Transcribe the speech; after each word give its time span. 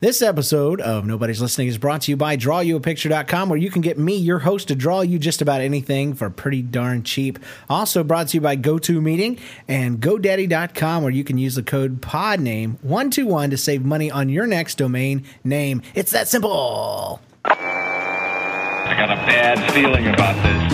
This 0.00 0.22
episode 0.22 0.80
of 0.80 1.06
Nobody's 1.06 1.40
Listening 1.40 1.68
is 1.68 1.78
brought 1.78 2.02
to 2.02 2.10
you 2.10 2.16
by 2.16 2.36
DrawYouAPicture.com, 2.36 3.48
where 3.48 3.56
you 3.58 3.70
can 3.70 3.80
get 3.80 3.96
me, 3.96 4.16
your 4.16 4.40
host, 4.40 4.66
to 4.68 4.74
draw 4.74 5.02
you 5.02 5.20
just 5.20 5.40
about 5.40 5.60
anything 5.60 6.14
for 6.14 6.28
pretty 6.30 6.62
darn 6.62 7.04
cheap. 7.04 7.38
Also 7.70 8.02
brought 8.02 8.26
to 8.28 8.36
you 8.36 8.40
by 8.40 8.56
GoToMeeting 8.56 9.38
and 9.68 10.00
GoDaddy.com, 10.00 11.04
where 11.04 11.12
you 11.12 11.22
can 11.22 11.38
use 11.38 11.54
the 11.54 11.62
code 11.62 12.00
PODNAME121 12.02 13.50
to 13.50 13.56
save 13.56 13.84
money 13.84 14.10
on 14.10 14.28
your 14.28 14.48
next 14.48 14.78
domain 14.78 15.24
name. 15.44 15.80
It's 15.94 16.10
that 16.10 16.26
simple. 16.26 17.20
I 17.44 18.94
got 18.98 19.12
a 19.12 19.16
bad 19.26 19.72
feeling 19.72 20.08
about 20.08 20.34
this. 20.42 20.72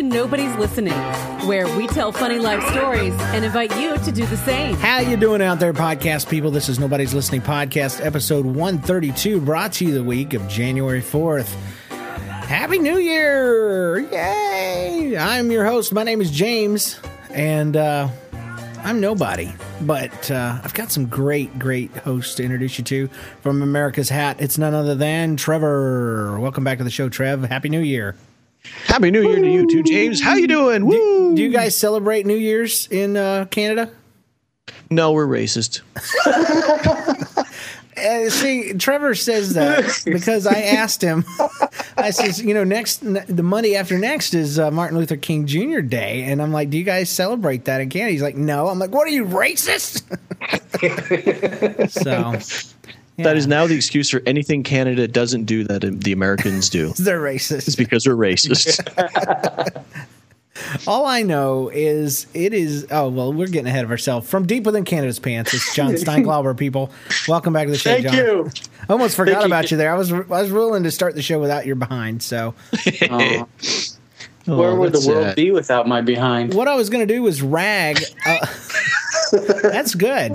To 0.00 0.06
Nobody's 0.06 0.54
Listening, 0.56 0.94
where 1.46 1.66
we 1.76 1.86
tell 1.86 2.10
funny 2.10 2.38
life 2.38 2.66
stories 2.70 3.12
and 3.34 3.44
invite 3.44 3.76
you 3.76 3.98
to 3.98 4.10
do 4.12 4.24
the 4.24 4.36
same. 4.38 4.74
How 4.76 5.00
you 5.00 5.16
doing 5.18 5.42
out 5.42 5.60
there, 5.60 5.74
podcast 5.74 6.30
people? 6.30 6.50
This 6.50 6.70
is 6.70 6.78
Nobody's 6.78 7.12
Listening 7.12 7.42
Podcast, 7.42 8.02
episode 8.02 8.46
132, 8.46 9.42
brought 9.42 9.74
to 9.74 9.84
you 9.84 9.92
the 9.92 10.02
week 10.02 10.32
of 10.32 10.48
January 10.48 11.02
4th. 11.02 11.48
Happy 11.90 12.78
New 12.78 12.96
Year! 12.96 13.98
Yay! 13.98 15.18
I'm 15.18 15.50
your 15.50 15.66
host. 15.66 15.92
My 15.92 16.02
name 16.02 16.22
is 16.22 16.30
James, 16.30 16.98
and 17.30 17.76
uh, 17.76 18.08
I'm 18.82 19.00
nobody, 19.00 19.52
but 19.82 20.30
uh, 20.30 20.60
I've 20.64 20.72
got 20.72 20.90
some 20.90 21.06
great, 21.06 21.58
great 21.58 21.90
hosts 21.98 22.36
to 22.36 22.42
introduce 22.42 22.78
you 22.78 22.84
to 22.84 23.08
from 23.42 23.60
America's 23.60 24.08
Hat. 24.08 24.40
It's 24.40 24.56
none 24.56 24.72
other 24.72 24.94
than 24.94 25.36
Trevor. 25.36 26.40
Welcome 26.40 26.64
back 26.64 26.78
to 26.78 26.84
the 26.84 26.90
show, 26.90 27.10
Trev. 27.10 27.42
Happy 27.42 27.68
New 27.68 27.80
Year. 27.80 28.16
Happy 28.86 29.10
New 29.10 29.22
Year 29.22 29.40
to 29.40 29.50
you 29.50 29.66
too, 29.68 29.82
James. 29.82 30.22
How 30.22 30.36
you 30.36 30.46
doing? 30.46 30.86
Woo! 30.86 31.34
Do 31.34 31.42
you 31.42 31.50
guys 31.50 31.76
celebrate 31.76 32.26
New 32.26 32.36
Year's 32.36 32.86
in 32.88 33.16
uh, 33.16 33.46
Canada? 33.50 33.90
No, 34.90 35.12
we're 35.12 35.26
racist. 35.26 35.80
Uh, 38.00 38.30
see, 38.30 38.72
Trevor 38.74 39.14
says 39.14 39.54
that 39.54 40.02
because 40.04 40.46
I 40.46 40.60
asked 40.60 41.02
him. 41.02 41.24
I 41.96 42.10
says, 42.10 42.40
you 42.40 42.54
know, 42.54 42.64
next 42.64 42.98
the 42.98 43.42
Monday 43.42 43.76
after 43.76 43.98
next 43.98 44.32
is 44.32 44.58
uh, 44.58 44.70
Martin 44.70 44.96
Luther 44.96 45.16
King 45.16 45.46
Jr. 45.46 45.80
Day, 45.80 46.24
and 46.24 46.40
I'm 46.40 46.52
like, 46.52 46.70
do 46.70 46.78
you 46.78 46.84
guys 46.84 47.10
celebrate 47.10 47.66
that 47.66 47.80
in 47.80 47.90
Canada? 47.90 48.12
He's 48.12 48.22
like, 48.22 48.36
no. 48.36 48.68
I'm 48.68 48.78
like, 48.78 48.90
what 48.90 49.06
are 49.06 49.10
you 49.10 49.24
racist? 49.26 50.02
so 51.90 52.32
That 53.24 53.36
is 53.36 53.46
now 53.46 53.66
the 53.66 53.74
excuse 53.74 54.10
for 54.10 54.22
anything 54.26 54.62
Canada 54.62 55.06
doesn't 55.08 55.44
do 55.44 55.64
that 55.64 55.80
the 56.02 56.12
Americans 56.12 56.68
do. 56.68 56.92
they're 56.98 57.20
racist. 57.20 57.66
It's 57.66 57.76
because 57.76 58.04
they're 58.04 58.16
racist. 58.16 58.80
All 60.86 61.06
I 61.06 61.22
know 61.22 61.70
is 61.72 62.26
it 62.34 62.52
is. 62.52 62.86
Oh 62.90 63.08
well, 63.08 63.32
we're 63.32 63.46
getting 63.46 63.66
ahead 63.68 63.84
of 63.84 63.90
ourselves. 63.90 64.28
From 64.28 64.46
deep 64.46 64.64
within 64.64 64.84
Canada's 64.84 65.18
pants, 65.18 65.54
it's 65.54 65.74
John 65.74 65.92
Steinglauber. 65.94 66.56
People, 66.56 66.90
welcome 67.26 67.52
back 67.54 67.66
to 67.66 67.70
the 67.72 67.78
show, 67.78 67.92
Thank 67.94 68.04
John. 68.06 68.14
you. 68.16 68.50
I 68.88 68.92
almost 68.92 69.16
forgot 69.16 69.36
Thank 69.36 69.46
about 69.46 69.70
you 69.70 69.76
there. 69.78 69.90
I 69.92 69.96
was 69.96 70.12
I 70.12 70.18
was 70.18 70.52
willing 70.52 70.82
to 70.82 70.90
start 70.90 71.14
the 71.14 71.22
show 71.22 71.38
without 71.38 71.64
your 71.66 71.76
behind. 71.76 72.22
So 72.22 72.54
Aw. 73.10 73.46
Oh, 74.48 74.56
Where 74.58 74.74
would 74.74 74.92
the 74.92 75.06
world 75.08 75.24
sad. 75.26 75.36
be 75.36 75.50
without 75.50 75.86
my 75.86 76.00
behind? 76.00 76.52
what 76.54 76.66
I 76.68 76.74
was 76.74 76.90
going 76.90 77.06
to 77.06 77.14
do 77.14 77.22
was 77.22 77.40
rag. 77.40 77.98
Uh, 78.26 78.38
that's 79.30 79.94
good. 79.94 80.30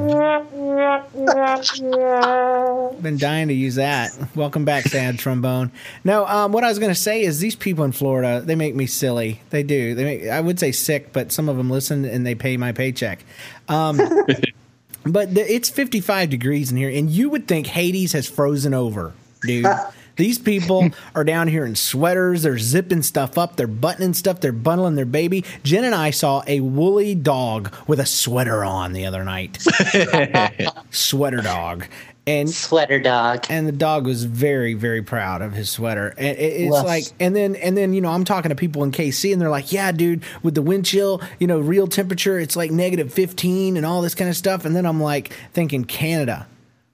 Been 3.02 3.18
dying 3.18 3.48
to 3.50 3.54
use 3.54 3.76
that. 3.76 4.18
Welcome 4.36 4.66
back, 4.66 4.86
sad 4.86 5.20
trombone. 5.20 5.72
No, 6.04 6.26
um, 6.26 6.52
what 6.52 6.64
I 6.64 6.70
was 6.70 6.80
going 6.80 6.94
to 6.94 7.00
say 7.00 7.22
is 7.24 7.40
these 7.40 7.56
people 7.56 7.84
in 7.84 7.92
Florida 7.92 8.42
they 8.42 8.56
make 8.56 8.76
me 8.76 8.86
silly. 8.86 9.42
They 9.50 9.64
do. 9.64 9.96
They 9.96 10.04
make, 10.04 10.28
I 10.28 10.42
would 10.42 10.60
say 10.60 10.72
sick, 10.72 11.12
but 11.14 11.32
some 11.32 11.50
of 11.50 11.58
them 11.58 11.70
listen 11.70 12.06
and 12.06 12.26
they 12.26 12.36
pay 12.36 12.58
my 12.58 12.72
paycheck. 12.72 13.24
Um, 13.68 13.98
but 15.06 15.34
the, 15.34 15.42
it's 15.42 15.70
55 15.70 16.30
degrees 16.30 16.72
in 16.72 16.78
here, 16.78 16.90
and 16.90 17.10
you 17.10 17.30
would 17.30 17.48
think 17.48 17.68
Hades 17.68 18.14
has 18.14 18.28
frozen 18.28 18.74
over, 18.74 19.14
dude. 19.42 19.66
These 20.16 20.40
people 20.40 20.90
are 21.16 21.24
down 21.24 21.48
here 21.48 21.66
in 21.66 21.76
sweaters. 21.76 22.44
They're 22.44 22.58
zipping 22.58 23.02
stuff 23.04 23.38
up. 23.38 23.56
They're 23.56 23.68
buttoning 23.68 24.14
stuff. 24.14 24.40
They're 24.40 24.52
bundling 24.52 24.96
their 24.96 25.06
baby. 25.06 25.44
Jen 25.64 25.84
and 25.84 25.96
I 25.96 26.12
saw 26.12 26.44
a 26.48 26.60
woolly 26.62 27.16
dog 27.16 27.74
with 27.88 28.00
a 28.00 28.06
sweater 28.06 28.64
on 28.64 28.94
the 28.94 29.06
other 29.06 29.24
night. 29.24 29.58
sweater 30.92 31.42
dog. 31.42 31.86
And 32.28 32.50
Sweater 32.50 33.00
dog. 33.00 33.46
and 33.52 33.68
the 33.68 33.72
dog 33.72 34.08
was 34.08 34.24
very 34.24 34.74
very 34.74 35.04
proud 35.04 35.44
of 35.44 35.54
his 35.54 35.70
sweater 35.70 36.08
and 36.18 36.36
it, 36.36 36.40
it's 36.40 36.74
Yes. 36.74 36.84
like 36.84 37.04
and 37.20 37.36
then 37.36 37.56
and 37.56 37.78
then 37.78 37.94
you 37.94 38.02
know 38.02 38.10
i'm 38.10 38.24
talking 38.26 38.50
to 38.50 38.56
people 38.56 38.84
in 38.84 38.92
kc 38.92 39.32
and 39.32 39.40
they're 39.40 39.52
like 39.52 39.72
yeah 39.72 39.92
dude 39.92 40.24
with 40.42 40.56
the 40.56 40.64
wind 40.64 40.86
chill 40.86 41.22
you 41.38 41.46
know 41.46 41.60
real 41.60 41.86
temperature 41.86 42.40
it's 42.40 42.56
like 42.56 42.72
negative 42.72 43.14
15 43.14 43.78
and 43.78 43.86
all 43.86 44.02
this 44.02 44.16
kind 44.16 44.28
of 44.28 44.36
stuff 44.36 44.66
and 44.66 44.76
then 44.76 44.88
i'm 44.88 45.00
like 45.00 45.34
thinking 45.54 45.86
canada 45.86 46.48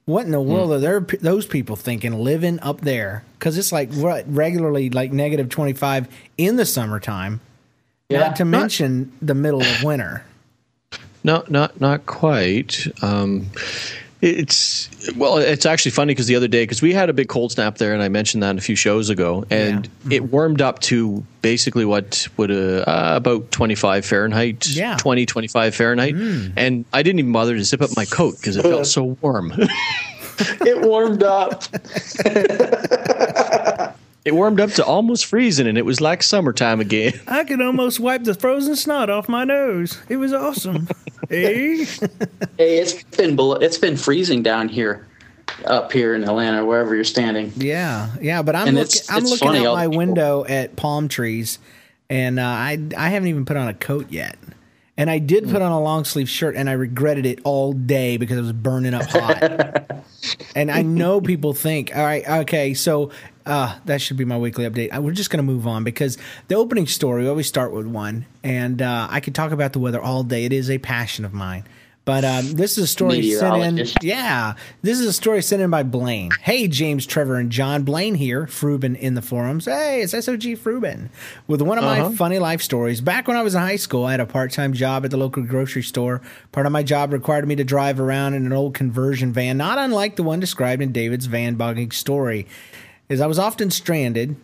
what 0.06 0.26
in 0.26 0.32
the 0.32 0.42
world 0.42 0.72
are 0.72 0.80
there, 0.80 1.00
those 1.00 1.46
people 1.46 1.76
thinking 1.76 2.14
living 2.14 2.60
up 2.62 2.82
there 2.82 3.24
because 3.38 3.58
it's 3.58 3.72
like 3.72 3.92
what 3.94 4.26
regularly 4.34 4.90
like 4.90 5.12
negative 5.12 5.50
25 5.50 6.08
in 6.38 6.56
the 6.56 6.66
summertime 6.66 7.40
Yeah. 8.10 8.20
not 8.20 8.36
to 8.38 8.46
mention 8.46 9.12
the 9.22 9.36
middle 9.36 9.62
of 9.62 9.84
winter 9.84 10.24
No, 11.24 11.44
not 11.50 11.80
not 11.80 12.06
quite. 12.08 12.88
Um, 13.04 13.48
it's 14.22 14.90
well, 15.16 15.38
it's 15.38 15.66
actually 15.66 15.92
funny 15.92 16.12
because 16.14 16.28
the 16.28 16.36
other 16.36 16.48
day, 16.48 16.64
because 16.64 16.82
we 16.82 16.94
had 16.94 17.10
a 17.10 17.14
big 17.14 17.28
cold 17.28 17.52
snap 17.52 17.78
there, 17.78 17.94
and 17.94 18.04
I 18.04 18.10
mentioned 18.10 18.44
that 18.44 18.58
a 18.58 18.62
few 18.62 18.76
shows 18.76 19.10
ago, 19.10 19.44
and 19.50 19.90
it 20.10 20.26
warmed 20.32 20.62
up 20.62 20.80
to 20.84 21.24
basically 21.42 21.86
what 21.86 22.28
would 22.38 22.52
uh, 22.52 22.84
uh, 22.88 23.14
about 23.16 23.50
25 23.52 24.06
Fahrenheit, 24.06 24.68
Yeah. 24.68 24.98
20, 24.98 25.26
25 25.26 25.74
Fahrenheit, 25.76 26.16
and 26.16 26.86
I 26.94 27.02
didn't 27.04 27.20
even 27.20 27.32
bother 27.32 27.56
to 27.56 27.64
zip 27.64 27.82
up 27.82 27.90
my 27.96 28.06
coat 28.06 28.38
because 28.38 28.58
it 28.58 28.64
felt 28.64 28.86
so 28.88 29.18
warm. 29.22 29.54
It 30.62 30.82
warmed 30.82 31.22
up. 31.22 31.64
it 34.26 34.34
warmed 34.36 34.60
up 34.60 34.70
to 34.72 34.86
almost 34.86 35.26
freezing, 35.26 35.68
and 35.68 35.78
it 35.78 35.86
was 35.86 36.00
like 36.02 36.22
summertime 36.24 36.80
again. 36.80 37.14
i 37.28 37.44
could 37.44 37.62
almost 37.62 38.00
wipe 38.00 38.24
the 38.24 38.34
frozen 38.34 38.76
snot 38.76 39.10
off 39.10 39.28
my 39.30 39.44
nose 39.44 39.98
it 40.10 40.18
was 40.18 40.34
awesome 40.34 40.88
hey 41.30 41.86
Hey, 42.58 42.78
it's 42.78 43.02
been 43.18 43.36
below, 43.36 43.56
it's 43.56 43.78
been 43.78 43.98
freezing 43.98 44.44
down 44.44 44.70
here, 44.70 45.08
up 45.66 45.92
here 45.92 46.14
in 46.14 46.24
Atlanta, 46.24 46.64
wherever 46.66 46.94
you're 46.94 47.04
standing. 47.04 47.52
Yeah, 47.56 48.10
yeah, 48.22 48.42
but 48.44 48.56
I'm 48.56 48.68
And 48.68 48.78
looking. 48.78 48.88
it's- 48.96 49.10
I'm 49.10 49.24
it's 49.24 49.32
looking 49.42 49.66
out 49.66 49.74
my 49.76 49.86
people- 49.86 49.98
window 49.98 50.46
at 50.48 50.76
palm 50.76 51.08
trees, 51.08 51.58
and 52.10 52.40
uh, 52.40 52.44
I 52.44 52.78
I 52.98 53.10
haven't 53.10 53.30
even 53.30 53.46
put 53.46 53.58
on 53.58 53.68
a 53.68 53.74
coat 53.74 54.08
yet. 54.12 54.36
And 54.98 55.10
I 55.10 55.18
did 55.18 55.50
put 55.50 55.62
on 55.64 55.72
a 55.72 55.82
long 55.82 56.04
sleeve 56.06 56.30
shirt, 56.30 56.56
and 56.56 56.70
I 56.70 56.74
regretted 56.74 57.26
it 57.26 57.40
all 57.44 57.74
day 57.74 58.18
because 58.18 58.38
it 58.38 58.42
was 58.42 58.52
burning 58.54 58.94
up 58.94 59.06
hot. 59.10 60.04
and 60.56 60.70
I 60.70 60.84
know 60.84 61.22
people 61.22 61.54
think, 61.54 61.96
all 61.96 62.04
right, 62.04 62.28
okay, 62.42 62.74
so 62.76 63.10
uh, 63.46 63.78
that 63.86 64.02
should 64.02 64.18
be 64.18 64.26
my 64.26 64.38
weekly 64.38 64.70
update. 64.70 64.96
Uh, 64.96 65.02
We're 65.02 65.12
just 65.12 65.30
going 65.30 65.46
to 65.46 65.52
move 65.52 65.68
on 65.68 65.84
because 65.84 66.18
the 66.48 66.56
opening 66.56 66.88
story, 66.88 67.24
we 67.24 67.30
always 67.30 67.48
start 67.48 67.72
with 67.72 67.88
one, 67.88 68.26
and 68.44 68.82
uh, 68.82 69.08
I 69.10 69.20
could 69.20 69.36
talk 69.36 69.52
about 69.52 69.74
the 69.74 69.80
weather 69.80 70.02
all 70.02 70.24
day. 70.24 70.46
It 70.46 70.54
is 70.54 70.70
a 70.70 70.78
passion 70.78 71.26
of 71.26 71.34
mine. 71.34 71.66
But 72.04 72.26
um, 72.26 72.54
this 72.54 72.80
is 72.80 72.86
a 72.86 72.88
story 72.88 73.22
sent 73.32 73.80
in. 73.80 73.88
Yeah, 74.02 74.56
this 74.82 75.00
is 75.00 75.06
a 75.06 75.14
story 75.14 75.44
sent 75.44 75.62
in 75.62 75.70
by 75.70 75.84
Blaine. 75.84 76.32
Hey, 76.42 76.68
James, 76.68 77.06
Trevor, 77.06 77.36
and 77.36 77.52
John. 77.52 77.84
Blaine 77.84 78.16
here, 78.16 78.48
Frubin 78.48 78.98
in 78.98 79.14
the 79.14 79.22
forums. 79.22 79.66
Hey, 79.66 80.02
it's 80.02 80.14
SOG 80.14 80.58
Frubin 80.58 81.10
with 81.46 81.62
one 81.62 81.78
of 81.78 81.84
my 81.84 82.12
funny 82.16 82.40
life 82.40 82.64
stories. 82.64 83.02
Back 83.02 83.28
when 83.28 83.38
I 83.38 83.44
was 83.44 83.54
in 83.54 83.62
high 83.62 83.76
school, 83.76 84.06
I 84.06 84.12
had 84.12 84.20
a 84.20 84.26
part 84.26 84.52
time 84.52 84.74
job 84.74 85.06
at 85.06 85.12
the 85.12 85.18
local 85.18 85.44
grocery 85.44 85.84
store. 85.84 86.22
Part 86.52 86.66
of 86.66 86.72
my 86.72 86.82
job 86.82 87.14
required 87.14 87.48
me 87.48 87.56
to 87.58 87.64
drive 87.64 88.00
around 88.00 88.34
in 88.34 88.48
an 88.48 88.54
old 88.54 88.74
conversion 88.74 89.32
van, 89.32 89.58
not 89.58 89.78
unlike 89.78 90.16
the 90.16 90.24
one 90.24 90.40
described 90.40 90.82
in 90.82 90.92
David's 90.92 91.28
van 91.28 91.54
bogging 91.54 91.92
story. 91.92 92.48
As 93.12 93.20
I 93.20 93.28
was 93.28 93.38
often 93.38 93.70
stranded, 93.72 94.38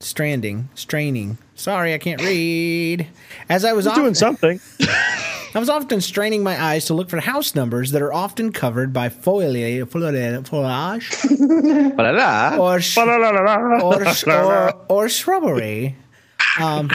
stranding, 0.00 0.70
straining. 0.74 1.36
Sorry, 1.54 1.92
I 1.92 1.98
can't 1.98 2.22
read. 2.22 3.06
As 3.46 3.62
I 3.66 3.74
was 3.74 3.86
often, 3.86 4.04
Doing 4.04 4.14
something. 4.14 4.58
I 4.80 5.58
was 5.58 5.68
often 5.68 6.00
straining 6.00 6.42
my 6.42 6.58
eyes 6.58 6.86
to 6.86 6.94
look 6.94 7.10
for 7.10 7.20
house 7.20 7.54
numbers 7.54 7.90
that 7.90 8.00
are 8.00 8.10
often 8.10 8.52
covered 8.52 8.94
by 8.94 9.10
foliage, 9.10 9.86
foliage, 9.90 10.48
foliage 10.48 11.04
or, 12.58 12.80
sh- 12.80 12.96
or, 12.96 14.06
sh- 14.14 14.26
or, 14.28 14.74
or 14.88 15.08
shrubbery. 15.10 15.94
Um, 16.58 16.88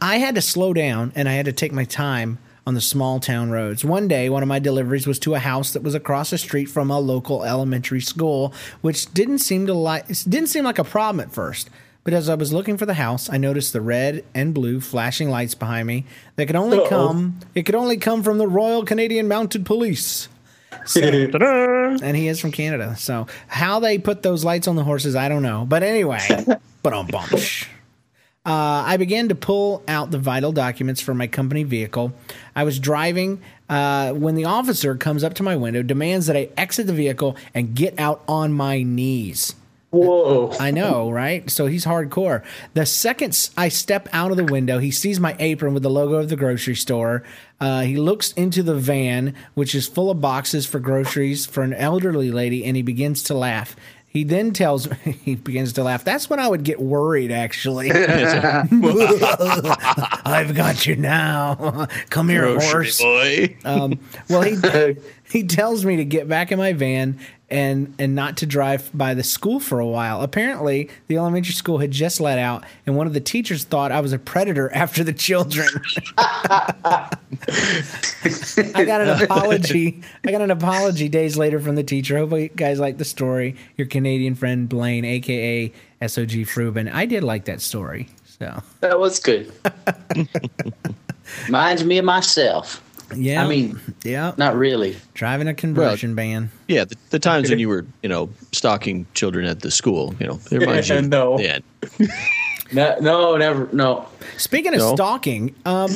I 0.00 0.16
had 0.16 0.34
to 0.34 0.42
slow 0.42 0.72
down 0.72 1.12
and 1.14 1.28
I 1.28 1.34
had 1.34 1.46
to 1.46 1.52
take 1.52 1.70
my 1.70 1.84
time 1.84 2.38
on 2.66 2.74
the 2.74 2.80
small 2.80 3.18
town 3.20 3.50
roads. 3.50 3.84
One 3.84 4.08
day, 4.08 4.28
one 4.28 4.42
of 4.42 4.48
my 4.48 4.58
deliveries 4.58 5.06
was 5.06 5.18
to 5.20 5.34
a 5.34 5.38
house 5.38 5.72
that 5.72 5.82
was 5.82 5.94
across 5.94 6.30
the 6.30 6.38
street 6.38 6.66
from 6.66 6.90
a 6.90 7.00
local 7.00 7.44
elementary 7.44 8.00
school, 8.00 8.54
which 8.80 9.12
didn't 9.12 9.38
seem 9.38 9.66
to 9.66 9.74
like 9.74 10.06
didn't 10.06 10.48
seem 10.48 10.64
like 10.64 10.78
a 10.78 10.84
problem 10.84 11.20
at 11.20 11.32
first. 11.32 11.70
But 12.04 12.14
as 12.14 12.28
I 12.28 12.34
was 12.34 12.52
looking 12.52 12.76
for 12.76 12.86
the 12.86 12.94
house, 12.94 13.30
I 13.30 13.36
noticed 13.36 13.72
the 13.72 13.80
red 13.80 14.24
and 14.34 14.52
blue 14.52 14.80
flashing 14.80 15.30
lights 15.30 15.54
behind 15.54 15.86
me. 15.86 16.04
That 16.36 16.46
could 16.46 16.56
only 16.56 16.86
come 16.88 17.40
it 17.54 17.64
could 17.64 17.74
only 17.74 17.96
come 17.96 18.22
from 18.22 18.38
the 18.38 18.48
Royal 18.48 18.84
Canadian 18.84 19.28
Mounted 19.28 19.64
Police. 19.64 20.28
and 22.02 22.16
he 22.16 22.28
is 22.28 22.40
from 22.40 22.50
Canada. 22.50 22.96
So 22.96 23.26
how 23.46 23.78
they 23.78 23.98
put 23.98 24.22
those 24.22 24.44
lights 24.44 24.66
on 24.66 24.74
the 24.76 24.84
horses, 24.84 25.14
I 25.14 25.28
don't 25.28 25.42
know. 25.42 25.64
But 25.68 25.82
anyway, 25.82 26.20
but 26.82 26.92
on 26.92 27.06
bunch. 27.06 27.68
Uh, 28.44 28.82
I 28.86 28.96
began 28.96 29.28
to 29.28 29.36
pull 29.36 29.84
out 29.86 30.10
the 30.10 30.18
vital 30.18 30.50
documents 30.50 31.00
for 31.00 31.14
my 31.14 31.28
company 31.28 31.62
vehicle. 31.62 32.12
I 32.56 32.64
was 32.64 32.80
driving 32.80 33.40
uh, 33.68 34.12
when 34.12 34.34
the 34.34 34.46
officer 34.46 34.96
comes 34.96 35.22
up 35.22 35.34
to 35.34 35.44
my 35.44 35.54
window, 35.54 35.82
demands 35.82 36.26
that 36.26 36.36
I 36.36 36.48
exit 36.56 36.88
the 36.88 36.92
vehicle 36.92 37.36
and 37.54 37.74
get 37.74 37.98
out 38.00 38.22
on 38.26 38.52
my 38.52 38.82
knees. 38.82 39.54
Whoa. 39.90 40.54
I 40.58 40.70
know, 40.70 41.10
right? 41.10 41.48
So 41.50 41.66
he's 41.66 41.84
hardcore. 41.84 42.42
The 42.72 42.86
second 42.86 43.50
I 43.58 43.68
step 43.68 44.08
out 44.12 44.30
of 44.30 44.38
the 44.38 44.44
window, 44.44 44.78
he 44.78 44.90
sees 44.90 45.20
my 45.20 45.36
apron 45.38 45.74
with 45.74 45.82
the 45.82 45.90
logo 45.90 46.14
of 46.14 46.30
the 46.30 46.36
grocery 46.36 46.74
store. 46.74 47.22
Uh, 47.60 47.82
he 47.82 47.96
looks 47.96 48.32
into 48.32 48.62
the 48.62 48.74
van, 48.74 49.34
which 49.54 49.74
is 49.74 49.86
full 49.86 50.10
of 50.10 50.20
boxes 50.20 50.64
for 50.64 50.80
groceries 50.80 51.44
for 51.44 51.62
an 51.62 51.74
elderly 51.74 52.30
lady, 52.30 52.64
and 52.64 52.74
he 52.74 52.82
begins 52.82 53.22
to 53.24 53.34
laugh. 53.34 53.76
He 54.12 54.24
then 54.24 54.52
tells 54.52 54.90
me, 54.90 54.96
he 55.24 55.36
begins 55.36 55.72
to 55.74 55.82
laugh. 55.82 56.04
That's 56.04 56.28
when 56.28 56.38
I 56.38 56.46
would 56.46 56.64
get 56.64 56.78
worried, 56.80 57.32
actually. 57.32 57.90
I've 60.24 60.54
got 60.54 60.86
you 60.86 60.96
now. 60.96 61.86
Come 62.10 62.28
here, 62.28 62.60
horse. 62.60 63.00
boy. 63.00 63.56
Um, 63.64 63.98
well, 64.28 64.42
he 64.42 64.56
he 65.32 65.42
tells 65.44 65.84
me 65.84 65.96
to 65.96 66.04
get 66.04 66.28
back 66.28 66.52
in 66.52 66.58
my 66.58 66.74
van 66.74 67.18
and 67.48 67.94
and 67.98 68.14
not 68.14 68.36
to 68.38 68.46
drive 68.46 68.90
by 68.92 69.14
the 69.14 69.22
school 69.22 69.60
for 69.60 69.80
a 69.80 69.86
while. 69.86 70.20
Apparently, 70.20 70.90
the 71.06 71.16
elementary 71.16 71.54
school 71.54 71.78
had 71.78 71.90
just 71.90 72.20
let 72.20 72.38
out, 72.38 72.64
and 72.86 72.96
one 72.96 73.06
of 73.06 73.14
the 73.14 73.20
teachers 73.20 73.64
thought 73.64 73.92
I 73.92 74.00
was 74.00 74.12
a 74.12 74.18
predator 74.18 74.70
after 74.74 75.02
the 75.02 75.14
children. 75.14 75.68
I 76.18 77.08
got 78.84 79.00
an 79.00 79.22
apology. 79.22 80.02
I 80.26 80.30
got 80.30 80.42
an 80.42 80.50
apology 80.50 81.08
days 81.08 81.38
later 81.38 81.60
from 81.60 81.76
the 81.76 81.84
teacher. 81.84 82.18
Hopefully, 82.18 82.42
you 82.42 82.48
guys 82.50 82.78
like 82.78 82.98
the 82.98 83.04
story. 83.04 83.56
Your 83.78 83.86
Canadian 83.86 84.34
friend 84.34 84.68
Blaine, 84.68 85.06
aka 85.06 85.72
SOG 86.02 86.42
Fruben. 86.42 86.92
I 86.92 87.06
did 87.06 87.24
like 87.24 87.46
that 87.46 87.62
story. 87.62 88.08
So 88.38 88.62
That 88.80 89.00
was 89.00 89.18
good. 89.18 89.50
Reminds 91.46 91.84
me 91.84 91.96
of 91.96 92.04
myself. 92.04 92.82
Yeah, 93.16 93.44
I 93.44 93.48
mean, 93.48 93.80
yeah, 94.04 94.32
not 94.36 94.56
really. 94.56 94.96
driving 95.14 95.48
a 95.48 95.54
conversion 95.54 96.14
van. 96.14 96.50
Yeah, 96.68 96.84
the, 96.84 96.96
the 97.10 97.18
times 97.18 97.50
when 97.50 97.58
you 97.58 97.68
were, 97.68 97.86
you 98.02 98.08
know, 98.08 98.30
stalking 98.52 99.06
children 99.14 99.44
at 99.46 99.60
the 99.60 99.70
school, 99.70 100.14
you 100.20 100.26
know, 100.26 100.40
it 100.50 100.58
reminds 100.58 100.88
you. 100.88 101.02
No. 101.02 101.38
Yeah. 101.38 101.58
No, 102.74 102.96
no, 103.00 103.36
never. 103.36 103.68
No. 103.72 104.06
Speaking 104.38 104.72
of 104.72 104.78
No. 104.80 104.94
stalking, 104.94 105.54
um, 105.66 105.90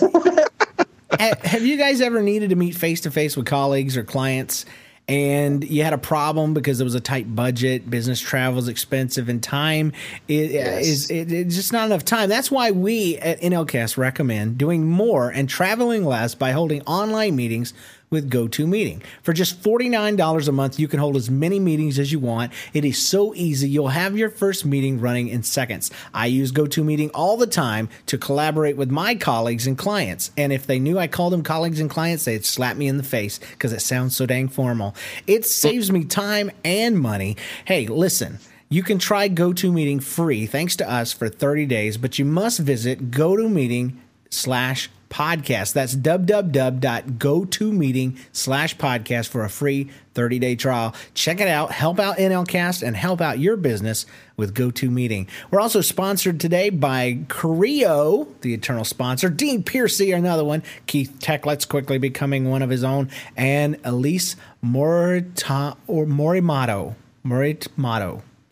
have 1.19 1.65
you 1.65 1.79
guys 1.79 2.03
ever 2.03 2.21
needed 2.21 2.51
to 2.51 2.57
meet 2.57 2.77
face 2.77 3.01
to 3.03 3.11
face 3.11 3.35
with 3.37 3.47
colleagues 3.47 3.97
or 3.97 4.05
clients 4.05 4.67
and 5.09 5.63
you 5.69 5.85
had 5.85 5.93
a 5.93 5.99
problem 5.99 6.53
because 6.53 6.81
it 6.81 6.85
was 6.85 6.97
a 6.97 7.01
tight 7.01 7.35
budget, 7.35 7.89
business 7.89 8.21
travel 8.21 8.59
is 8.59 8.67
expensive, 8.67 9.29
and 9.29 9.43
time 9.43 9.93
is, 10.27 10.51
is 10.53 11.11
it, 11.11 11.33
it's 11.33 11.55
just 11.55 11.73
not 11.73 11.87
enough 11.87 12.05
time? 12.05 12.29
That's 12.29 12.51
why 12.51 12.73
we 12.73 13.17
at 13.19 13.41
NLCast 13.41 13.97
recommend 13.97 14.59
doing 14.59 14.85
more 14.85 15.31
and 15.31 15.49
traveling 15.49 16.05
less 16.05 16.35
by 16.35 16.51
holding 16.51 16.83
online 16.83 17.37
meetings 17.37 17.73
with 18.11 18.31
GoToMeeting. 18.31 19.03
For 19.23 19.33
just 19.33 19.63
$49 19.63 20.49
a 20.49 20.53
month, 20.53 20.79
you 20.79 20.89
can 20.89 21.01
hold 21.01 21.17
as 21.17 21.31
many 21.31 21.59
meetings 21.59 21.99
as 21.99 22.13
you 22.13 22.19
want. 22.19 22.53
It 22.73 22.85
is 22.85 23.05
so 23.05 23.35
easy. 23.35 23.69
You'll 23.69 23.89
have 23.89 24.17
your 24.17 24.31
first 24.31 24.65
meeting 24.65 25.01
running 25.01 25.29
in 25.29 25.43
seconds. 25.43 25.91
I 26.15 26.27
use 26.27 26.53
GoToMeeting 26.53 27.11
all 27.15 27.37
the 27.37 27.47
time 27.47 27.89
to 28.07 28.19
collaborate 28.19 28.77
with 28.77 28.91
my 28.91 29.15
colleagues 29.15 29.67
and 29.67 29.77
clients. 29.77 30.31
And 30.37 30.53
if 30.53 30.67
they 30.67 30.79
knew 30.79 30.99
I 30.99 31.09
called 31.09 31.33
them 31.33 31.43
colleagues 31.43 31.81
and 31.81 31.91
clients, 31.91 32.25
they'd 32.25 32.45
slap 32.45 32.77
me 32.77 32.89
in 32.89 32.97
the 32.97 33.03
face 33.03 33.39
because 33.39 33.73
it 33.73 33.83
sounds 33.83 34.17
so 34.17 34.27
dang 34.27 34.49
formal. 34.49 34.95
It 35.27 35.45
saves 35.45 35.91
me 35.91 36.05
time 36.05 36.51
and 36.65 36.99
money. 36.99 37.37
Hey, 37.65 37.87
listen. 37.87 38.39
You 38.69 38.83
can 38.83 38.99
try 38.99 39.29
GoToMeeting 39.29 40.03
free 40.03 40.47
thanks 40.47 40.75
to 40.77 40.91
us 40.91 41.13
for 41.13 41.29
30 41.29 41.67
days, 41.67 41.97
but 41.97 42.19
you 42.19 42.25
must 42.25 42.59
visit 42.59 43.13
GoToMeeting 43.13 43.95
slash 44.29 44.91
podcast. 45.09 45.75
That's 45.75 45.95
www.gotomeeting 45.95 48.19
slash 48.33 48.77
podcast 48.77 49.29
for 49.29 49.45
a 49.45 49.49
free 49.49 49.91
30 50.15 50.39
day 50.39 50.57
trial. 50.57 50.95
Check 51.15 51.41
it 51.41 51.49
out. 51.49 51.73
Help 51.73 52.01
out 52.01 52.17
NLCast 52.17 52.83
and 52.83 52.97
help 52.97 53.21
out 53.21 53.39
your 53.39 53.57
business 53.57 54.07
with 54.37 54.55
GoToMeeting. 54.55 55.29
We're 55.51 55.61
also 55.61 55.81
sponsored 55.81 56.41
today 56.41 56.71
by 56.71 57.19
Creo, 57.29 58.29
the 58.41 58.55
eternal 58.55 58.85
sponsor, 58.85 59.29
Dean 59.29 59.63
Piercy, 59.63 60.13
another 60.13 60.45
one, 60.45 60.63
Keith 60.87 61.17
Techlet's 61.21 61.65
quickly 61.65 61.99
becoming 61.99 62.51
one 62.51 62.63
of 62.63 62.71
his 62.71 62.85
own, 62.85 63.11
and 63.37 63.79
Elise 63.85 64.37
Morita 64.65 65.77
or. 65.87 66.07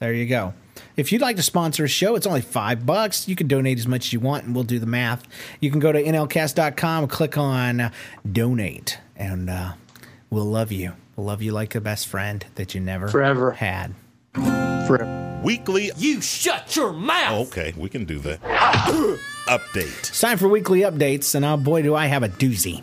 There 0.00 0.12
you 0.12 0.26
go. 0.26 0.54
If 0.96 1.12
you'd 1.12 1.20
like 1.22 1.36
to 1.36 1.42
sponsor 1.42 1.84
a 1.84 1.88
show, 1.88 2.14
it's 2.16 2.26
only 2.26 2.40
five 2.40 2.84
bucks. 2.86 3.28
You 3.28 3.36
can 3.36 3.48
donate 3.48 3.78
as 3.78 3.86
much 3.86 4.06
as 4.06 4.12
you 4.12 4.20
want, 4.20 4.44
and 4.44 4.54
we'll 4.54 4.64
do 4.64 4.78
the 4.78 4.86
math. 4.86 5.26
You 5.60 5.70
can 5.70 5.80
go 5.80 5.92
to 5.92 6.02
nlcast.com, 6.02 7.08
click 7.08 7.36
on 7.38 7.80
uh, 7.80 7.90
donate, 8.30 8.98
and 9.16 9.50
uh, 9.50 9.72
we'll 10.30 10.44
love 10.44 10.72
you. 10.72 10.92
We'll 11.16 11.26
love 11.26 11.42
you 11.42 11.52
like 11.52 11.74
a 11.74 11.80
best 11.80 12.08
friend 12.08 12.44
that 12.56 12.74
you 12.74 12.80
never 12.80 13.08
Forever. 13.08 13.52
had. 13.52 13.94
Weekly. 15.44 15.90
You 15.96 16.20
shut 16.20 16.74
your 16.74 16.92
mouth. 16.92 17.48
Okay, 17.48 17.74
we 17.76 17.88
can 17.88 18.04
do 18.04 18.18
that. 18.20 18.40
Update. 19.46 20.08
It's 20.08 20.20
time 20.20 20.38
for 20.38 20.48
weekly 20.48 20.80
updates, 20.80 21.34
and 21.34 21.44
oh 21.44 21.56
boy, 21.56 21.82
do 21.82 21.94
I 21.94 22.06
have 22.06 22.22
a 22.22 22.28
doozy. 22.28 22.82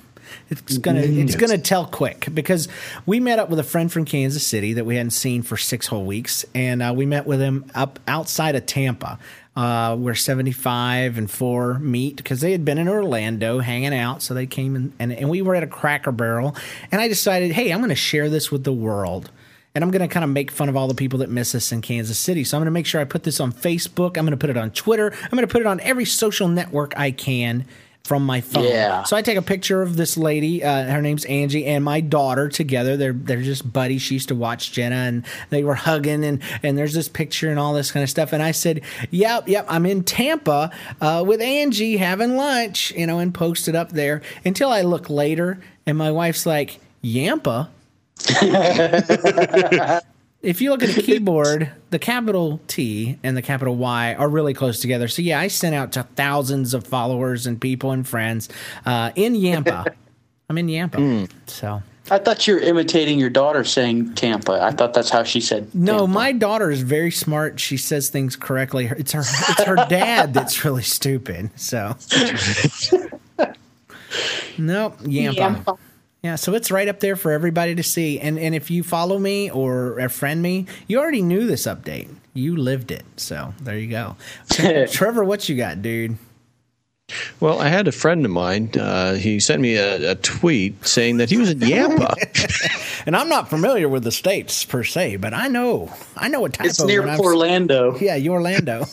It's 0.51 0.77
gonna 0.77 0.99
it's 1.01 1.37
gonna 1.37 1.57
tell 1.57 1.85
quick 1.85 2.27
because 2.33 2.67
we 3.05 3.21
met 3.21 3.39
up 3.39 3.49
with 3.49 3.57
a 3.57 3.63
friend 3.63 3.89
from 3.91 4.03
Kansas 4.03 4.45
City 4.45 4.73
that 4.73 4.85
we 4.85 4.97
hadn't 4.97 5.11
seen 5.11 5.43
for 5.43 5.55
six 5.55 5.87
whole 5.87 6.03
weeks, 6.03 6.45
and 6.53 6.83
uh, 6.83 6.93
we 6.93 7.05
met 7.05 7.25
with 7.25 7.39
him 7.39 7.71
up 7.73 7.99
outside 8.05 8.55
of 8.55 8.65
Tampa, 8.65 9.17
uh, 9.55 9.95
where 9.95 10.13
seventy 10.13 10.51
five 10.51 11.17
and 11.17 11.31
four 11.31 11.79
meet 11.79 12.17
because 12.17 12.41
they 12.41 12.51
had 12.51 12.65
been 12.65 12.77
in 12.77 12.89
Orlando 12.89 13.59
hanging 13.59 13.93
out, 13.93 14.21
so 14.21 14.33
they 14.33 14.45
came 14.45 14.75
in, 14.75 14.93
and 14.99 15.13
and 15.13 15.29
we 15.29 15.41
were 15.41 15.55
at 15.55 15.63
a 15.63 15.67
Cracker 15.67 16.11
Barrel, 16.11 16.53
and 16.91 16.99
I 16.99 17.07
decided, 17.07 17.53
hey, 17.53 17.71
I'm 17.71 17.79
going 17.79 17.87
to 17.89 17.95
share 17.95 18.29
this 18.29 18.51
with 18.51 18.65
the 18.65 18.73
world. 18.73 19.31
And 19.73 19.85
I'm 19.85 19.89
going 19.89 20.01
to 20.01 20.09
kind 20.09 20.25
of 20.25 20.29
make 20.29 20.51
fun 20.51 20.67
of 20.67 20.75
all 20.75 20.89
the 20.89 20.93
people 20.93 21.19
that 21.19 21.29
miss 21.29 21.55
us 21.55 21.71
in 21.71 21.81
Kansas 21.81 22.19
City. 22.19 22.43
So 22.43 22.57
I'm 22.57 22.59
going 22.59 22.65
to 22.65 22.71
make 22.71 22.85
sure 22.85 22.99
I 22.99 23.05
put 23.05 23.23
this 23.23 23.39
on 23.39 23.53
Facebook. 23.53 24.17
I'm 24.17 24.25
going 24.25 24.31
to 24.31 24.37
put 24.37 24.49
it 24.49 24.57
on 24.57 24.71
Twitter. 24.71 25.13
I'm 25.23 25.29
going 25.29 25.47
to 25.47 25.51
put 25.51 25.61
it 25.61 25.65
on 25.65 25.79
every 25.79 26.03
social 26.03 26.49
network 26.49 26.93
I 26.97 27.11
can 27.11 27.65
from 28.03 28.25
my 28.25 28.41
phone. 28.41 28.63
Yeah. 28.63 29.03
So 29.03 29.15
I 29.15 29.21
take 29.21 29.37
a 29.37 29.41
picture 29.41 29.81
of 29.81 29.95
this 29.95 30.17
lady. 30.17 30.63
Uh, 30.63 30.85
her 30.85 31.01
name's 31.01 31.25
Angie 31.25 31.65
and 31.65 31.83
my 31.83 32.01
daughter 32.01 32.49
together. 32.49 32.97
They're 32.97 33.13
they're 33.13 33.41
just 33.41 33.71
buddies. 33.71 34.01
She 34.01 34.15
used 34.15 34.29
to 34.29 34.35
watch 34.35 34.71
Jenna 34.71 34.95
and 34.95 35.25
they 35.49 35.63
were 35.63 35.75
hugging 35.75 36.23
and 36.23 36.41
and 36.63 36.77
there's 36.77 36.93
this 36.93 37.07
picture 37.07 37.49
and 37.49 37.59
all 37.59 37.73
this 37.73 37.91
kind 37.91 38.03
of 38.03 38.09
stuff. 38.09 38.33
And 38.33 38.41
I 38.43 38.51
said, 38.51 38.81
"Yep, 39.11 39.47
yep, 39.47 39.65
I'm 39.69 39.85
in 39.85 40.03
Tampa 40.03 40.71
uh, 40.99 41.23
with 41.25 41.41
Angie 41.41 41.97
having 41.97 42.35
lunch," 42.35 42.91
you 42.91 43.07
know, 43.07 43.19
and 43.19 43.33
posted 43.33 43.75
up 43.75 43.91
there. 43.91 44.21
Until 44.43 44.69
I 44.69 44.81
look 44.81 45.09
later 45.09 45.59
and 45.85 45.97
my 45.97 46.11
wife's 46.11 46.45
like, 46.45 46.79
"Yampa." 47.01 47.69
if 50.41 50.61
you 50.61 50.71
look 50.71 50.83
at 50.83 50.95
the 50.95 51.01
keyboard, 51.03 51.71
the 51.89 51.99
capital 51.99 52.59
T 52.67 53.19
and 53.23 53.37
the 53.37 53.41
capital 53.41 53.75
Y 53.75 54.15
are 54.15 54.29
really 54.29 54.53
close 54.53 54.79
together. 54.79 55.07
So 55.07 55.21
yeah, 55.21 55.39
I 55.39 55.47
sent 55.47 55.75
out 55.75 55.91
to 55.93 56.03
thousands 56.15 56.73
of 56.73 56.85
followers 56.85 57.45
and 57.45 57.59
people 57.59 57.91
and 57.91 58.07
friends 58.07 58.49
uh, 58.85 59.11
in 59.15 59.35
Yampa. 59.35 59.85
I'm 60.49 60.57
in 60.57 60.67
Yampa. 60.67 61.27
So 61.47 61.81
I 62.09 62.17
thought 62.17 62.45
you 62.45 62.55
were 62.55 62.59
imitating 62.59 63.19
your 63.19 63.29
daughter 63.29 63.63
saying 63.63 64.15
Tampa. 64.15 64.61
I 64.61 64.71
thought 64.71 64.93
that's 64.93 65.09
how 65.09 65.23
she 65.23 65.39
said. 65.39 65.73
no, 65.73 65.99
Tampa. 65.99 66.07
my 66.07 66.31
daughter 66.33 66.69
is 66.69 66.81
very 66.81 67.11
smart. 67.11 67.57
She 67.59 67.77
says 67.77 68.09
things 68.09 68.35
correctly. 68.35 68.87
It's 68.97 69.13
her. 69.13 69.21
It's 69.21 69.63
her 69.63 69.77
dad 69.87 70.33
that's 70.33 70.65
really 70.65 70.83
stupid. 70.83 71.51
So 71.55 71.95
no, 74.57 74.93
Yampa. 75.05 75.39
Yampa. 75.39 75.77
Yeah, 76.23 76.35
so 76.35 76.53
it's 76.53 76.69
right 76.69 76.87
up 76.87 76.99
there 76.99 77.15
for 77.15 77.31
everybody 77.31 77.73
to 77.75 77.83
see. 77.83 78.19
And 78.19 78.37
and 78.37 78.53
if 78.53 78.69
you 78.69 78.83
follow 78.83 79.17
me 79.17 79.49
or 79.49 79.97
a 79.99 80.09
friend 80.09 80.41
me, 80.41 80.67
you 80.87 80.99
already 80.99 81.21
knew 81.23 81.47
this 81.47 81.63
update. 81.63 82.09
You 82.33 82.55
lived 82.57 82.91
it. 82.91 83.03
So 83.17 83.53
there 83.61 83.77
you 83.77 83.87
go. 83.87 84.15
Trevor, 84.91 85.23
what 85.23 85.49
you 85.49 85.55
got, 85.57 85.81
dude? 85.81 86.17
Well, 87.41 87.59
I 87.59 87.67
had 87.67 87.87
a 87.89 87.91
friend 87.91 88.23
of 88.23 88.31
mine. 88.31 88.69
Uh, 88.79 89.15
he 89.15 89.39
sent 89.41 89.61
me 89.61 89.75
a, 89.75 90.11
a 90.11 90.15
tweet 90.15 90.85
saying 90.85 91.17
that 91.17 91.29
he 91.29 91.37
was 91.37 91.49
in 91.49 91.59
Yampa. 91.61 92.15
And 93.03 93.15
I'm 93.15 93.29
not 93.29 93.49
familiar 93.49 93.89
with 93.89 94.03
the 94.03 94.11
states 94.11 94.63
per 94.63 94.83
se, 94.83 95.15
but 95.15 95.33
I 95.33 95.47
know 95.47 95.91
I 96.15 96.27
know 96.27 96.45
a 96.45 96.49
typo. 96.49 96.69
It's 96.69 96.83
near 96.83 97.01
when 97.01 97.09
I've- 97.09 97.19
Orlando. 97.23 97.97
Yeah, 97.97 98.15
you 98.15 98.31
Orlando. 98.31 98.85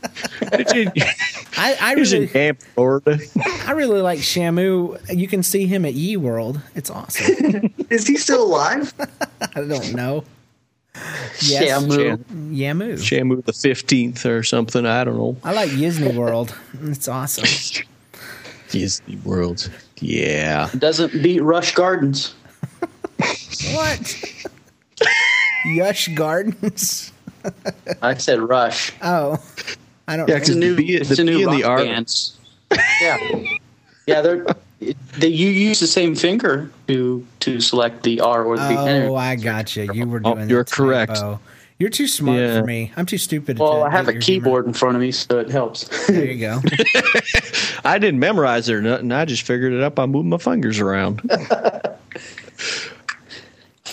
Did 0.56 0.70
you- 0.72 1.02
I, 1.56 1.76
I 1.80 1.94
he 1.94 2.00
was 2.00 2.12
in 2.12 2.22
really, 2.22 2.32
Yampa, 2.34 2.64
Florida. 2.74 3.18
I 3.66 3.72
really 3.72 4.00
like 4.00 4.18
Shamu. 4.18 4.98
You 5.16 5.26
can 5.26 5.42
see 5.42 5.66
him 5.66 5.84
at 5.84 5.94
Ye 5.94 6.16
World. 6.16 6.60
It's 6.74 6.90
awesome. 6.90 7.74
Is 7.90 8.06
he 8.06 8.16
still 8.16 8.44
alive? 8.44 8.92
I 9.54 9.62
don't 9.62 9.94
know. 9.94 10.24
Yes, 11.40 11.82
Shamu. 11.82 12.18
Yamu. 12.54 12.94
Shamu 12.94 13.44
the 13.44 13.52
fifteenth 13.52 14.24
or 14.26 14.42
something. 14.42 14.86
I 14.86 15.04
don't 15.04 15.16
know. 15.16 15.36
I 15.44 15.52
like 15.52 15.70
Disney 15.70 16.16
World. 16.16 16.54
It's 16.82 17.08
awesome. 17.08 17.44
Disney 18.70 19.16
World. 19.16 19.70
Yeah. 20.00 20.70
Doesn't 20.78 21.22
beat 21.22 21.40
Rush 21.40 21.74
Gardens. 21.74 22.34
What? 23.72 24.00
Yush 25.66 26.14
Gardens. 26.14 27.12
I 28.02 28.14
said 28.14 28.40
Rush. 28.40 28.92
Oh, 29.02 29.42
I 30.08 30.16
don't. 30.16 30.28
Yeah, 30.28 30.34
know. 30.36 30.40
It's 30.40 30.48
a 30.50 30.54
new, 30.54 30.76
B- 30.76 30.94
it's 30.94 31.08
the 31.16 31.22
a 31.22 31.24
new 31.24 31.38
B 31.38 31.42
and 31.42 31.46
rock 31.52 31.56
the 31.60 31.64
R- 31.64 31.78
band. 31.78 32.30
Yeah, 33.00 33.42
yeah. 34.06 34.20
They're 34.22 34.46
they 35.18 35.28
you 35.28 35.48
use 35.48 35.80
the 35.80 35.86
same 35.86 36.14
finger 36.14 36.70
to 36.88 37.26
to 37.40 37.60
select 37.60 38.02
the 38.02 38.20
R 38.20 38.44
or 38.44 38.56
the 38.58 38.68
B. 38.68 38.76
Oh, 38.76 39.14
I 39.16 39.36
got 39.36 39.74
you. 39.76 39.90
You 39.92 40.06
were 40.06 40.20
Oh, 40.24 40.34
doing. 40.34 40.48
you're 40.50 40.64
the 40.64 40.70
correct. 40.70 41.14
typo. 41.16 41.40
You're 41.78 41.90
too 41.90 42.06
smart 42.08 42.38
Yeah. 42.38 42.60
for 42.60 42.66
me. 42.66 42.90
I'm 42.96 43.04
too 43.04 43.18
stupid. 43.18 43.58
well, 43.58 43.80
to 43.80 43.82
I 43.82 43.90
have 43.90 44.08
a 44.08 44.12
your 44.14 44.22
keyboard 44.22 44.66
in 44.66 44.72
front 44.72 44.96
of 44.96 45.00
me, 45.02 45.12
so 45.12 45.38
it 45.40 45.50
helps. 45.50 45.88
There 46.06 46.24
you 46.24 46.40
go. 46.40 46.60
I 47.84 47.98
didn't 47.98 48.18
memorize 48.20 48.68
it 48.70 48.74
or 48.74 48.80
nothing. 48.82 49.12
I 49.12 49.24
just 49.26 49.42
figured 49.42 49.72
it 49.74 49.82
up 49.82 49.94
by 49.94 50.06
moving 50.06 50.30
my 50.30 50.38
fingers 50.38 50.78
around. 50.80 51.20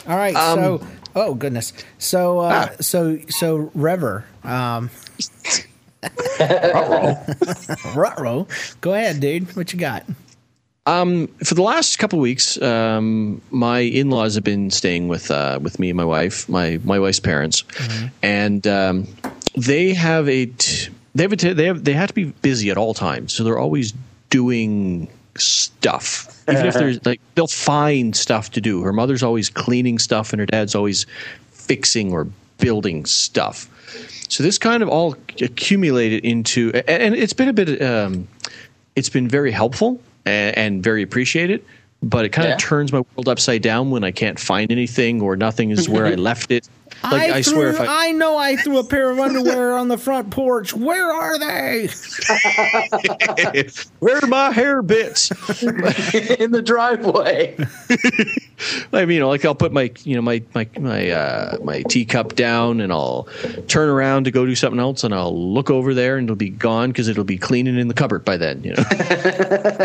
All 0.07 0.15
right. 0.17 0.35
Um, 0.35 0.59
so, 0.59 0.87
oh 1.15 1.33
goodness. 1.33 1.73
So, 1.97 2.39
uh, 2.39 2.69
Ah. 2.71 2.75
so, 2.81 3.19
so, 3.29 3.71
Rever, 3.73 4.25
um, 4.43 4.89
Rutro, 7.95 8.47
go 8.81 8.93
ahead, 8.93 9.19
dude. 9.19 9.55
What 9.55 9.73
you 9.73 9.79
got? 9.79 10.05
Um, 10.85 11.27
for 11.43 11.55
the 11.55 11.61
last 11.61 11.97
couple 11.97 12.19
of 12.19 12.23
weeks, 12.23 12.61
um, 12.61 13.41
my 13.51 13.79
in-laws 13.79 14.35
have 14.35 14.43
been 14.43 14.69
staying 14.69 15.07
with 15.07 15.31
uh, 15.31 15.59
with 15.61 15.79
me 15.79 15.89
and 15.89 15.97
my 15.97 16.03
wife, 16.03 16.49
my 16.49 16.79
my 16.83 16.99
wife's 16.99 17.21
parents, 17.21 17.63
and 18.21 18.67
um, 18.67 19.07
they 19.55 19.93
have 19.93 20.27
a 20.27 20.47
t- 20.47 20.89
they 21.15 21.23
have 21.23 21.31
a 21.31 21.37
t- 21.37 21.53
they 21.53 21.65
have 21.65 21.85
they 21.85 21.93
have 21.93 22.09
to 22.09 22.13
be 22.13 22.25
busy 22.25 22.69
at 22.69 22.77
all 22.77 22.93
times, 22.93 23.31
so 23.33 23.45
they're 23.45 23.59
always 23.59 23.93
doing 24.29 25.07
stuff. 25.37 26.27
Even 26.49 26.65
if 26.65 26.73
there's 26.73 27.05
like 27.05 27.21
they'll 27.35 27.47
find 27.47 28.13
stuff 28.13 28.51
to 28.51 28.61
do. 28.61 28.81
Her 28.81 28.91
mother's 28.91 29.23
always 29.23 29.49
cleaning 29.49 29.99
stuff, 29.99 30.33
and 30.33 30.39
her 30.41 30.45
dad's 30.45 30.75
always 30.75 31.05
fixing 31.51 32.11
or 32.11 32.27
building 32.57 33.05
stuff. 33.05 33.69
So 34.33 34.41
this 34.41 34.57
kind 34.57 34.81
of 34.81 34.89
all 34.89 35.15
accumulated 35.41 36.25
into, 36.25 36.71
and, 36.87 37.13
it's 37.13 37.33
been 37.33 37.49
a 37.49 37.53
bit. 37.53 37.79
Um, 37.83 38.27
it's 38.95 39.09
been 39.09 39.27
very 39.27 39.51
helpful 39.51 40.01
and, 40.25 40.57
and 40.57 40.83
very 40.83 41.03
appreciated. 41.03 41.63
But 42.01 42.25
it 42.25 42.29
kind 42.29 42.47
Yeah. 42.49 42.55
of 42.55 42.59
turns 42.59 42.91
my 42.91 43.01
world 43.15 43.29
upside 43.29 43.61
down 43.61 43.91
when 43.91 44.03
I 44.03 44.09
can't 44.09 44.39
find 44.39 44.71
anything 44.71 45.21
or 45.21 45.35
nothing 45.35 45.69
is 45.69 45.87
where 45.87 46.07
I 46.07 46.15
left 46.29 46.49
it. 46.49 46.67
Like 47.03 47.31
I, 47.31 47.41
threw, 47.41 47.53
swear, 47.53 47.69
if 47.69 47.79
I, 47.81 48.07
I 48.07 48.11
know 48.11 48.37
I 48.37 48.55
threw 48.55 48.77
a 48.77 48.83
pair 48.83 49.09
of 49.09 49.19
underwear 49.19 49.77
on 49.77 49.89
the 49.89 49.97
front 49.97 50.31
porch. 50.31 50.73
Where 50.73 51.11
are 51.11 51.37
they? 51.37 51.89
where 53.99 54.19
are 54.23 54.27
my 54.27 54.51
hair 54.51 54.81
bits? 54.81 55.29
in 55.63 56.51
the 56.51 56.61
driveway. 56.63 57.57
I 58.93 59.05
mean, 59.05 59.15
you 59.15 59.19
know, 59.19 59.27
like 59.27 59.43
I'll 59.43 59.53
put 59.53 59.73
my, 59.73 59.91
you 60.03 60.15
know, 60.15 60.21
my 60.21 60.41
my 60.55 60.69
my 60.79 61.09
uh, 61.09 61.57
my 61.61 61.81
teacup 61.83 62.35
down, 62.35 62.79
and 62.79 62.93
I'll 62.93 63.27
turn 63.67 63.89
around 63.89 64.23
to 64.23 64.31
go 64.31 64.45
do 64.45 64.55
something 64.55 64.79
else, 64.79 65.03
and 65.03 65.13
I'll 65.13 65.53
look 65.53 65.69
over 65.69 65.93
there, 65.93 66.17
and 66.17 66.25
it'll 66.25 66.37
be 66.37 66.49
gone 66.49 66.89
because 66.91 67.09
it'll 67.09 67.25
be 67.25 67.37
cleaning 67.37 67.77
in 67.77 67.89
the 67.89 67.93
cupboard 67.93 68.23
by 68.23 68.37
then. 68.37 68.63
You 68.63 68.75
know, 68.75 68.83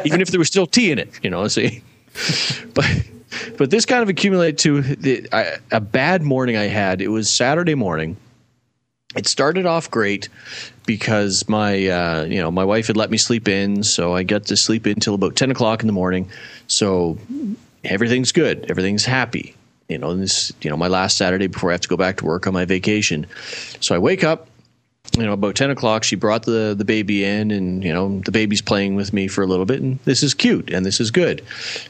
even 0.04 0.20
if 0.20 0.28
there 0.28 0.38
was 0.38 0.48
still 0.48 0.66
tea 0.66 0.92
in 0.92 1.00
it, 1.00 1.10
you 1.25 1.30
know. 1.30 1.48
See, 1.48 1.82
but 2.75 2.87
but 3.56 3.70
this 3.70 3.85
kind 3.85 4.02
of 4.02 4.08
accumulated 4.08 4.58
to 4.58 4.82
the, 4.82 5.28
I, 5.32 5.56
a 5.70 5.80
bad 5.80 6.23
morning 6.23 6.56
I 6.56 6.64
had. 6.64 7.00
It 7.00 7.08
was 7.08 7.30
Saturday 7.30 7.75
morning. 7.75 8.16
It 9.16 9.26
started 9.26 9.66
off 9.66 9.90
great 9.90 10.28
because 10.87 11.49
my 11.49 11.87
uh, 11.87 12.25
you 12.25 12.40
know 12.40 12.50
my 12.50 12.64
wife 12.64 12.88
had 12.88 12.97
let 12.97 13.11
me 13.11 13.16
sleep 13.16 13.49
in, 13.49 13.82
so 13.82 14.14
I 14.14 14.23
got 14.23 14.47
to 14.47 14.56
sleep 14.56 14.87
in 14.87 15.00
till 15.00 15.14
about 15.14 15.35
ten 15.35 15.50
o'clock 15.50 15.80
in 15.82 15.87
the 15.87 15.92
morning. 15.92 16.30
So 16.66 17.18
everything's 17.85 18.32
good, 18.32 18.70
everything's 18.70 19.04
happy. 19.04 19.54
You 19.88 19.97
know, 19.97 20.14
this 20.14 20.52
you 20.61 20.68
know 20.68 20.76
my 20.76 20.88
last 20.88 21.16
Saturday 21.16 21.47
before 21.47 21.70
I 21.70 21.75
have 21.75 21.80
to 21.82 21.88
go 21.88 21.97
back 21.97 22.18
to 22.18 22.26
work 22.26 22.47
on 22.47 22.52
my 22.52 22.66
vacation. 22.66 23.26
So 23.80 23.94
I 23.94 23.99
wake 23.99 24.25
up, 24.25 24.49
you 25.16 25.25
know, 25.25 25.32
about 25.32 25.54
ten 25.54 25.70
o'clock. 25.70 26.04
She 26.04 26.14
brought 26.14 26.42
the 26.42 26.75
the 26.76 26.85
baby 26.85 27.25
in, 27.25 27.50
and 27.50 27.82
you 27.82 27.92
know 27.94 28.20
the 28.20 28.32
baby's 28.32 28.61
playing 28.61 28.94
with 28.94 29.14
me 29.14 29.26
for 29.26 29.42
a 29.42 29.47
little 29.47 29.64
bit, 29.64 29.80
and 29.80 29.99
this 30.04 30.23
is 30.23 30.35
cute 30.35 30.70
and 30.70 30.85
this 30.85 31.00
is 31.00 31.11
good. 31.11 31.42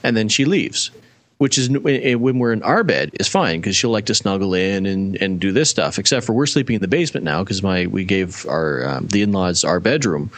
And 0.04 0.16
then 0.16 0.28
she 0.28 0.44
leaves 0.44 0.92
which 1.38 1.56
is 1.56 1.70
when 1.70 2.38
we're 2.38 2.52
in 2.52 2.62
our 2.62 2.84
bed 2.84 3.10
is 3.14 3.28
fine 3.28 3.60
because 3.60 3.76
she'll 3.76 3.90
like 3.90 4.06
to 4.06 4.14
snuggle 4.14 4.54
in 4.54 4.86
and, 4.86 5.16
and 5.22 5.40
do 5.40 5.52
this 5.52 5.70
stuff. 5.70 5.98
Except 5.98 6.26
for 6.26 6.32
we're 6.32 6.46
sleeping 6.46 6.74
in 6.74 6.82
the 6.82 6.88
basement 6.88 7.24
now 7.24 7.42
because 7.42 7.62
my 7.62 7.86
we 7.86 8.04
gave 8.04 8.44
our 8.46 8.86
um, 8.86 9.06
the 9.06 9.22
in 9.22 9.32
laws 9.32 9.64
our 9.64 9.80
bedroom. 9.80 10.30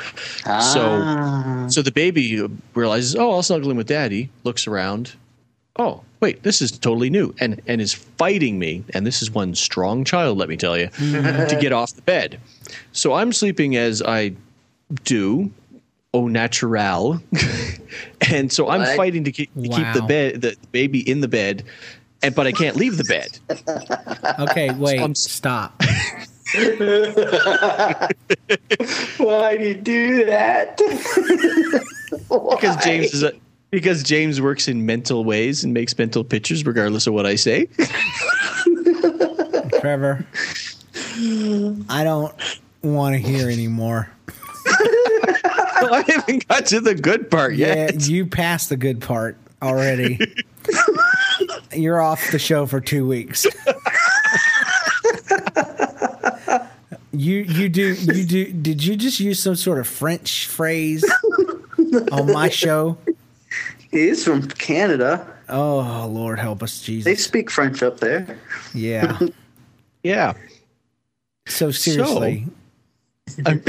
ah. 0.46 0.60
So 0.60 1.68
so 1.68 1.82
the 1.82 1.92
baby 1.92 2.46
realizes, 2.74 3.16
oh, 3.16 3.32
I'll 3.32 3.42
snuggle 3.42 3.70
in 3.70 3.76
with 3.76 3.88
daddy. 3.88 4.28
Looks 4.44 4.66
around. 4.66 5.14
Oh, 5.76 6.02
wait, 6.20 6.42
this 6.42 6.60
is 6.60 6.70
totally 6.72 7.08
new, 7.08 7.34
and 7.40 7.60
and 7.66 7.80
is 7.80 7.94
fighting 7.94 8.58
me. 8.58 8.84
And 8.92 9.06
this 9.06 9.22
is 9.22 9.30
one 9.30 9.54
strong 9.54 10.04
child, 10.04 10.36
let 10.36 10.48
me 10.48 10.56
tell 10.56 10.76
you, 10.76 10.88
to 10.88 11.58
get 11.60 11.72
off 11.72 11.94
the 11.94 12.02
bed. 12.02 12.38
So 12.92 13.14
I'm 13.14 13.32
sleeping 13.32 13.76
as 13.76 14.02
I 14.02 14.34
do 15.04 15.50
au 16.12 16.26
natural 16.28 17.22
and 18.30 18.52
so 18.52 18.68
i'm 18.68 18.96
fighting 18.96 19.24
to 19.24 19.32
keep, 19.32 19.52
to 19.54 19.68
keep 19.68 19.92
the 19.94 20.02
bed 20.02 20.40
the 20.40 20.56
baby 20.72 21.08
in 21.08 21.20
the 21.20 21.28
bed 21.28 21.62
and 22.22 22.34
but 22.34 22.46
i 22.46 22.52
can't 22.52 22.76
leave 22.76 22.96
the 22.96 23.04
bed 23.04 23.38
Okay, 24.50 24.70
wait. 24.72 25.00
I'm- 25.00 25.14
stop. 25.14 25.80
Why 29.18 29.56
do 29.56 29.64
you 29.64 29.74
do 29.74 30.24
that? 30.26 30.76
because 32.50 32.76
james 32.84 33.14
is 33.14 33.22
a 33.22 33.32
because 33.70 34.02
james 34.02 34.40
works 34.40 34.66
in 34.66 34.84
mental 34.84 35.24
ways 35.24 35.62
and 35.62 35.72
makes 35.72 35.96
mental 35.96 36.24
pictures 36.24 36.66
regardless 36.66 37.06
of 37.06 37.14
what 37.14 37.24
i 37.26 37.36
say 37.36 37.68
Trevor. 39.80 40.26
I 41.88 42.04
don't 42.04 42.34
want 42.82 43.14
to 43.14 43.18
hear 43.20 43.48
anymore. 43.48 44.10
i 45.92 46.04
haven't 46.06 46.46
got 46.48 46.66
to 46.66 46.80
the 46.80 46.94
good 46.94 47.30
part 47.30 47.54
Yeah, 47.54 47.74
yet 47.74 48.08
you 48.08 48.26
passed 48.26 48.68
the 48.68 48.76
good 48.76 49.00
part 49.00 49.36
already. 49.62 50.18
You're 51.72 52.00
off 52.00 52.30
the 52.32 52.38
show 52.38 52.66
for 52.66 52.80
two 52.80 53.06
weeks. 53.06 53.46
you 57.12 57.38
you 57.38 57.68
do 57.68 57.92
you 57.94 58.24
do 58.24 58.52
did 58.52 58.84
you 58.84 58.96
just 58.96 59.20
use 59.20 59.42
some 59.42 59.56
sort 59.56 59.78
of 59.78 59.86
French 59.86 60.46
phrase 60.46 61.04
on 62.12 62.32
my 62.32 62.48
show? 62.48 62.96
He 63.90 64.08
is 64.08 64.24
from 64.24 64.46
Canada. 64.48 65.26
Oh 65.48 66.08
Lord 66.10 66.38
help 66.38 66.62
us, 66.62 66.80
Jesus! 66.80 67.04
They 67.04 67.16
speak 67.16 67.50
French 67.50 67.82
up 67.82 67.98
there. 68.00 68.38
Yeah. 68.74 69.18
yeah 70.02 70.34
So 71.46 71.70
seriously. 71.70 72.46
I'm, 73.46 73.62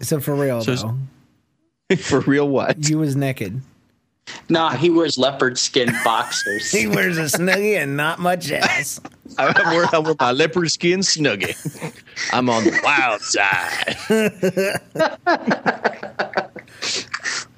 So, 0.00 0.20
for 0.20 0.34
real 0.34 0.62
So- 0.62 0.74
though. 0.74 0.96
for 1.98 2.20
real 2.20 2.48
what 2.48 2.88
You 2.88 2.98
was 2.98 3.14
naked. 3.16 3.60
nah, 4.48 4.70
he 4.70 4.90
wears 4.90 5.16
leopard 5.18 5.56
skin 5.58 5.92
boxers. 6.04 6.70
He 6.70 6.86
wears 6.86 7.16
a 7.18 7.22
snuggie 7.22 7.80
and 7.80 7.96
not 7.96 8.18
much 8.18 8.50
else. 8.50 9.00
I'm 9.38 9.54
wearing, 9.72 9.88
I'm 9.92 10.16
my 10.18 10.32
leopard 10.32 10.70
skin 10.70 11.00
snuggie 11.00 11.54
i'm 12.32 12.48
on 12.48 12.62
the 12.64 12.80
wild 12.82 13.20
side 13.20 13.96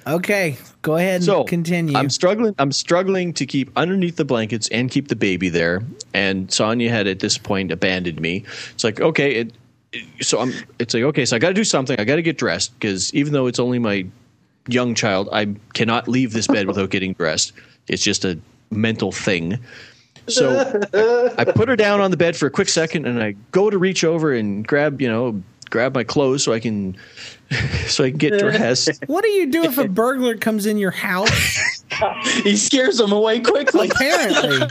Okay, 0.07 0.57
go 0.81 0.95
ahead 0.95 1.17
and 1.17 1.23
so 1.23 1.43
continue. 1.43 1.95
I'm 1.95 2.09
struggling. 2.09 2.55
I'm 2.57 2.71
struggling 2.71 3.31
to 3.33 3.45
keep 3.45 3.69
underneath 3.77 4.15
the 4.15 4.25
blankets 4.25 4.67
and 4.69 4.89
keep 4.89 5.07
the 5.07 5.15
baby 5.15 5.49
there. 5.49 5.83
And 6.15 6.51
Sonia 6.51 6.89
had 6.89 7.05
at 7.05 7.19
this 7.19 7.37
point 7.37 7.71
abandoned 7.71 8.19
me. 8.19 8.43
It's 8.71 8.83
like 8.83 8.99
okay, 8.99 9.35
it, 9.35 9.47
it- 9.47 9.53
so 10.21 10.39
I'm. 10.39 10.53
It's 10.79 10.93
like 10.93 11.03
okay, 11.03 11.25
so 11.25 11.35
I 11.35 11.39
got 11.39 11.49
to 11.49 11.53
do 11.53 11.63
something. 11.63 11.99
I 11.99 12.03
got 12.03 12.17
to 12.17 12.21
get 12.21 12.37
dressed 12.37 12.73
because 12.79 13.13
even 13.13 13.33
though 13.33 13.47
it's 13.47 13.59
only 13.59 13.79
my 13.79 14.05
young 14.67 14.93
child, 14.95 15.29
I 15.31 15.55
cannot 15.73 16.07
leave 16.07 16.33
this 16.33 16.47
bed 16.47 16.67
without 16.67 16.89
getting 16.89 17.13
dressed. 17.13 17.53
It's 17.87 18.03
just 18.03 18.25
a 18.25 18.39
mental 18.71 19.11
thing. 19.11 19.59
So 20.27 20.79
I 21.37 21.43
put 21.43 21.67
her 21.69 21.75
down 21.75 22.01
on 22.01 22.11
the 22.11 22.17
bed 22.17 22.35
for 22.35 22.45
a 22.45 22.51
quick 22.51 22.69
second, 22.69 23.07
and 23.07 23.21
I 23.21 23.31
go 23.51 23.69
to 23.69 23.77
reach 23.77 24.03
over 24.03 24.33
and 24.33 24.67
grab, 24.67 25.01
you 25.01 25.07
know, 25.07 25.41
grab 25.69 25.95
my 25.95 26.03
clothes 26.03 26.43
so 26.43 26.53
I 26.53 26.59
can 26.59 26.95
so 27.87 28.03
I 28.03 28.09
can 28.09 28.17
get 28.17 28.39
dressed. 28.39 29.03
What 29.07 29.23
do 29.23 29.29
you 29.29 29.47
do 29.47 29.63
if 29.63 29.77
a 29.77 29.87
burglar 29.87 30.37
comes 30.37 30.65
in 30.65 30.77
your 30.77 30.91
house? 30.91 31.57
he 32.43 32.55
scares 32.55 32.97
them 32.97 33.11
away 33.11 33.39
quickly. 33.39 33.89
Apparently, 33.89 34.67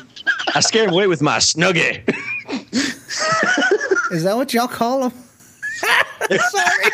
I 0.54 0.60
scare 0.60 0.84
him 0.84 0.92
away 0.92 1.08
with 1.08 1.22
my 1.22 1.38
snuggie. 1.38 2.04
Is 4.10 4.24
that 4.24 4.36
what 4.36 4.52
y'all 4.54 4.68
call 4.68 5.08
them? 5.08 5.12
Sorry. 6.30 6.90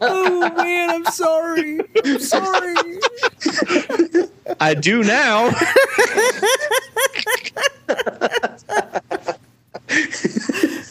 oh 0.00 0.52
man, 0.56 0.90
I'm 0.90 1.04
sorry. 1.06 1.80
I'm 2.04 2.18
sorry. 2.18 2.98
I 4.60 4.74
do 4.74 5.02
now. 5.02 5.50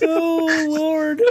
Oh 0.02 0.66
Lord. 0.70 1.22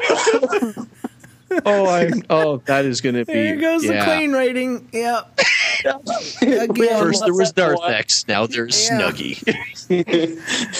Oh, 1.64 1.87
I 1.87 2.11
oh 2.30 2.59
that 2.66 2.85
is 2.85 3.00
going 3.00 3.14
to 3.14 3.25
be. 3.25 3.32
There 3.32 3.56
goes 3.56 3.85
yeah. 3.85 4.04
the 4.04 4.11
clean 4.11 4.32
rating. 4.32 4.88
Yep. 4.92 5.40
Again. 6.42 6.99
First 7.00 7.25
there 7.25 7.35
was 7.35 7.52
That's 7.52 7.82
that 7.82 8.06
Darthex, 8.06 8.28
now 8.28 8.47
there's 8.47 8.88
Yeah. 8.88 9.11
Snuggie. 9.11 9.38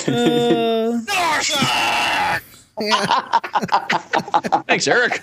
Uh, 0.09 0.99
Thanks, 4.67 4.89
Eric. 4.89 5.21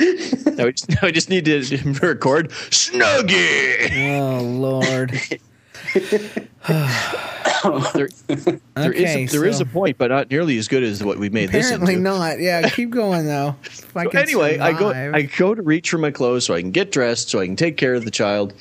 now, 0.00 0.64
we 0.64 0.72
just, 0.72 0.88
now 0.88 0.98
we 1.02 1.12
just 1.12 1.28
need 1.28 1.44
to 1.44 1.60
record 2.02 2.50
Snuggie. 2.50 4.18
oh 4.18 4.40
Lord. 4.42 5.20
There, 5.94 6.18
there 7.64 8.06
is 8.06 8.58
Okay, 8.76 9.24
a, 9.24 9.26
there 9.26 9.46
is 9.46 9.58
so- 9.58 9.62
a 9.62 9.66
point, 9.66 9.98
but 9.98 10.10
not 10.10 10.30
nearly 10.30 10.58
as 10.58 10.68
good 10.68 10.82
as 10.82 11.02
what 11.02 11.18
we 11.18 11.28
made 11.28 11.50
this 11.50 11.66
Apparently 11.66 11.96
not. 11.96 12.40
Yeah, 12.40 12.68
keep 12.68 12.90
going 12.90 13.26
though. 13.26 13.56
I 13.96 14.04
So 14.04 14.10
anyway, 14.10 14.58
I 14.58 14.72
go. 14.78 14.90
I 14.90 15.22
go 15.22 15.54
to 15.54 15.62
reach 15.62 15.90
for 15.90 15.98
my 15.98 16.10
clothes 16.10 16.44
so 16.46 16.54
I 16.54 16.60
can 16.60 16.70
get 16.70 16.92
dressed 16.92 17.30
so 17.30 17.40
I 17.40 17.46
can 17.46 17.56
take 17.56 17.76
care 17.76 17.94
of 17.94 18.04
the 18.04 18.10
child, 18.10 18.54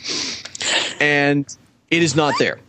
and 0.99 1.45
it 1.91 2.01
is 2.03 2.15
not 2.15 2.33
there. 2.39 2.59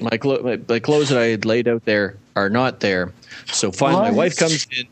My, 0.00 0.16
clo- 0.16 0.42
my, 0.42 0.58
my 0.68 0.78
clothes 0.80 1.10
that 1.10 1.18
I 1.18 1.26
had 1.26 1.44
laid 1.44 1.68
out 1.68 1.84
there 1.84 2.16
are 2.34 2.50
not 2.50 2.80
there. 2.80 3.12
So 3.46 3.70
finally, 3.70 4.10
my 4.10 4.10
wife 4.10 4.36
comes 4.36 4.66
in. 4.76 4.86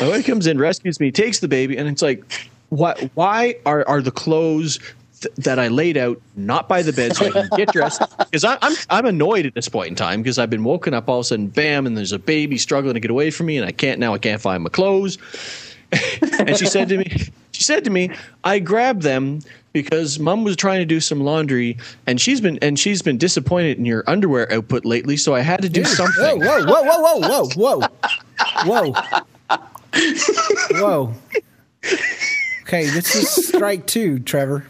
My 0.00 0.08
wife 0.08 0.26
comes 0.26 0.46
in, 0.46 0.58
rescues 0.58 0.98
me, 0.98 1.12
takes 1.12 1.38
the 1.38 1.48
baby, 1.48 1.76
and 1.76 1.88
it's 1.88 2.02
like, 2.02 2.24
why? 2.70 3.10
Why 3.14 3.56
are 3.64 3.86
are 3.86 4.02
the 4.02 4.10
clothes 4.10 4.78
th- 5.22 5.34
that 5.36 5.58
I 5.58 5.68
laid 5.68 5.96
out 5.96 6.20
not 6.36 6.68
by 6.68 6.82
the 6.82 6.92
bed 6.92 7.16
so 7.16 7.26
I 7.28 7.30
can 7.30 7.48
get 7.56 7.72
dressed? 7.72 8.02
Because 8.18 8.44
I'm 8.44 8.74
I'm 8.90 9.06
annoyed 9.06 9.46
at 9.46 9.54
this 9.54 9.68
point 9.68 9.88
in 9.88 9.94
time 9.94 10.22
because 10.22 10.38
I've 10.38 10.50
been 10.50 10.64
woken 10.64 10.94
up 10.94 11.08
all 11.08 11.18
of 11.18 11.22
a 11.22 11.24
sudden, 11.24 11.48
bam, 11.48 11.86
and 11.86 11.96
there's 11.96 12.12
a 12.12 12.18
baby 12.18 12.58
struggling 12.58 12.94
to 12.94 13.00
get 13.00 13.10
away 13.10 13.30
from 13.30 13.46
me, 13.46 13.56
and 13.56 13.66
I 13.66 13.72
can't 13.72 13.98
now. 13.98 14.14
I 14.14 14.18
can't 14.18 14.40
find 14.40 14.62
my 14.62 14.70
clothes. 14.70 15.18
and 16.38 16.56
she 16.56 16.66
said 16.66 16.88
to 16.88 16.98
me, 16.98 17.04
she 17.52 17.62
said 17.62 17.84
to 17.84 17.90
me, 17.90 18.10
I 18.44 18.58
grabbed 18.58 19.02
them 19.02 19.40
because 19.72 20.18
mom 20.18 20.44
was 20.44 20.56
trying 20.56 20.80
to 20.80 20.86
do 20.86 21.00
some 21.00 21.20
laundry 21.20 21.76
and 22.06 22.20
she's 22.20 22.40
been 22.40 22.58
and 22.62 22.78
she's 22.78 23.02
been 23.02 23.18
disappointed 23.18 23.78
in 23.78 23.84
your 23.84 24.04
underwear 24.06 24.50
output 24.52 24.84
lately, 24.84 25.16
so 25.16 25.34
I 25.34 25.40
had 25.40 25.60
to 25.62 25.68
do 25.68 25.82
Dude, 25.84 25.92
something. 25.92 26.40
Whoa, 26.40 26.64
whoa, 26.64 26.82
whoa, 26.82 27.18
whoa, 27.18 27.48
whoa, 27.56 27.80
whoa, 28.64 28.92
whoa, 28.92 29.72
whoa. 30.72 31.14
Okay, 32.62 32.86
this 32.86 33.14
is 33.14 33.48
strike 33.48 33.86
two, 33.86 34.18
Trevor. 34.20 34.66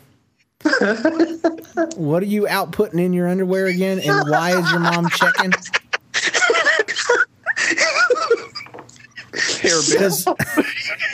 What 1.97 2.23
are 2.23 2.27
you 2.27 2.43
outputting 2.43 3.01
in 3.01 3.13
your 3.13 3.29
underwear 3.29 3.67
again, 3.67 3.99
and 4.01 4.29
why 4.31 4.59
is 4.59 4.71
your 4.71 4.81
mom 4.81 5.09
checking? 5.11 5.53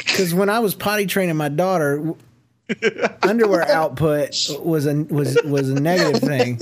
Because 0.06 0.34
when 0.34 0.48
I 0.50 0.58
was 0.58 0.74
potty 0.74 1.06
training 1.06 1.36
my 1.36 1.48
daughter, 1.48 2.14
underwear 3.22 3.68
output 3.68 4.48
was 4.60 4.86
a 4.86 4.94
was 5.04 5.38
was 5.44 5.70
a 5.70 5.80
negative 5.80 6.20
thing, 6.22 6.60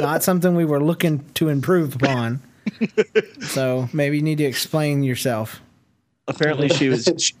not 0.00 0.22
something 0.22 0.54
we 0.54 0.64
were 0.64 0.82
looking 0.82 1.24
to 1.34 1.48
improve 1.48 1.96
upon. 1.96 2.40
So 3.40 3.88
maybe 3.92 4.16
you 4.16 4.22
need 4.22 4.38
to 4.38 4.44
explain 4.44 5.02
yourself. 5.02 5.60
apparently 6.28 6.68
she 6.68 6.88
was 6.88 7.08
she, 7.18 7.34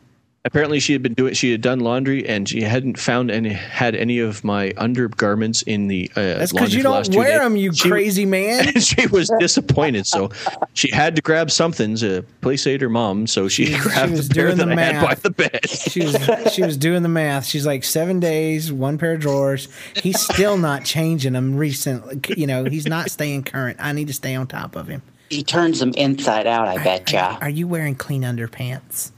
apparently 0.48 0.80
she 0.80 0.92
had 0.94 1.02
been 1.02 1.14
doing 1.14 1.34
she 1.34 1.52
had 1.52 1.60
done 1.60 1.80
laundry 1.80 2.26
and 2.26 2.48
she 2.48 2.62
hadn't 2.62 2.98
found 2.98 3.30
any 3.30 3.50
had 3.50 3.94
any 3.94 4.18
of 4.18 4.42
my 4.42 4.72
undergarments 4.76 5.62
in 5.62 5.86
the 5.88 6.10
uh, 6.16 6.20
That's 6.38 6.52
because 6.52 6.72
you 6.74 6.80
for 6.80 6.84
the 6.84 6.90
last 6.90 7.12
don't 7.12 7.18
wear 7.18 7.28
days. 7.38 7.40
them, 7.40 7.56
you 7.56 7.72
She- 7.74 7.88
crazy 7.90 8.24
man. 8.26 8.72
she 8.80 9.06
was 9.08 9.30
disappointed, 9.38 10.06
so 10.06 10.30
she 10.74 10.90
had 10.90 11.14
to 11.16 11.22
grab 11.22 11.50
something 11.50 11.94
to 11.96 12.24
placate 12.40 12.80
her 12.80 12.88
mom. 12.88 13.26
So 13.26 13.48
she, 13.48 13.66
She- 13.66 13.74
she 13.74 13.78
grabbed 13.78 14.12
was 14.12 14.28
the 14.28 14.34
pair 14.34 14.46
doing 14.46 14.58
that 14.58 14.66
the 14.68 14.80
I 14.80 14.92
had 14.92 15.04
by 15.06 15.14
the 15.14 15.30
bed. 15.30 15.68
She 15.68 16.00
was 16.00 16.52
she 16.54 16.62
was 16.62 16.76
doing 16.76 17.02
the 17.02 17.08
math. 17.08 17.44
She's 17.46 17.66
like 17.66 17.84
seven 17.84 18.18
days, 18.20 18.72
one 18.72 18.98
pair 18.98 19.12
of 19.14 19.20
drawers. 19.20 19.68
He's 20.02 20.20
still 20.20 20.56
not 20.56 20.84
changing 20.84 21.34
them 21.34 21.56
recently. 21.56 22.20
You 22.36 22.46
know, 22.46 22.64
he's 22.64 22.86
not 22.86 23.10
staying 23.10 23.44
current. 23.44 23.78
I 23.80 23.92
need 23.92 24.06
to 24.08 24.14
stay 24.14 24.34
on 24.34 24.46
top 24.46 24.76
of 24.76 24.88
him. 24.88 25.02
He 25.30 25.42
turns 25.42 25.78
them 25.80 25.92
inside 25.94 26.46
out, 26.46 26.68
I 26.68 26.76
bet 26.76 27.04
betcha. 27.04 27.36
Are 27.42 27.50
you 27.50 27.68
wearing 27.68 27.94
clean 27.94 28.22
underpants? 28.22 29.10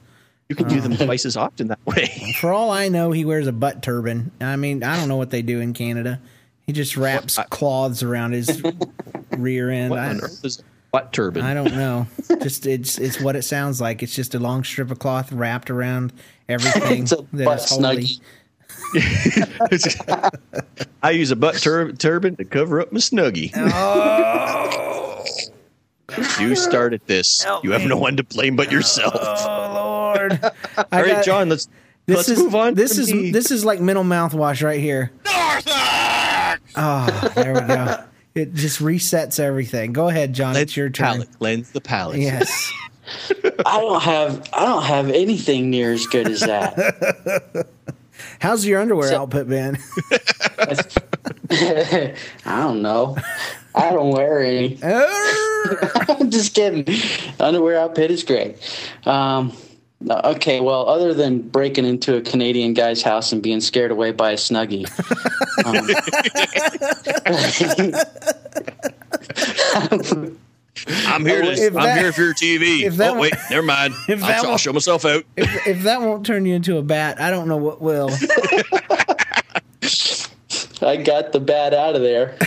You 0.51 0.57
can 0.57 0.69
do 0.69 0.81
them 0.81 0.93
uh, 0.93 0.97
twice 1.07 1.25
as 1.25 1.37
often 1.37 1.69
that 1.69 1.79
way. 1.87 2.35
For 2.41 2.53
all 2.53 2.71
I 2.71 2.89
know, 2.89 3.13
he 3.13 3.25
wears 3.25 3.47
a 3.47 3.53
butt 3.53 3.83
turban. 3.83 4.31
I 4.41 4.57
mean, 4.57 4.83
I 4.83 4.97
don't 4.97 5.09
know 5.09 5.17
what 5.17 5.31
they 5.31 5.41
do 5.43 5.61
in 5.61 5.73
Canada. 5.73 6.21
He 6.67 6.73
just 6.73 6.97
wraps 6.97 7.39
cloths 7.51 8.03
around 8.03 8.33
his 8.33 8.63
rear 9.31 9.71
end. 9.71 9.91
What 9.91 10.01
I, 10.01 10.09
on 10.09 10.21
earth 10.21 10.45
is 10.45 10.63
butt 10.93 11.13
turban? 11.13 11.43
I 11.43 11.55
don't 11.55 11.73
know. 11.73 12.07
Just 12.43 12.67
it's 12.67 12.99
it's 12.99 13.21
what 13.21 13.37
it 13.37 13.43
sounds 13.43 13.81
like. 13.81 14.03
It's 14.03 14.15
just 14.15 14.35
a 14.35 14.39
long 14.39 14.63
strip 14.65 14.91
of 14.91 14.99
cloth 14.99 15.31
wrapped 15.33 15.71
around 15.71 16.13
everything 16.49 17.03
It's 17.05 17.13
a 17.13 17.25
that 17.33 17.45
butt 17.45 17.65
holy. 17.69 18.05
snuggie. 18.05 18.21
I 21.03 21.11
use 21.11 21.31
a 21.31 21.37
butt 21.37 21.57
tur- 21.57 21.93
turban 21.93 22.37
to 22.37 22.45
cover 22.45 22.81
up 22.81 22.93
my 22.93 22.99
snuggie. 22.99 23.51
Oh, 23.57 25.25
You 26.41 26.55
started 26.57 27.01
this. 27.07 27.45
you 27.63 27.71
have 27.73 27.83
no 27.87 27.97
one 27.97 28.17
to 28.17 28.23
blame 28.25 28.57
but 28.57 28.71
yourself. 28.73 29.15
oh 29.17 29.70
Lord! 30.31 30.43
All 30.79 30.85
I 30.93 31.03
right, 31.03 31.11
got- 31.13 31.25
John. 31.25 31.49
Let's 31.49 31.69
This 32.07 32.17
let's 32.17 32.29
is 32.29 32.39
move 32.39 32.55
on. 32.55 32.75
This 32.75 32.99
is 32.99 33.09
the- 33.09 33.31
this 33.31 33.51
is 33.51 33.65
like 33.65 33.81
mental 33.81 34.05
mouthwash 34.05 34.63
right 34.63 34.81
here. 34.81 35.11
Oh, 36.77 37.33
there 37.35 37.55
we 37.55 37.61
go. 37.61 38.05
It 38.35 38.55
just 38.55 38.79
resets 38.81 39.41
everything. 39.41 39.93
Go 39.93 40.09
ahead, 40.09 40.33
John. 40.33 40.53
Cleanse 40.55 40.63
It's 40.63 40.77
your 40.77 40.89
turn. 40.89 41.05
palate. 41.15 41.39
Cleanse 41.39 41.71
the 41.73 41.81
palate. 41.81 42.21
Yes. 42.21 42.73
I 43.67 43.81
don't 43.81 44.01
have 44.03 44.49
I 44.53 44.65
don't 44.65 44.85
have 44.85 45.11
anything 45.11 45.69
near 45.71 45.93
as 45.93 46.07
good 46.07 46.29
as 46.29 46.41
that. 46.41 47.67
How's 48.41 48.65
your 48.65 48.81
underwear 48.81 49.09
So- 49.09 49.23
output 49.23 49.49
been? 49.49 49.79
I 51.51 52.15
don't 52.45 52.83
know. 52.83 53.17
I 53.75 53.91
don't 53.91 54.11
wear 54.11 54.41
any. 54.43 54.79
I'm 54.83 56.31
just 56.31 56.55
kidding. 56.55 56.87
Underwear 57.39 57.79
outfit 57.81 58.11
is 58.11 58.23
great. 58.25 58.57
Um, 59.07 59.49
no, 59.49 59.57
okay, 60.09 60.61
well, 60.61 60.89
other 60.89 61.13
than 61.13 61.41
breaking 61.41 61.85
into 61.85 62.17
a 62.17 62.23
Canadian 62.23 62.75
guy's 62.75 63.03
house 63.03 63.33
and 63.33 63.43
being 63.43 63.61
scared 63.61 63.91
away 63.91 64.13
by 64.13 64.33
a 64.33 64.37
snuggie, 64.37 64.87
I'm 71.07 71.27
here 71.27 71.43
to. 71.43 71.51
If 71.51 71.77
I'm 71.77 71.83
that- 71.83 71.99
here 71.99 72.13
for 72.13 72.23
your 72.23 72.35
TV. 72.35 72.83
if 72.83 72.97
that 72.97 73.17
oh 73.17 73.21
wait, 73.21 73.35
never 73.51 73.63
mind. 73.63 73.95
if 74.09 74.21
that 74.21 74.45
I'll, 74.45 74.53
I'll 74.53 74.59
show 74.59 74.73
myself 74.73 75.05
out. 75.05 75.25
if, 75.37 75.67
if 75.67 75.83
that 75.83 76.01
won't 76.01 76.25
turn 76.25 76.47
you 76.47 76.55
into 76.55 76.79
a 76.79 76.83
bat, 76.83 77.21
I 77.21 77.31
don't 77.31 77.49
know 77.49 77.57
what 77.57 77.83
will. 77.83 78.11
I 80.83 80.97
got 80.97 81.33
the 81.33 81.41
bat 81.41 81.75
out 81.75 81.95
of 81.95 82.03
there. 82.03 82.39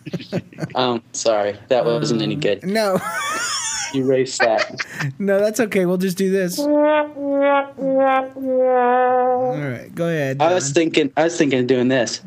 um, 0.74 1.02
sorry, 1.12 1.56
that 1.68 1.84
wasn't 1.84 2.22
any 2.22 2.34
good. 2.34 2.64
No, 2.64 2.98
Erase 3.94 4.38
that. 4.38 5.12
no, 5.18 5.38
that's 5.40 5.60
okay. 5.60 5.86
We'll 5.86 5.96
just 5.98 6.16
do 6.18 6.30
this. 6.30 6.58
All 6.58 6.68
right, 9.58 9.94
go 9.94 10.06
ahead. 10.08 10.40
I 10.40 10.54
was 10.54 10.70
thinking. 10.72 11.12
I 11.16 11.24
was 11.24 11.36
thinking 11.36 11.60
of 11.60 11.66
doing 11.66 11.88
this. 11.88 12.20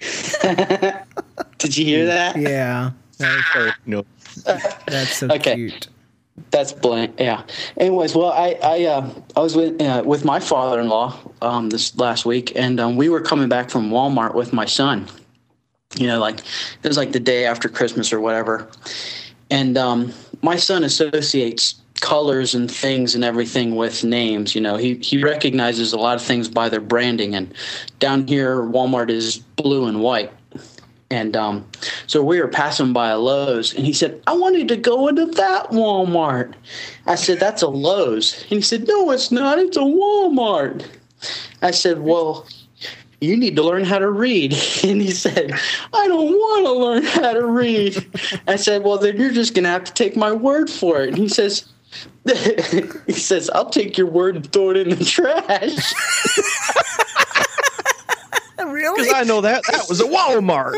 Did 1.58 1.76
you 1.76 1.84
hear 1.84 2.06
that? 2.06 2.36
Yeah, 2.36 2.90
Or, 3.56 3.74
no. 3.86 4.04
that's 4.86 5.16
so 5.16 5.28
Okay. 5.30 5.54
cute. 5.56 5.88
That's 6.50 6.72
blank. 6.72 7.14
Yeah. 7.18 7.42
Anyways, 7.78 8.14
well, 8.14 8.30
I 8.30 8.58
I 8.62 8.84
uh, 8.84 9.10
I 9.36 9.40
was 9.40 9.56
with 9.56 9.80
uh, 9.80 10.02
with 10.04 10.24
my 10.24 10.38
father-in-law 10.38 11.16
um, 11.40 11.70
this 11.70 11.96
last 11.96 12.26
week, 12.26 12.52
and 12.54 12.78
um, 12.78 12.96
we 12.96 13.08
were 13.08 13.22
coming 13.22 13.48
back 13.48 13.70
from 13.70 13.90
Walmart 13.90 14.34
with 14.34 14.52
my 14.52 14.66
son. 14.66 15.06
You 15.96 16.08
know, 16.08 16.18
like 16.20 16.40
it 16.40 16.86
was 16.88 16.98
like 16.98 17.12
the 17.12 17.20
day 17.20 17.46
after 17.46 17.70
Christmas 17.70 18.12
or 18.12 18.20
whatever, 18.20 18.68
and 19.50 19.76
um, 19.76 20.12
my 20.42 20.56
son 20.56 20.84
associates 20.84 21.76
colors 22.00 22.54
and 22.54 22.70
things 22.70 23.14
and 23.14 23.24
everything 23.24 23.74
with 23.74 24.04
names. 24.04 24.54
You 24.54 24.60
know, 24.60 24.76
he 24.76 24.94
he 24.96 25.22
recognizes 25.22 25.92
a 25.92 25.98
lot 25.98 26.16
of 26.16 26.22
things 26.22 26.48
by 26.48 26.68
their 26.68 26.80
branding, 26.80 27.34
and 27.34 27.52
down 27.98 28.26
here 28.26 28.58
Walmart 28.58 29.10
is 29.10 29.38
blue 29.38 29.86
and 29.86 30.00
white. 30.00 30.32
And 31.08 31.36
um, 31.36 31.64
so 32.08 32.20
we 32.20 32.40
were 32.40 32.48
passing 32.48 32.92
by 32.92 33.10
a 33.10 33.18
Lowe's, 33.18 33.72
and 33.72 33.86
he 33.86 33.92
said, 33.92 34.20
I 34.26 34.32
wanted 34.32 34.66
to 34.68 34.76
go 34.76 35.06
into 35.06 35.26
that 35.26 35.70
Walmart. 35.70 36.54
I 37.06 37.14
said, 37.14 37.38
That's 37.38 37.62
a 37.62 37.68
Lowe's. 37.68 38.40
And 38.42 38.50
he 38.50 38.60
said, 38.60 38.88
No, 38.88 39.12
it's 39.12 39.30
not. 39.30 39.58
It's 39.58 39.76
a 39.76 39.80
Walmart. 39.80 40.84
I 41.62 41.70
said, 41.70 42.00
Well, 42.00 42.46
you 43.20 43.36
need 43.36 43.56
to 43.56 43.62
learn 43.62 43.84
how 43.84 43.98
to 43.98 44.10
read. 44.10 44.52
And 44.86 45.02
he 45.02 45.10
said, 45.10 45.52
I 45.92 46.06
don't 46.06 46.30
want 46.30 46.66
to 46.66 46.72
learn 46.72 47.02
how 47.04 47.32
to 47.32 47.46
read. 47.46 48.06
I 48.46 48.56
said, 48.56 48.84
Well, 48.84 48.98
then 48.98 49.16
you're 49.16 49.32
just 49.32 49.54
going 49.54 49.64
to 49.64 49.70
have 49.70 49.84
to 49.84 49.92
take 49.92 50.16
my 50.16 50.32
word 50.32 50.70
for 50.70 51.00
it. 51.02 51.08
And 51.08 51.18
he 51.18 51.28
says, 51.28 51.66
he 53.06 53.12
says, 53.12 53.50
I'll 53.50 53.70
take 53.70 53.96
your 53.96 54.06
word 54.06 54.36
and 54.36 54.52
throw 54.52 54.70
it 54.70 54.76
in 54.76 54.90
the 54.90 55.04
trash. 55.04 55.94
really? 58.64 59.02
Because 59.02 59.14
I 59.14 59.24
know 59.24 59.40
that 59.40 59.62
that 59.70 59.86
was 59.88 60.00
a 60.00 60.04
Walmart. 60.04 60.74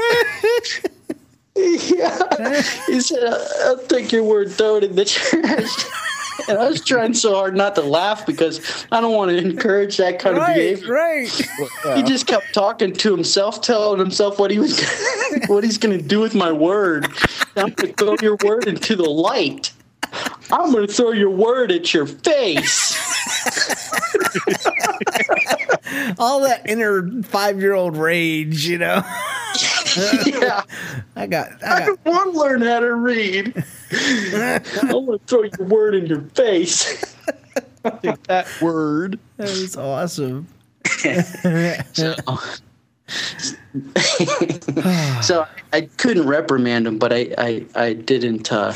yeah. 1.57 2.63
He 2.87 3.01
said, 3.01 3.25
I'll 3.65 3.85
take 3.87 4.13
your 4.13 4.23
word, 4.23 4.47
and 4.47 4.57
throw 4.57 4.77
it 4.77 4.85
in 4.85 4.95
the 4.95 5.05
trash. 5.05 5.71
And 6.49 6.59
I 6.59 6.69
was 6.69 6.85
trying 6.85 7.15
so 7.15 7.35
hard 7.35 7.57
not 7.57 7.75
to 7.75 7.83
laugh 7.83 8.27
because 8.27 8.87
I 8.93 9.01
don't 9.01 9.15
want 9.15 9.31
to 9.31 9.37
encourage 9.37 9.97
that 9.97 10.19
kind 10.19 10.37
of 10.37 10.43
Right, 10.43 10.55
behavior. 10.77 10.93
right. 10.93 11.49
He 11.97 12.03
just 12.05 12.27
kept 12.27 12.53
talking 12.53 12.93
to 12.93 13.11
himself, 13.15 13.61
telling 13.61 13.99
himself 13.99 14.39
what 14.39 14.51
he 14.51 14.59
was, 14.59 14.81
what 15.49 15.65
he's 15.65 15.79
going 15.79 15.99
to 15.99 16.05
do 16.05 16.21
with 16.21 16.35
my 16.35 16.53
word. 16.53 17.09
I'm 17.57 17.71
going 17.71 17.93
to 17.93 18.05
throw 18.05 18.17
your 18.21 18.37
word 18.45 18.69
into 18.69 18.95
the 18.97 19.09
light. 19.09 19.73
I'm 20.51 20.73
going 20.73 20.87
to 20.87 20.93
throw 20.93 21.13
your 21.13 21.31
word 21.31 21.71
at 21.73 21.93
your 21.93 22.07
face. 22.07 22.97
All 26.19 26.41
that 26.41 26.69
inner 26.69 27.23
five 27.23 27.61
year 27.61 27.75
old 27.75 27.97
rage, 27.97 28.67
you 28.67 28.79
know. 28.79 28.97
yeah. 30.27 30.63
I 31.17 31.27
got, 31.27 31.63
I 31.63 31.75
I 31.75 31.87
got, 31.87 31.87
don't 31.87 32.05
want 32.05 32.33
to 32.33 32.39
learn 32.39 32.63
how 32.63 32.81
to 32.81 32.95
read. 32.95 33.65
I 33.93 34.61
want 34.91 35.09
to 35.09 35.21
throw 35.27 35.43
your 35.43 35.67
word 35.67 35.95
in 35.95 36.07
your 36.07 36.21
face. 36.21 37.17
Take 38.03 38.23
that 38.25 38.47
word. 38.61 39.19
that 39.37 39.49
was 39.49 39.77
awesome. 39.77 40.47
so 45.23 45.47
I 45.73 45.83
couldn't 45.97 46.27
reprimand 46.27 46.87
him, 46.87 46.99
but 46.99 47.13
I 47.13 47.35
I, 47.39 47.67
I 47.75 47.93
didn't 47.95 48.53
uh, 48.53 48.75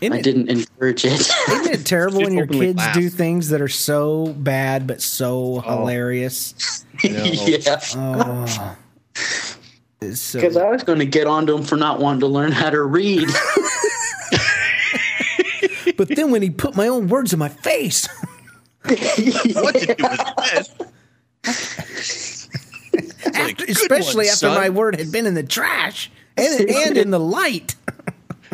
Isn't 0.00 0.12
I 0.12 0.18
it- 0.18 0.22
didn't 0.22 0.48
encourage 0.50 1.04
it. 1.04 1.12
Isn't 1.48 1.72
it 1.72 1.86
terrible 1.86 2.20
when 2.20 2.34
your 2.34 2.46
kids 2.46 2.78
laugh. 2.78 2.94
do 2.94 3.08
things 3.08 3.48
that 3.50 3.60
are 3.60 3.68
so 3.68 4.34
bad 4.38 4.86
but 4.86 5.00
so 5.02 5.62
oh. 5.64 5.78
hilarious? 5.78 6.84
yeah, 7.02 7.80
Oh. 7.96 8.76
It's 10.02 10.20
so- 10.20 10.40
because 10.40 10.56
I 10.56 10.68
was 10.70 10.82
going 10.82 10.98
to 10.98 11.06
get 11.06 11.26
onto 11.26 11.56
him 11.56 11.62
for 11.64 11.76
not 11.76 11.98
wanting 12.00 12.20
to 12.20 12.26
learn 12.26 12.52
how 12.52 12.70
to 12.70 12.82
read. 12.82 13.28
but 15.96 16.08
then 16.08 16.30
when 16.30 16.42
he 16.42 16.50
put 16.50 16.76
my 16.76 16.86
own 16.88 17.08
words 17.08 17.32
in 17.32 17.38
my 17.38 17.48
face, 17.48 18.06
What 18.82 18.96
to 18.98 19.94
do 19.96 20.08
this? 21.44 22.48
Like, 23.34 23.60
especially 23.62 24.26
one, 24.26 24.32
after 24.32 24.46
son. 24.46 24.54
my 24.54 24.68
word 24.68 24.98
had 24.98 25.10
been 25.12 25.26
in 25.26 25.34
the 25.34 25.42
trash 25.42 26.10
and, 26.36 26.68
and 26.70 26.96
in 26.96 27.10
the 27.10 27.20
light. 27.20 27.74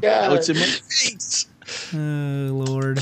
Yeah, 0.03 0.29
What's 0.29 0.49
in 0.49 0.57
my 0.57 0.63
face? 0.63 1.47
Oh, 1.95 1.97
Lord. 1.97 3.01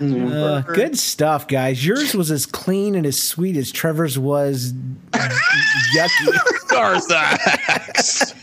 Uh, 0.00 0.60
good 0.62 0.98
stuff, 0.98 1.46
guys. 1.46 1.84
Yours 1.84 2.14
was 2.14 2.30
as 2.30 2.46
clean 2.46 2.94
and 2.94 3.06
as 3.06 3.20
sweet 3.22 3.56
as 3.56 3.70
Trevor's 3.70 4.18
was 4.18 4.72
yucky. 5.12 6.38
Narthax. 6.72 8.34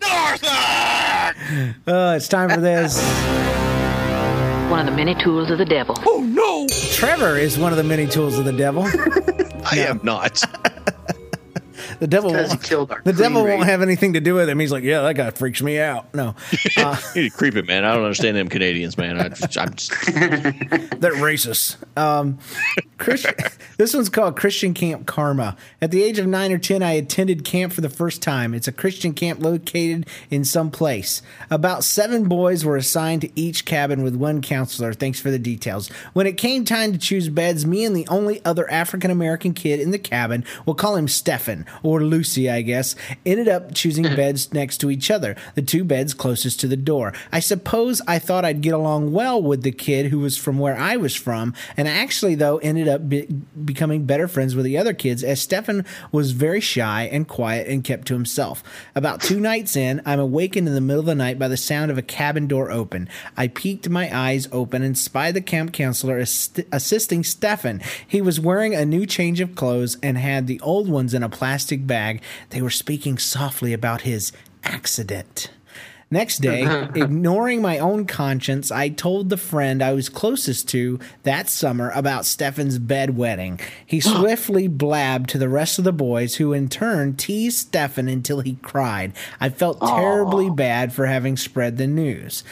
Narthax. 0.00 1.38
Uh, 1.86 2.14
it's 2.16 2.28
time 2.28 2.50
for 2.50 2.60
this. 2.60 3.02
One 4.70 4.80
of 4.80 4.86
the 4.86 4.92
many 4.96 5.14
tools 5.16 5.50
of 5.50 5.58
the 5.58 5.64
devil. 5.64 5.96
Oh 6.06 6.20
no, 6.20 6.66
Trevor 6.92 7.36
is 7.36 7.58
one 7.58 7.72
of 7.72 7.76
the 7.76 7.84
many 7.84 8.06
tools 8.06 8.38
of 8.38 8.44
the 8.44 8.52
devil. 8.52 8.84
I 9.70 9.78
am 9.78 10.00
not. 10.02 10.42
The 12.00 12.06
devil, 12.06 12.32
won't, 12.32 12.62
killed 12.62 12.90
our 12.90 13.00
the 13.02 13.12
devil 13.12 13.42
queen, 13.42 13.58
won't 13.58 13.68
have 13.68 13.82
anything 13.82 14.14
to 14.14 14.20
do 14.20 14.34
with 14.34 14.48
him. 14.48 14.58
He's 14.58 14.72
like, 14.72 14.84
yeah, 14.84 15.02
that 15.02 15.14
guy 15.14 15.30
freaks 15.30 15.62
me 15.62 15.78
out. 15.78 16.12
No, 16.14 16.34
uh, 16.78 17.00
You 17.14 17.30
creep 17.30 17.56
it, 17.56 17.66
man. 17.66 17.84
I 17.84 17.94
don't 17.94 18.04
understand 18.04 18.36
them 18.36 18.48
Canadians, 18.48 18.96
man. 18.98 19.20
I 19.20 19.24
I'm 19.24 19.74
just, 19.74 19.90
they're 21.00 21.14
racist. 21.14 21.76
Um, 21.96 22.38
Christian, 22.98 23.34
this 23.76 23.94
one's 23.94 24.08
called 24.08 24.36
Christian 24.36 24.74
Camp 24.74 25.06
Karma. 25.06 25.56
At 25.80 25.90
the 25.90 26.02
age 26.02 26.18
of 26.18 26.26
nine 26.26 26.52
or 26.52 26.58
ten, 26.58 26.82
I 26.82 26.92
attended 26.92 27.44
camp 27.44 27.72
for 27.72 27.80
the 27.80 27.88
first 27.88 28.22
time. 28.22 28.54
It's 28.54 28.68
a 28.68 28.72
Christian 28.72 29.12
camp 29.12 29.42
located 29.42 30.06
in 30.30 30.44
some 30.44 30.70
place. 30.70 31.22
About 31.50 31.84
seven 31.84 32.28
boys 32.28 32.64
were 32.64 32.76
assigned 32.76 33.22
to 33.22 33.40
each 33.40 33.64
cabin 33.64 34.02
with 34.02 34.14
one 34.14 34.42
counselor. 34.42 34.92
Thanks 34.92 35.20
for 35.20 35.30
the 35.30 35.38
details. 35.38 35.88
When 36.12 36.26
it 36.26 36.36
came 36.36 36.64
time 36.64 36.92
to 36.92 36.98
choose 36.98 37.28
beds, 37.28 37.66
me 37.66 37.84
and 37.84 37.94
the 37.96 38.06
only 38.08 38.44
other 38.44 38.70
African 38.70 39.10
American 39.10 39.54
kid 39.54 39.80
in 39.80 39.90
the 39.90 39.98
cabin, 39.98 40.44
we'll 40.66 40.74
call 40.74 40.96
him 40.96 41.08
Stefan 41.08 41.66
or 41.82 42.02
Lucy, 42.02 42.50
I 42.50 42.62
guess, 42.62 42.94
ended 43.24 43.48
up 43.48 43.74
choosing 43.74 44.04
mm-hmm. 44.04 44.16
beds 44.16 44.52
next 44.52 44.78
to 44.78 44.90
each 44.90 45.10
other, 45.10 45.36
the 45.54 45.62
two 45.62 45.84
beds 45.84 46.14
closest 46.14 46.60
to 46.60 46.68
the 46.68 46.76
door. 46.76 47.12
I 47.32 47.40
suppose 47.40 48.00
I 48.06 48.18
thought 48.18 48.44
I'd 48.44 48.60
get 48.60 48.74
along 48.74 49.12
well 49.12 49.42
with 49.42 49.62
the 49.62 49.72
kid 49.72 50.06
who 50.06 50.20
was 50.20 50.36
from 50.36 50.58
where 50.58 50.76
I 50.76 50.96
was 50.96 51.14
from, 51.14 51.54
and 51.76 51.88
actually, 51.88 52.34
though, 52.34 52.58
ended 52.58 52.88
up 52.88 53.08
be- 53.08 53.26
becoming 53.64 54.04
better 54.04 54.28
friends 54.28 54.54
with 54.54 54.64
the 54.64 54.78
other 54.78 54.94
kids 54.94 55.24
as 55.24 55.40
Stefan 55.40 55.84
was 56.12 56.32
very 56.32 56.60
shy 56.60 57.08
and 57.10 57.26
quiet 57.28 57.68
and 57.68 57.84
kept 57.84 58.06
to 58.08 58.14
himself. 58.14 58.62
About 58.94 59.20
two 59.20 59.40
nights 59.40 59.76
in, 59.76 60.00
I'm 60.06 60.20
awakened 60.20 60.68
in 60.68 60.74
the 60.74 60.80
middle 60.80 61.00
of 61.00 61.06
the 61.06 61.14
night 61.14 61.38
by 61.38 61.48
the 61.48 61.56
sound 61.56 61.90
of 61.90 61.98
a 61.98 62.02
cabin 62.02 62.46
door 62.46 62.70
open. 62.70 63.08
I 63.36 63.48
peeked 63.48 63.88
my 63.88 64.14
eyes 64.16 64.48
open 64.52 64.82
and 64.82 64.96
spied 64.96 65.34
the 65.34 65.40
camp 65.40 65.72
counselor 65.72 66.18
assist- 66.18 66.60
assisting 66.72 67.24
Stefan. 67.24 67.80
He 68.06 68.20
was 68.20 68.40
wearing 68.40 68.74
a 68.74 68.84
new 68.84 69.06
change 69.06 69.40
of 69.40 69.54
clothes 69.54 69.96
and 70.02 70.18
had 70.18 70.46
the 70.46 70.60
old 70.60 70.88
ones 70.88 71.14
in 71.14 71.22
a 71.22 71.28
plastic 71.28 71.63
bag. 71.72 72.22
They 72.50 72.62
were 72.62 72.70
speaking 72.70 73.18
softly 73.18 73.72
about 73.72 74.02
his 74.02 74.32
accident. 74.62 75.50
Next 76.10 76.38
day, 76.38 76.62
ignoring 76.94 77.60
my 77.60 77.78
own 77.78 78.06
conscience, 78.06 78.70
I 78.70 78.88
told 78.88 79.30
the 79.30 79.36
friend 79.36 79.82
I 79.82 79.94
was 79.94 80.08
closest 80.08 80.68
to 80.68 81.00
that 81.24 81.48
summer 81.48 81.90
about 81.90 82.24
Stefan's 82.24 82.78
bedwetting. 82.78 83.60
He 83.84 84.00
swiftly 84.00 84.68
blabbed 84.68 85.30
to 85.30 85.38
the 85.38 85.48
rest 85.48 85.78
of 85.78 85.84
the 85.84 85.92
boys, 85.92 86.36
who 86.36 86.52
in 86.52 86.68
turn 86.68 87.16
teased 87.16 87.58
Stefan 87.58 88.08
until 88.08 88.40
he 88.40 88.56
cried. 88.62 89.12
I 89.40 89.48
felt 89.48 89.80
terribly 89.80 90.50
bad 90.50 90.92
for 90.92 91.06
having 91.06 91.36
spread 91.36 91.78
the 91.78 91.86
news. 91.88 92.44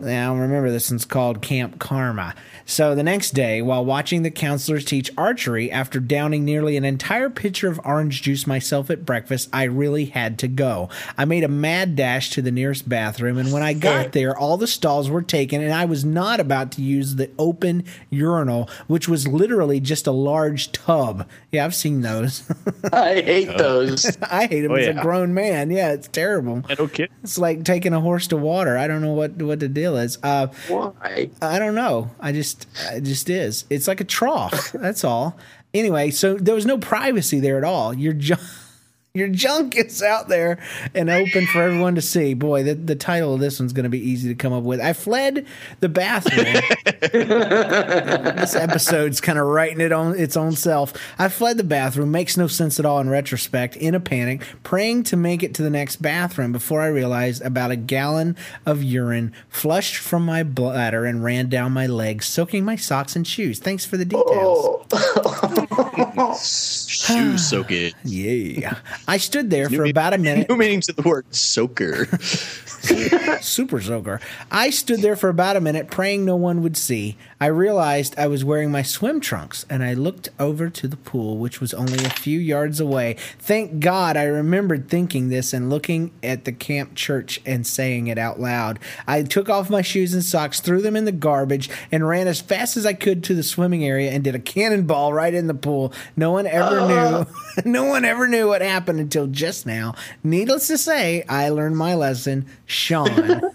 Now, 0.00 0.32
remember, 0.36 0.70
this 0.70 0.92
one's 0.92 1.04
called 1.04 1.42
Camp 1.42 1.80
Karma. 1.80 2.36
So, 2.64 2.94
the 2.94 3.02
next 3.02 3.32
day, 3.32 3.60
while 3.62 3.84
watching 3.84 4.22
the 4.22 4.30
counselors 4.30 4.84
teach 4.84 5.10
archery 5.18 5.72
after 5.72 5.98
downing 5.98 6.44
nearly 6.44 6.76
an 6.76 6.84
entire 6.84 7.28
pitcher 7.28 7.66
of 7.66 7.80
orange 7.84 8.22
juice 8.22 8.46
myself 8.46 8.90
at 8.90 9.04
breakfast, 9.04 9.48
I 9.52 9.64
really 9.64 10.04
had 10.04 10.38
to 10.38 10.46
go. 10.46 10.88
I 11.16 11.24
made 11.24 11.42
a 11.42 11.48
mad 11.48 11.96
dash 11.96 12.30
to 12.30 12.42
the 12.42 12.52
nearest 12.52 12.88
bathroom, 12.88 13.38
and 13.38 13.52
when 13.52 13.64
I 13.64 13.72
got 13.72 14.12
there, 14.12 14.38
all 14.38 14.56
the 14.56 14.68
stalls 14.68 15.10
were 15.10 15.20
taken, 15.22 15.60
and 15.62 15.72
I 15.74 15.84
was 15.84 16.04
not 16.04 16.38
about 16.38 16.70
to 16.72 16.82
use 16.82 17.16
the 17.16 17.30
open 17.36 17.82
urinal, 18.08 18.70
which 18.86 19.08
was 19.08 19.26
literally 19.26 19.80
just 19.80 20.06
a 20.06 20.12
large 20.12 20.70
tub. 20.70 21.26
Yeah, 21.50 21.64
I've 21.64 21.74
seen 21.74 22.02
those. 22.02 22.48
I 22.92 23.14
hate 23.20 23.48
uh, 23.48 23.56
those. 23.58 24.16
I 24.22 24.46
hate 24.46 24.60
them 24.60 24.70
Oh, 24.70 24.76
as 24.76 24.86
a 24.86 24.94
grown 24.94 25.34
man. 25.34 25.72
Yeah, 25.72 25.90
it's 25.90 26.06
terrible. 26.06 26.62
I 26.68 26.76
don't. 26.76 26.96
It's 27.24 27.36
like 27.36 27.64
taking 27.64 27.94
a 27.94 28.00
horse 28.00 28.28
to 28.28 28.36
water. 28.36 28.78
I 28.78 28.86
don't 28.86 29.00
know 29.02 29.12
what 29.12 29.42
what 29.42 29.58
the 29.58 29.68
deal 29.88 29.96
is. 29.96 30.18
Uh, 30.22 30.48
Why? 30.68 31.30
I 31.40 31.58
don't 31.58 31.74
know. 31.74 32.10
I 32.20 32.32
just 32.32 32.66
it 32.92 33.02
just 33.02 33.30
is. 33.30 33.64
It's 33.70 33.88
like 33.88 34.00
a 34.00 34.04
trough. 34.04 34.72
That's 34.74 35.04
all. 35.04 35.38
Anyway, 35.74 36.10
so 36.10 36.34
there 36.34 36.54
was 36.54 36.66
no 36.66 36.78
privacy 36.78 37.40
there 37.40 37.58
at 37.58 37.64
all. 37.64 37.92
You're 37.92 38.14
junk, 38.14 38.40
your 39.14 39.28
junk 39.28 39.76
is 39.76 40.02
out 40.02 40.28
there 40.28 40.58
and 40.94 41.10
open 41.10 41.46
for 41.46 41.62
everyone 41.62 41.94
to 41.96 42.02
see. 42.02 42.34
Boy, 42.34 42.62
the, 42.62 42.74
the 42.74 42.94
title 42.94 43.34
of 43.34 43.40
this 43.40 43.58
one's 43.58 43.72
going 43.72 43.84
to 43.84 43.90
be 43.90 43.98
easy 43.98 44.28
to 44.28 44.34
come 44.34 44.52
up 44.52 44.62
with. 44.62 44.80
I 44.80 44.92
fled 44.92 45.46
the 45.80 45.88
bathroom. 45.88 46.44
this 47.00 48.54
episode's 48.54 49.20
kind 49.20 49.38
of 49.38 49.46
writing 49.46 49.80
it 49.80 49.92
on 49.92 50.18
its 50.18 50.36
own 50.36 50.52
self. 50.52 50.92
I 51.18 51.28
fled 51.28 51.56
the 51.56 51.64
bathroom. 51.64 52.10
Makes 52.10 52.36
no 52.36 52.46
sense 52.46 52.78
at 52.78 52.86
all 52.86 53.00
in 53.00 53.08
retrospect. 53.10 53.76
In 53.76 53.94
a 53.94 54.00
panic, 54.00 54.42
praying 54.62 55.04
to 55.04 55.16
make 55.16 55.42
it 55.42 55.54
to 55.54 55.62
the 55.62 55.70
next 55.70 55.96
bathroom 55.96 56.52
before 56.52 56.82
I 56.82 56.88
realized 56.88 57.42
about 57.42 57.70
a 57.70 57.76
gallon 57.76 58.36
of 58.66 58.82
urine 58.82 59.32
flushed 59.48 59.96
from 59.96 60.24
my 60.24 60.42
bladder 60.42 61.04
and 61.04 61.24
ran 61.24 61.48
down 61.48 61.72
my 61.72 61.86
legs, 61.86 62.26
soaking 62.26 62.64
my 62.64 62.76
socks 62.76 63.16
and 63.16 63.26
shoes. 63.26 63.58
Thanks 63.58 63.84
for 63.84 63.96
the 63.96 64.04
details. 64.04 64.86
Oh, 64.92 66.34
Shoes 66.38 67.48
soak 67.48 67.70
it. 67.70 67.94
Yeah. 68.04 68.78
I 69.06 69.18
stood 69.18 69.50
there 69.50 69.68
for 69.70 69.84
about 69.84 70.14
a 70.14 70.18
minute. 70.18 70.48
New 70.50 70.56
meaning 70.56 70.80
to 70.82 70.92
the 70.92 71.02
word 71.02 71.34
soaker. 71.34 72.06
Super 73.40 73.80
soaker. 73.80 74.20
I 74.50 74.70
stood 74.70 75.00
there 75.00 75.16
for 75.16 75.28
about 75.28 75.56
a 75.56 75.60
minute, 75.60 75.90
praying 75.90 76.24
no 76.24 76.36
one 76.36 76.62
would 76.62 76.76
see. 76.76 77.16
I 77.40 77.46
realized 77.46 78.18
I 78.18 78.26
was 78.26 78.44
wearing 78.44 78.72
my 78.72 78.82
swim 78.82 79.20
trunks, 79.20 79.64
and 79.70 79.84
I 79.84 79.94
looked 79.94 80.28
over 80.40 80.68
to 80.70 80.88
the 80.88 80.96
pool, 80.96 81.36
which 81.36 81.60
was 81.60 81.72
only 81.72 82.04
a 82.04 82.10
few 82.10 82.38
yards 82.38 82.80
away. 82.80 83.16
Thank 83.38 83.78
God 83.78 84.16
I 84.16 84.24
remembered 84.24 84.88
thinking 84.88 85.28
this 85.28 85.52
and 85.52 85.70
looking 85.70 86.10
at 86.20 86.44
the 86.44 86.52
camp 86.52 86.96
church 86.96 87.40
and 87.46 87.64
saying 87.64 88.08
it 88.08 88.18
out 88.18 88.40
loud. 88.40 88.80
I 89.06 89.22
took 89.22 89.48
off 89.48 89.70
my 89.70 89.82
shoes 89.82 90.14
and 90.14 90.24
socks, 90.24 90.60
threw 90.60 90.82
them 90.82 90.96
in 90.96 91.04
the 91.04 91.12
garbage, 91.12 91.70
and 91.92 92.08
ran 92.08 92.26
as 92.26 92.40
fast 92.40 92.76
as 92.76 92.84
I 92.84 92.92
could 92.92 93.22
to 93.24 93.34
the 93.34 93.44
swimming 93.44 93.84
area 93.84 94.10
and 94.10 94.24
did 94.24 94.34
a 94.34 94.40
cannonball 94.40 95.12
right 95.12 95.32
in 95.32 95.46
the 95.46 95.54
pool. 95.54 95.92
No 96.16 96.32
one 96.32 96.48
ever 96.48 96.80
ah. 96.80 97.26
knew. 97.56 97.62
no 97.70 97.84
one 97.84 98.04
ever 98.04 98.26
knew 98.26 98.48
what 98.48 98.62
happened 98.62 98.98
until 98.98 99.28
just 99.28 99.64
now. 99.64 99.94
Needless 100.24 100.66
to 100.66 100.78
say, 100.78 101.24
I 101.28 101.50
learned 101.50 101.76
my 101.76 101.94
lesson. 101.94 102.46
Sean. 102.66 103.42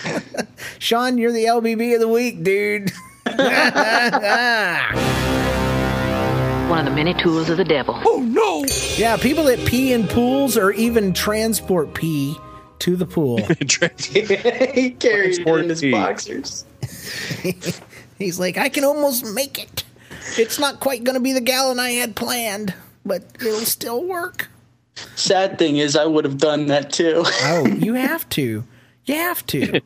Sean, 0.78 1.18
you're 1.18 1.32
the 1.32 1.44
LBB 1.44 1.94
of 1.94 2.00
the 2.00 2.08
week, 2.08 2.42
dude. 2.42 2.90
One 6.68 6.80
of 6.80 6.84
the 6.86 6.90
many 6.90 7.14
tools 7.14 7.48
of 7.48 7.56
the 7.56 7.64
devil. 7.64 8.00
oh 8.04 8.20
no! 8.20 8.64
Yeah, 8.96 9.16
people 9.16 9.44
that 9.44 9.64
pee 9.66 9.92
in 9.92 10.08
pools 10.08 10.56
or 10.56 10.72
even 10.72 11.12
transport 11.12 11.94
pee 11.94 12.36
to 12.80 12.96
the 12.96 13.06
pool. 13.06 13.36
he 13.58 13.64
carried 14.98 15.38
it 15.38 15.46
in 15.46 15.68
his 15.68 15.80
Transport 15.80 15.92
boxers. 15.92 16.64
He's 18.18 18.40
like, 18.40 18.56
I 18.56 18.68
can 18.68 18.84
almost 18.84 19.24
make 19.24 19.62
it. 19.62 19.84
It's 20.36 20.58
not 20.58 20.80
quite 20.80 21.04
going 21.04 21.14
to 21.14 21.20
be 21.20 21.32
the 21.32 21.40
gallon 21.40 21.78
I 21.78 21.90
had 21.90 22.16
planned, 22.16 22.74
but 23.04 23.22
it'll 23.36 23.60
still 23.60 24.02
work. 24.02 24.48
Sad 25.14 25.58
thing 25.58 25.76
is, 25.76 25.94
I 25.94 26.06
would 26.06 26.24
have 26.24 26.38
done 26.38 26.66
that 26.66 26.92
too. 26.92 27.22
Oh, 27.24 27.66
you 27.66 27.94
have 27.94 28.28
to. 28.30 28.64
You 29.04 29.14
have 29.14 29.46
to. 29.48 29.80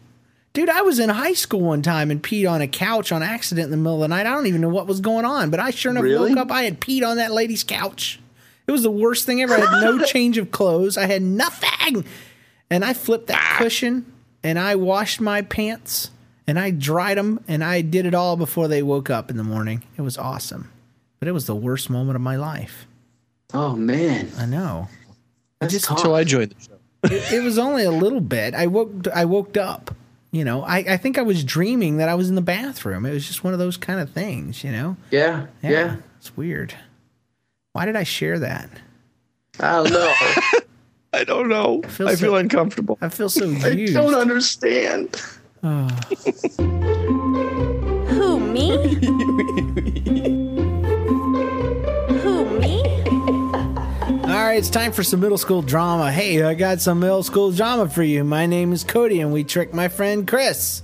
Dude, 0.57 0.71
I 0.71 0.81
was 0.81 0.99
in 0.99 1.11
high 1.11 1.35
school 1.35 1.61
one 1.61 1.83
time 1.83 2.11
and 2.11 2.23
peed 2.23 2.51
on 2.51 2.63
a 2.63 2.67
couch 2.67 3.13
on 3.13 3.23
accident 3.23 3.67
in 3.67 3.71
the 3.73 3.77
middle 3.77 3.97
of 3.97 4.01
the 4.01 4.09
night. 4.09 4.25
I 4.25 4.33
don't 4.33 4.47
even 4.47 4.63
know 4.63 4.71
what 4.71 4.87
was 4.87 5.01
going 5.03 5.27
on, 5.27 5.51
but 5.51 5.61
I 5.61 5.69
sure 5.69 5.91
enough 5.93 6.03
Really? 6.03 6.31
woke 6.31 6.39
up. 6.39 6.51
I 6.51 6.63
had 6.63 6.81
peed 6.81 7.07
on 7.07 7.19
that 7.19 7.31
lady's 7.31 7.63
couch. 7.63 8.19
It 8.67 8.73
was 8.73 8.83
the 8.83 8.91
worst 8.91 9.27
thing 9.27 9.43
ever. 9.43 9.53
I 9.53 9.59
had 9.61 9.83
no 9.83 10.03
change 10.07 10.39
of 10.39 10.51
clothes. 10.51 10.97
I 10.97 11.09
had 11.09 11.21
nothing. 11.21 12.07
And 12.71 12.87
I 12.87 12.95
flipped 12.95 13.27
that 13.27 13.39
ah. 13.39 13.59
cushion 13.59 14.11
and 14.43 14.59
I 14.59 14.77
washed 14.77 15.21
my 15.21 15.43
pants 15.43 16.11
and 16.47 16.59
I 16.59 16.71
dried 16.71 17.19
them 17.19 17.45
and 17.47 17.63
I 17.63 17.83
did 17.83 18.07
it 18.07 18.15
all 18.15 18.39
before 18.39 18.67
they 18.67 18.83
woke 18.83 19.11
up 19.11 19.31
in 19.31 19.37
the 19.37 19.45
morning. 19.45 19.83
It 19.99 20.01
was 20.01 20.17
awesome. 20.17 20.73
But 21.21 21.29
it 21.29 21.33
was 21.33 21.45
the 21.45 21.55
worst 21.55 21.91
moment 21.91 22.17
of 22.17 22.23
my 22.23 22.37
life. 22.37 22.87
Oh 23.53 23.77
man, 23.77 24.31
I 24.39 24.47
know. 24.47 24.89
that's 25.61 25.75
just- 25.75 25.85
tough. 25.85 26.01
So 26.01 26.15
I 26.15 26.25
joined 26.25 26.53
the 26.53 26.63
show. 26.63 27.15
it, 27.15 27.33
it 27.35 27.43
was 27.45 27.59
only 27.59 27.85
a 27.85 27.91
little 27.91 28.23
bit. 28.23 28.55
I 28.55 28.67
woke 28.69 29.07
I 29.15 29.27
woke 29.27 29.59
up. 29.59 29.95
You 30.37 30.45
know, 30.45 30.63
I, 30.65 30.79
I 30.81 30.97
think 30.99 31.17
I 31.17 31.23
was 31.23 31.43
dreaming 31.43 31.97
that 31.97 32.11
I 32.11 32.15
was 32.15 32.29
in 32.29 32.35
the 32.35 32.43
bathroom. 32.43 33.07
It 33.07 33.13
was 33.13 33.27
just 33.27 33.43
one 33.43 33.55
of 33.55 33.59
those 33.59 33.79
kind 33.79 34.01
of 34.01 34.11
things, 34.11 34.63
you 34.63 34.71
know? 34.71 34.99
yeah, 35.11 35.47
yeah, 35.63 35.97
It's 36.19 36.37
weird. 36.37 36.75
Why 37.73 37.87
did 37.87 37.97
I 37.97 38.03
share 38.03 38.39
that? 38.41 38.69
I 39.59 39.83
don't 39.83 39.91
know. 39.91 40.13
I 41.15 41.25
don't 41.25 41.49
know. 41.49 41.81
I 41.83 41.89
feel 41.89 42.09
feel, 42.09 42.17
so- 42.17 42.35
uncomfortable. 42.37 42.99
I 43.01 43.09
feel 43.09 43.31
so 43.31 43.51
I 43.65 43.87
don't 43.87 44.15
understand. 44.15 45.19
Oh. 45.63 45.89
Who, 48.09 48.39
me? 48.39 48.77
right, 54.47 54.59
it's 54.59 54.71
time 54.71 54.93
for 54.93 55.03
some 55.03 55.19
middle 55.19 55.39
school 55.39 55.61
drama. 55.61 56.13
Hey, 56.13 56.41
I 56.41 56.55
got 56.55 56.81
some 56.81 57.01
middle 57.01 57.25
school 57.25 57.51
drama 57.51 57.89
for 57.89 58.05
you. 58.05 58.23
My 58.23 58.47
name 58.47 58.73
is 58.73 58.85
Cody, 58.85 59.21
and 59.21 59.33
we 59.33 59.43
tricked 59.43 59.75
my 59.75 59.89
friend 59.89 60.27
Chris. 60.27 60.83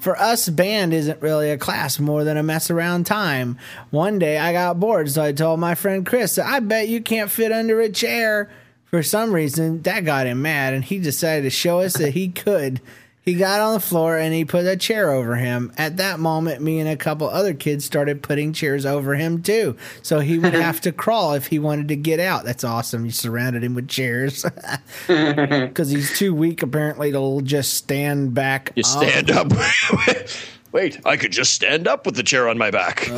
For 0.00 0.18
us, 0.18 0.48
band 0.48 0.92
isn't 0.92 1.22
really 1.22 1.50
a 1.50 1.58
class 1.58 2.00
more 2.00 2.24
than 2.24 2.36
a 2.36 2.42
mess 2.42 2.68
around 2.68 3.06
time. 3.06 3.58
One 3.90 4.18
day 4.18 4.38
I 4.38 4.52
got 4.52 4.80
bored, 4.80 5.08
so 5.08 5.22
I 5.22 5.30
told 5.30 5.60
my 5.60 5.76
friend 5.76 6.04
Chris, 6.04 6.36
I 6.36 6.58
bet 6.58 6.88
you 6.88 7.00
can't 7.00 7.30
fit 7.30 7.52
under 7.52 7.80
a 7.80 7.88
chair. 7.88 8.50
For 8.86 9.04
some 9.04 9.32
reason, 9.32 9.82
that 9.82 10.04
got 10.04 10.26
him 10.26 10.42
mad, 10.42 10.74
and 10.74 10.84
he 10.84 10.98
decided 10.98 11.42
to 11.42 11.50
show 11.50 11.80
us 11.80 11.96
that 11.98 12.10
he 12.14 12.28
could. 12.28 12.80
He 13.26 13.34
got 13.34 13.60
on 13.60 13.74
the 13.74 13.80
floor 13.80 14.16
and 14.16 14.32
he 14.32 14.44
put 14.44 14.66
a 14.66 14.76
chair 14.76 15.10
over 15.10 15.34
him. 15.34 15.72
At 15.76 15.96
that 15.96 16.20
moment, 16.20 16.62
me 16.62 16.78
and 16.78 16.88
a 16.88 16.96
couple 16.96 17.28
other 17.28 17.54
kids 17.54 17.84
started 17.84 18.22
putting 18.22 18.52
chairs 18.52 18.86
over 18.86 19.16
him 19.16 19.42
too. 19.42 19.76
So 20.02 20.20
he 20.20 20.38
would 20.38 20.54
have 20.54 20.80
to 20.82 20.92
crawl 20.92 21.34
if 21.34 21.48
he 21.48 21.58
wanted 21.58 21.88
to 21.88 21.96
get 21.96 22.20
out. 22.20 22.44
That's 22.44 22.62
awesome. 22.62 23.04
You 23.04 23.10
surrounded 23.10 23.64
him 23.64 23.74
with 23.74 23.88
chairs 23.88 24.46
because 25.08 25.90
he's 25.90 26.16
too 26.16 26.36
weak 26.36 26.62
apparently 26.62 27.10
to 27.10 27.42
just 27.42 27.74
stand 27.74 28.32
back. 28.32 28.70
You 28.76 28.82
up. 28.82 28.86
stand 28.86 29.30
up. 29.32 29.52
Wait, 30.72 31.00
I 31.04 31.16
could 31.16 31.32
just 31.32 31.52
stand 31.52 31.88
up 31.88 32.06
with 32.06 32.14
the 32.14 32.22
chair 32.22 32.48
on 32.48 32.58
my 32.58 32.70
back. 32.70 33.10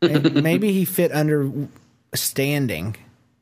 Maybe 0.00 0.70
he 0.72 0.84
fit 0.84 1.10
under 1.10 1.50
standing. 2.14 2.94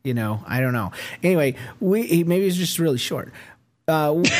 You 0.05 0.15
know, 0.15 0.43
I 0.47 0.61
don't 0.61 0.73
know. 0.73 0.93
Anyway, 1.23 1.57
we 1.81 2.07
he, 2.07 2.25
maybe 2.25 2.45
he's 2.45 2.57
just 2.57 2.79
really 2.79 2.97
short. 2.97 3.31
Uh, 3.89 4.07
w- 4.15 4.31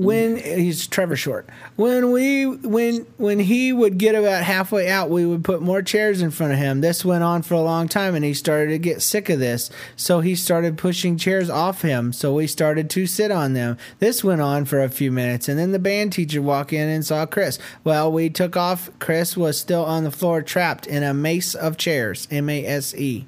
Mm-hmm. 0.00 0.06
when 0.06 0.36
he's 0.58 0.86
Trevor 0.86 1.16
Short, 1.16 1.48
when 1.76 2.12
we 2.12 2.46
when 2.46 3.06
when 3.16 3.38
he 3.38 3.72
would 3.72 3.98
get 3.98 4.14
about 4.14 4.42
halfway 4.42 4.88
out, 4.88 5.10
we 5.10 5.26
would 5.26 5.44
put 5.44 5.62
more 5.62 5.82
chairs 5.82 6.22
in 6.22 6.30
front 6.30 6.52
of 6.52 6.58
him. 6.58 6.80
This 6.80 7.04
went 7.04 7.22
on 7.22 7.42
for 7.42 7.54
a 7.54 7.60
long 7.60 7.88
time, 7.88 8.14
and 8.14 8.24
he 8.24 8.34
started 8.34 8.70
to 8.70 8.78
get 8.78 9.02
sick 9.02 9.28
of 9.28 9.38
this. 9.38 9.70
So 9.96 10.20
he 10.20 10.34
started 10.34 10.78
pushing 10.78 11.16
chairs 11.16 11.50
off 11.50 11.82
him. 11.82 12.12
So 12.12 12.34
we 12.34 12.46
started 12.46 12.90
to 12.90 13.06
sit 13.06 13.30
on 13.30 13.52
them. 13.52 13.76
This 13.98 14.24
went 14.24 14.40
on 14.40 14.64
for 14.64 14.82
a 14.82 14.88
few 14.88 15.12
minutes, 15.12 15.48
and 15.48 15.58
then 15.58 15.72
the 15.72 15.78
band 15.78 16.12
teacher 16.12 16.42
walked 16.42 16.72
in 16.72 16.88
and 16.88 17.04
saw 17.04 17.26
Chris. 17.26 17.58
Well, 17.84 18.10
we 18.10 18.30
took 18.30 18.56
off. 18.56 18.90
Chris 18.98 19.36
was 19.36 19.58
still 19.58 19.84
on 19.84 20.04
the 20.04 20.10
floor, 20.10 20.42
trapped 20.42 20.86
in 20.86 21.02
a 21.02 21.14
maze 21.14 21.54
of 21.54 21.76
chairs. 21.76 22.26
M 22.30 22.48
A 22.48 22.64
S 22.66 22.94
E. 22.94 23.26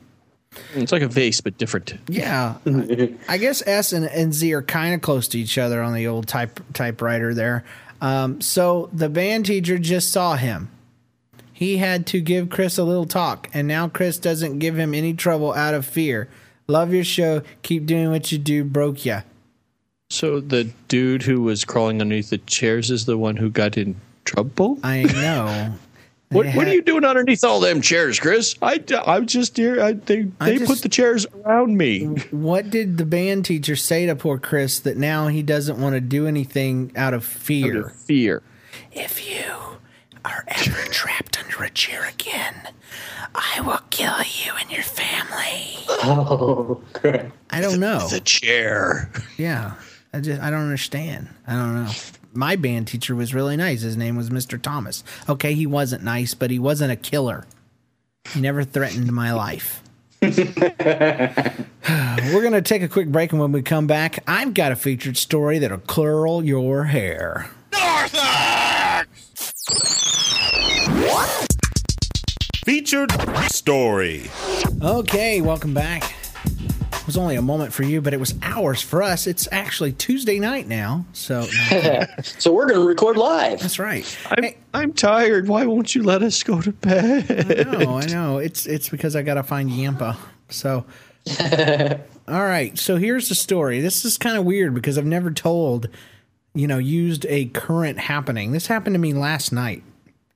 it's 0.74 0.92
like 0.92 1.02
a 1.02 1.08
vase, 1.08 1.40
but 1.40 1.58
different. 1.58 1.94
Yeah, 2.08 2.56
I 3.28 3.38
guess 3.38 3.62
S 3.66 3.92
and, 3.92 4.04
and 4.06 4.32
Z 4.34 4.52
are 4.54 4.62
kind 4.62 4.94
of 4.94 5.00
close 5.00 5.28
to 5.28 5.38
each 5.38 5.58
other 5.58 5.82
on 5.82 5.94
the 5.94 6.06
old 6.06 6.26
type 6.28 6.60
typewriter 6.72 7.34
there. 7.34 7.64
Um, 8.00 8.40
so 8.40 8.90
the 8.92 9.08
band 9.08 9.46
teacher 9.46 9.78
just 9.78 10.10
saw 10.10 10.34
him. 10.36 10.70
He 11.52 11.76
had 11.76 12.06
to 12.08 12.20
give 12.20 12.50
Chris 12.50 12.76
a 12.78 12.84
little 12.84 13.06
talk, 13.06 13.48
and 13.54 13.68
now 13.68 13.88
Chris 13.88 14.18
doesn't 14.18 14.58
give 14.58 14.76
him 14.76 14.94
any 14.94 15.14
trouble 15.14 15.52
out 15.52 15.74
of 15.74 15.86
fear. 15.86 16.28
Love 16.66 16.92
your 16.92 17.04
show. 17.04 17.42
Keep 17.62 17.86
doing 17.86 18.10
what 18.10 18.32
you 18.32 18.38
do. 18.38 18.64
Broke 18.64 19.04
ya. 19.04 19.20
So 20.10 20.40
the 20.40 20.64
dude 20.88 21.22
who 21.22 21.42
was 21.42 21.64
crawling 21.64 22.00
underneath 22.00 22.30
the 22.30 22.38
chairs 22.38 22.90
is 22.90 23.06
the 23.06 23.16
one 23.16 23.36
who 23.36 23.48
got 23.48 23.78
in 23.78 23.96
trouble. 24.24 24.78
I 24.82 25.04
know. 25.04 25.74
What, 26.32 26.46
They 26.46 26.52
what 26.52 26.66
are 26.66 26.72
you 26.74 26.82
doing 26.82 27.04
underneath 27.04 27.44
all 27.44 27.60
them 27.60 27.80
chairs, 27.80 28.18
Chris? 28.18 28.54
I, 28.62 28.82
I'm 29.06 29.26
just 29.26 29.56
here. 29.56 29.82
I, 29.82 29.92
they 29.92 30.28
I 30.40 30.46
they 30.50 30.58
just- 30.58 30.70
put 30.70 30.82
the 30.82 30.88
chairs 30.88 31.26
around 31.44 31.76
me. 31.76 32.04
What 32.30 32.70
did 32.70 32.98
the 32.98 33.04
band 33.06 33.44
teacher 33.44 33.76
say 33.76 34.06
to 34.06 34.16
poor 34.16 34.38
Chris 34.38 34.80
that 34.80 34.96
now 34.96 35.28
he 35.28 35.42
doesn't 35.42 35.78
want 35.80 35.94
to 35.94 36.00
do 36.00 36.26
anything 36.26 36.92
out 36.96 37.14
of 37.14 37.24
fear? 37.24 37.80
Out 37.80 37.86
of 37.86 37.96
Fear. 37.96 38.42
If 38.92 39.28
you 39.30 39.44
are 40.24 40.44
ever 40.48 40.82
trapped 40.90 41.42
under 41.42 41.64
a 41.64 41.70
chair 41.70 42.08
again, 42.08 42.54
I 43.34 43.60
will 43.60 43.80
kill 43.90 44.18
you 44.22 44.52
and 44.60 44.70
your 44.70 44.82
family. 44.82 45.76
Oh, 45.88 46.82
great. 46.94 47.22
I 47.50 47.60
don't 47.60 47.80
know. 47.80 48.06
The 48.08 48.20
chair. 48.20 49.10
Yeah. 49.38 49.74
I 50.14 50.20
just 50.20 50.42
I 50.42 50.50
don't 50.50 50.60
understand. 50.60 51.28
I 51.46 51.52
don't 51.54 51.84
know. 51.84 51.90
My 52.34 52.56
band 52.56 52.88
teacher 52.88 53.14
was 53.14 53.34
really 53.34 53.56
nice. 53.56 53.82
His 53.82 53.96
name 53.96 54.16
was 54.16 54.30
Mr. 54.30 54.60
Thomas. 54.60 55.04
Okay, 55.28 55.54
he 55.54 55.66
wasn't 55.66 56.02
nice, 56.02 56.32
but 56.34 56.50
he 56.50 56.58
wasn't 56.58 56.90
a 56.92 56.96
killer. 56.96 57.46
He 58.30 58.40
never 58.40 58.64
threatened 58.64 59.12
my 59.12 59.32
life. 59.32 59.82
We're 60.22 60.32
going 62.40 62.52
to 62.52 62.62
take 62.62 62.82
a 62.82 62.88
quick 62.88 63.08
break, 63.08 63.32
and 63.32 63.40
when 63.40 63.52
we 63.52 63.60
come 63.60 63.86
back, 63.86 64.22
I've 64.26 64.54
got 64.54 64.72
a 64.72 64.76
featured 64.76 65.16
story 65.16 65.58
that'll 65.58 65.78
curl 65.78 66.42
your 66.44 66.84
hair. 66.84 67.50
Featured 72.64 73.12
story. 73.50 74.30
Okay, 74.80 75.40
welcome 75.40 75.74
back. 75.74 76.14
It 77.02 77.06
was 77.06 77.16
only 77.16 77.34
a 77.34 77.42
moment 77.42 77.72
for 77.72 77.82
you, 77.82 78.00
but 78.00 78.14
it 78.14 78.20
was 78.20 78.34
hours 78.42 78.80
for 78.80 79.02
us. 79.02 79.26
It's 79.26 79.48
actually 79.50 79.90
Tuesday 79.92 80.38
night 80.38 80.68
now, 80.68 81.04
so 81.12 81.42
So 82.38 82.52
we're 82.52 82.68
gonna 82.68 82.84
record 82.86 83.16
live. 83.16 83.60
that's 83.60 83.80
right. 83.80 84.06
I'm, 84.30 84.44
I'm 84.72 84.92
tired. 84.92 85.48
Why 85.48 85.66
won't 85.66 85.96
you 85.96 86.04
let 86.04 86.22
us 86.22 86.42
go 86.44 86.60
to 86.60 86.70
bed? 86.70 87.66
No, 87.72 87.98
I 87.98 88.06
know. 88.06 88.38
It's 88.38 88.66
it's 88.66 88.88
because 88.88 89.16
I 89.16 89.22
gotta 89.22 89.42
find 89.42 89.68
Yampa. 89.68 90.16
So 90.48 90.84
all 92.28 92.44
right. 92.44 92.78
So 92.78 92.96
here's 92.96 93.28
the 93.28 93.34
story. 93.34 93.80
This 93.80 94.04
is 94.04 94.16
kind 94.16 94.36
of 94.36 94.44
weird 94.44 94.72
because 94.72 94.96
I've 94.96 95.04
never 95.04 95.32
told, 95.32 95.88
you 96.54 96.68
know, 96.68 96.78
used 96.78 97.26
a 97.28 97.46
current 97.46 97.98
happening. 97.98 98.52
This 98.52 98.68
happened 98.68 98.94
to 98.94 99.00
me 99.00 99.12
last 99.12 99.52
night. 99.52 99.82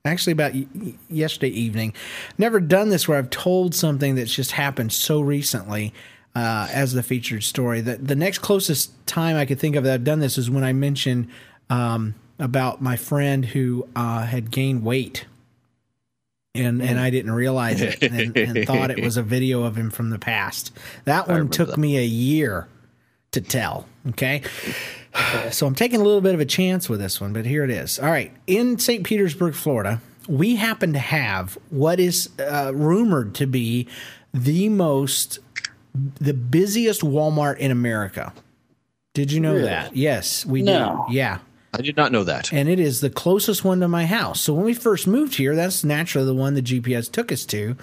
Actually, 0.03 0.33
about 0.33 0.53
y- 0.53 0.67
y- 0.75 0.93
yesterday 1.09 1.49
evening. 1.49 1.93
Never 2.37 2.59
done 2.59 2.89
this 2.89 3.07
where 3.07 3.17
I've 3.17 3.29
told 3.29 3.73
something 3.73 4.15
that's 4.15 4.33
just 4.33 4.51
happened 4.51 4.91
so 4.91 5.21
recently. 5.21 5.93
Uh, 6.37 6.67
as 6.71 6.93
the 6.93 7.01
featured 7.01 7.43
story. 7.43 7.81
The, 7.81 7.95
the 7.97 8.15
next 8.15 8.39
closest 8.39 8.91
time 9.07 9.35
I 9.35 9.45
could 9.45 9.59
think 9.59 9.75
of 9.75 9.83
that 9.85 9.93
I've 9.95 10.03
done 10.03 10.19
this 10.19 10.37
is 10.37 10.51
when 10.51 10.63
I 10.63 10.71
mentioned 10.71 11.29
um, 11.71 12.13
about 12.37 12.79
my 12.79 12.95
friend 12.95 13.43
who 13.43 13.87
uh, 13.95 14.23
had 14.23 14.51
gained 14.51 14.83
weight. 14.83 15.25
And, 16.53 16.79
and 16.81 16.99
I 16.99 17.09
didn't 17.09 17.31
realize 17.31 17.81
it 17.81 18.03
and, 18.03 18.37
and 18.37 18.67
thought 18.67 18.91
it 18.91 19.03
was 19.03 19.17
a 19.17 19.23
video 19.23 19.63
of 19.63 19.75
him 19.75 19.89
from 19.89 20.11
the 20.11 20.19
past. 20.19 20.71
That 21.05 21.27
one 21.27 21.49
took 21.49 21.69
that. 21.69 21.77
me 21.77 21.97
a 21.97 22.05
year 22.05 22.67
to 23.31 23.41
tell. 23.41 23.87
Okay. 24.09 24.43
So 25.49 25.65
I'm 25.65 25.73
taking 25.73 25.99
a 25.99 26.03
little 26.03 26.21
bit 26.21 26.35
of 26.35 26.39
a 26.39 26.45
chance 26.45 26.87
with 26.87 26.99
this 26.99 27.19
one, 27.19 27.33
but 27.33 27.43
here 27.43 27.63
it 27.63 27.71
is. 27.71 27.97
All 27.97 28.05
right. 28.05 28.31
In 28.45 28.77
St. 28.77 29.03
Petersburg, 29.03 29.55
Florida, 29.55 29.99
we 30.27 30.57
happen 30.57 30.93
to 30.93 30.99
have 30.99 31.57
what 31.71 31.99
is 31.99 32.29
uh, 32.37 32.71
rumored 32.75 33.33
to 33.35 33.47
be 33.47 33.87
the 34.31 34.69
most, 34.69 35.39
the 35.93 36.33
busiest 36.33 37.01
Walmart 37.01 37.57
in 37.57 37.71
America. 37.71 38.33
Did 39.13 39.31
you 39.31 39.39
know 39.39 39.53
Really? 39.53 39.65
that? 39.65 39.95
Yes, 39.95 40.45
we 40.45 40.61
No. 40.61 41.05
do. 41.09 41.15
Yeah. 41.15 41.39
I 41.73 41.81
did 41.81 41.97
not 41.97 42.11
know 42.11 42.23
that. 42.23 42.51
And 42.53 42.69
it 42.69 42.79
is 42.79 43.01
the 43.01 43.09
closest 43.09 43.63
one 43.65 43.79
to 43.81 43.87
my 43.87 44.05
house. 44.05 44.41
So 44.41 44.53
when 44.53 44.65
we 44.65 44.73
first 44.73 45.05
moved 45.07 45.35
here, 45.35 45.55
that's 45.55 45.83
naturally 45.83 46.25
the 46.25 46.33
one 46.33 46.53
the 46.53 46.61
GPS 46.61 47.11
took 47.11 47.31
us 47.31 47.45
to. 47.45 47.75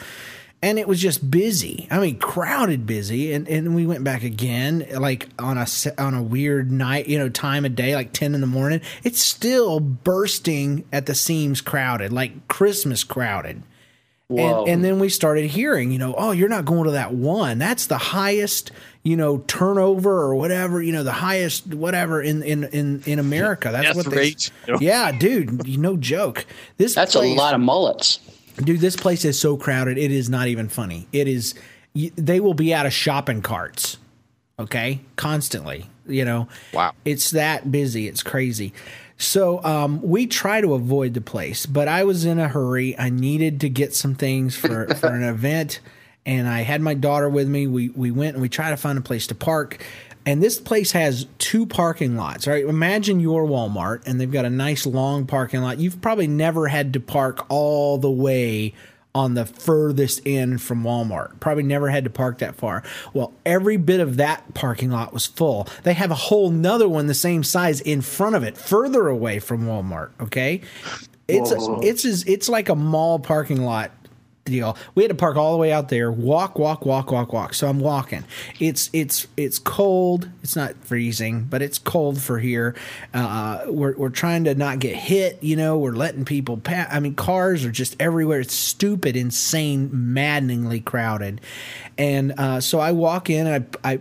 And 0.62 0.78
it 0.78 0.88
was 0.88 1.00
just 1.00 1.30
busy. 1.30 1.86
I 1.90 1.98
mean, 2.00 2.18
crowded 2.18 2.86
busy. 2.86 3.34
And, 3.34 3.46
and 3.48 3.74
we 3.74 3.86
went 3.86 4.02
back 4.02 4.22
again, 4.22 4.86
like 4.94 5.28
on 5.38 5.58
a 5.58 5.66
on 5.98 6.14
a 6.14 6.22
weird 6.22 6.72
night, 6.72 7.06
you 7.06 7.18
know, 7.18 7.28
time 7.28 7.66
of 7.66 7.74
day, 7.74 7.94
like 7.94 8.12
ten 8.14 8.34
in 8.34 8.40
the 8.40 8.46
morning. 8.46 8.80
It's 9.02 9.20
still 9.20 9.78
bursting 9.78 10.84
at 10.90 11.04
the 11.04 11.14
seams, 11.14 11.60
crowded, 11.60 12.12
like 12.14 12.48
Christmas 12.48 13.04
crowded. 13.04 13.62
Whoa. 14.28 14.60
And, 14.60 14.68
and 14.68 14.84
then 14.84 14.98
we 15.00 15.10
started 15.10 15.50
hearing, 15.50 15.92
you 15.92 15.98
know, 15.98 16.14
oh, 16.16 16.32
you're 16.32 16.48
not 16.48 16.64
going 16.64 16.84
to 16.84 16.92
that 16.92 17.12
one. 17.12 17.58
That's 17.58 17.86
the 17.86 17.98
highest, 17.98 18.70
you 19.02 19.16
know, 19.18 19.38
turnover 19.46 20.12
or 20.22 20.34
whatever, 20.34 20.82
you 20.82 20.92
know, 20.92 21.02
the 21.02 21.12
highest 21.12 21.66
whatever 21.74 22.22
in 22.22 22.42
in 22.42 22.64
in, 22.64 23.02
in 23.04 23.18
America. 23.18 23.70
That's 23.70 23.88
Death 23.88 23.96
what 23.96 24.06
they. 24.06 24.16
rate. 24.16 24.50
Yeah, 24.80 25.12
dude, 25.12 25.66
you 25.66 25.76
no 25.76 25.98
joke. 25.98 26.46
This 26.78 26.94
That's 26.94 27.12
place, 27.14 27.32
a 27.32 27.38
lot 27.38 27.52
of 27.54 27.60
mullets. 27.60 28.18
dude. 28.56 28.80
This 28.80 28.96
place 28.96 29.26
is 29.26 29.38
so 29.38 29.58
crowded. 29.58 29.98
It 29.98 30.10
is 30.10 30.30
not 30.30 30.48
even 30.48 30.68
funny. 30.70 31.06
It 31.12 31.28
is. 31.28 31.54
They 31.94 32.40
will 32.40 32.54
be 32.54 32.72
out 32.72 32.86
of 32.86 32.92
shopping 32.94 33.42
carts. 33.42 33.98
Okay, 34.58 35.00
constantly. 35.16 35.86
You 36.06 36.24
know. 36.24 36.48
Wow. 36.72 36.92
It's 37.04 37.30
that 37.32 37.70
busy. 37.70 38.08
It's 38.08 38.22
crazy. 38.22 38.72
So 39.16 39.62
um, 39.62 40.02
we 40.02 40.26
try 40.26 40.60
to 40.60 40.74
avoid 40.74 41.14
the 41.14 41.20
place, 41.20 41.66
but 41.66 41.86
I 41.86 42.04
was 42.04 42.24
in 42.24 42.38
a 42.38 42.48
hurry. 42.48 42.98
I 42.98 43.10
needed 43.10 43.60
to 43.60 43.68
get 43.68 43.94
some 43.94 44.14
things 44.14 44.56
for, 44.56 44.92
for 44.94 45.08
an 45.08 45.22
event, 45.28 45.80
and 46.26 46.48
I 46.48 46.62
had 46.62 46.80
my 46.80 46.94
daughter 46.94 47.28
with 47.28 47.48
me. 47.48 47.66
We 47.66 47.90
we 47.90 48.10
went 48.10 48.34
and 48.34 48.42
we 48.42 48.48
tried 48.48 48.70
to 48.70 48.76
find 48.76 48.98
a 48.98 49.02
place 49.02 49.26
to 49.28 49.34
park. 49.34 49.84
And 50.26 50.42
this 50.42 50.58
place 50.58 50.92
has 50.92 51.26
two 51.36 51.66
parking 51.66 52.16
lots. 52.16 52.46
Right? 52.46 52.64
Imagine 52.64 53.20
your 53.20 53.46
Walmart, 53.46 54.06
and 54.06 54.20
they've 54.20 54.30
got 54.30 54.44
a 54.44 54.50
nice 54.50 54.86
long 54.86 55.26
parking 55.26 55.60
lot. 55.60 55.78
You've 55.78 56.00
probably 56.00 56.26
never 56.26 56.66
had 56.68 56.92
to 56.94 57.00
park 57.00 57.46
all 57.48 57.98
the 57.98 58.10
way 58.10 58.74
on 59.14 59.34
the 59.34 59.46
furthest 59.46 60.20
end 60.26 60.60
from 60.60 60.82
Walmart. 60.82 61.38
Probably 61.40 61.62
never 61.62 61.88
had 61.88 62.04
to 62.04 62.10
park 62.10 62.38
that 62.38 62.56
far. 62.56 62.82
Well, 63.12 63.32
every 63.46 63.76
bit 63.76 64.00
of 64.00 64.16
that 64.16 64.54
parking 64.54 64.90
lot 64.90 65.12
was 65.12 65.26
full. 65.26 65.68
They 65.84 65.92
have 65.94 66.10
a 66.10 66.16
whole 66.16 66.50
nother 66.50 66.88
one 66.88 67.06
the 67.06 67.14
same 67.14 67.44
size 67.44 67.80
in 67.80 68.00
front 68.00 68.34
of 68.34 68.42
it, 68.42 68.58
further 68.58 69.06
away 69.08 69.38
from 69.38 69.66
Walmart. 69.66 70.10
Okay, 70.20 70.62
it's 71.28 71.52
Whoa. 71.52 71.80
it's 71.82 72.04
as 72.04 72.24
it's 72.24 72.48
like 72.48 72.68
a 72.68 72.74
mall 72.74 73.18
parking 73.18 73.62
lot 73.62 73.92
deal. 74.44 74.76
We 74.94 75.02
had 75.02 75.08
to 75.08 75.14
park 75.14 75.36
all 75.36 75.52
the 75.52 75.58
way 75.58 75.72
out 75.72 75.88
there, 75.88 76.12
walk, 76.12 76.58
walk, 76.58 76.84
walk, 76.84 77.10
walk, 77.10 77.32
walk. 77.32 77.54
So 77.54 77.68
I'm 77.68 77.80
walking. 77.80 78.24
It's 78.60 78.90
it's 78.92 79.26
it's 79.36 79.58
cold. 79.58 80.28
It's 80.42 80.54
not 80.54 80.74
freezing, 80.84 81.44
but 81.44 81.62
it's 81.62 81.78
cold 81.78 82.20
for 82.20 82.38
here. 82.38 82.74
Uh, 83.12 83.64
we're 83.66 83.96
we're 83.96 84.10
trying 84.10 84.44
to 84.44 84.54
not 84.54 84.78
get 84.80 84.96
hit. 84.96 85.42
You 85.42 85.56
know, 85.56 85.78
we're 85.78 85.92
letting 85.92 86.24
people 86.24 86.58
pass. 86.58 86.88
I 86.92 87.00
mean, 87.00 87.14
cars 87.14 87.64
are 87.64 87.72
just 87.72 87.96
everywhere. 87.98 88.40
It's 88.40 88.54
stupid, 88.54 89.16
insane, 89.16 89.90
maddeningly 89.92 90.80
crowded. 90.80 91.40
And 91.96 92.32
uh, 92.38 92.60
so 92.60 92.80
I 92.80 92.92
walk 92.92 93.30
in. 93.30 93.46
I 93.46 93.64
I 93.82 94.00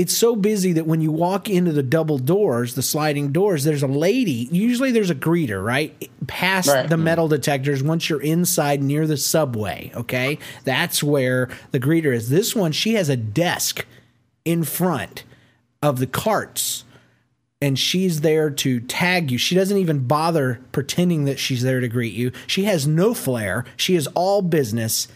it's 0.00 0.16
so 0.16 0.34
busy 0.34 0.72
that 0.72 0.86
when 0.86 1.02
you 1.02 1.12
walk 1.12 1.50
into 1.50 1.72
the 1.72 1.82
double 1.82 2.16
doors, 2.16 2.74
the 2.74 2.80
sliding 2.80 3.32
doors, 3.32 3.64
there's 3.64 3.82
a 3.82 3.86
lady. 3.86 4.48
Usually 4.50 4.92
there's 4.92 5.10
a 5.10 5.14
greeter, 5.14 5.62
right? 5.62 6.08
Past 6.26 6.70
Right. 6.70 6.88
the 6.88 6.96
metal 6.96 7.28
detectors 7.28 7.82
once 7.82 8.08
you're 8.08 8.22
inside 8.22 8.82
near 8.82 9.06
the 9.06 9.18
subway, 9.18 9.92
okay? 9.94 10.38
That's 10.64 11.02
where 11.02 11.50
the 11.72 11.78
greeter 11.78 12.14
is. 12.14 12.30
This 12.30 12.56
one, 12.56 12.72
she 12.72 12.94
has 12.94 13.10
a 13.10 13.16
desk 13.16 13.84
in 14.46 14.64
front 14.64 15.24
of 15.82 15.98
the 15.98 16.06
carts 16.06 16.84
and 17.60 17.78
she's 17.78 18.22
there 18.22 18.48
to 18.48 18.80
tag 18.80 19.30
you. 19.30 19.36
She 19.36 19.54
doesn't 19.54 19.76
even 19.76 20.06
bother 20.06 20.60
pretending 20.72 21.26
that 21.26 21.38
she's 21.38 21.62
there 21.62 21.80
to 21.80 21.88
greet 21.88 22.14
you. 22.14 22.32
She 22.46 22.64
has 22.64 22.86
no 22.86 23.12
flair. 23.12 23.66
She 23.76 23.96
is 23.96 24.06
all 24.14 24.40
business 24.40 25.08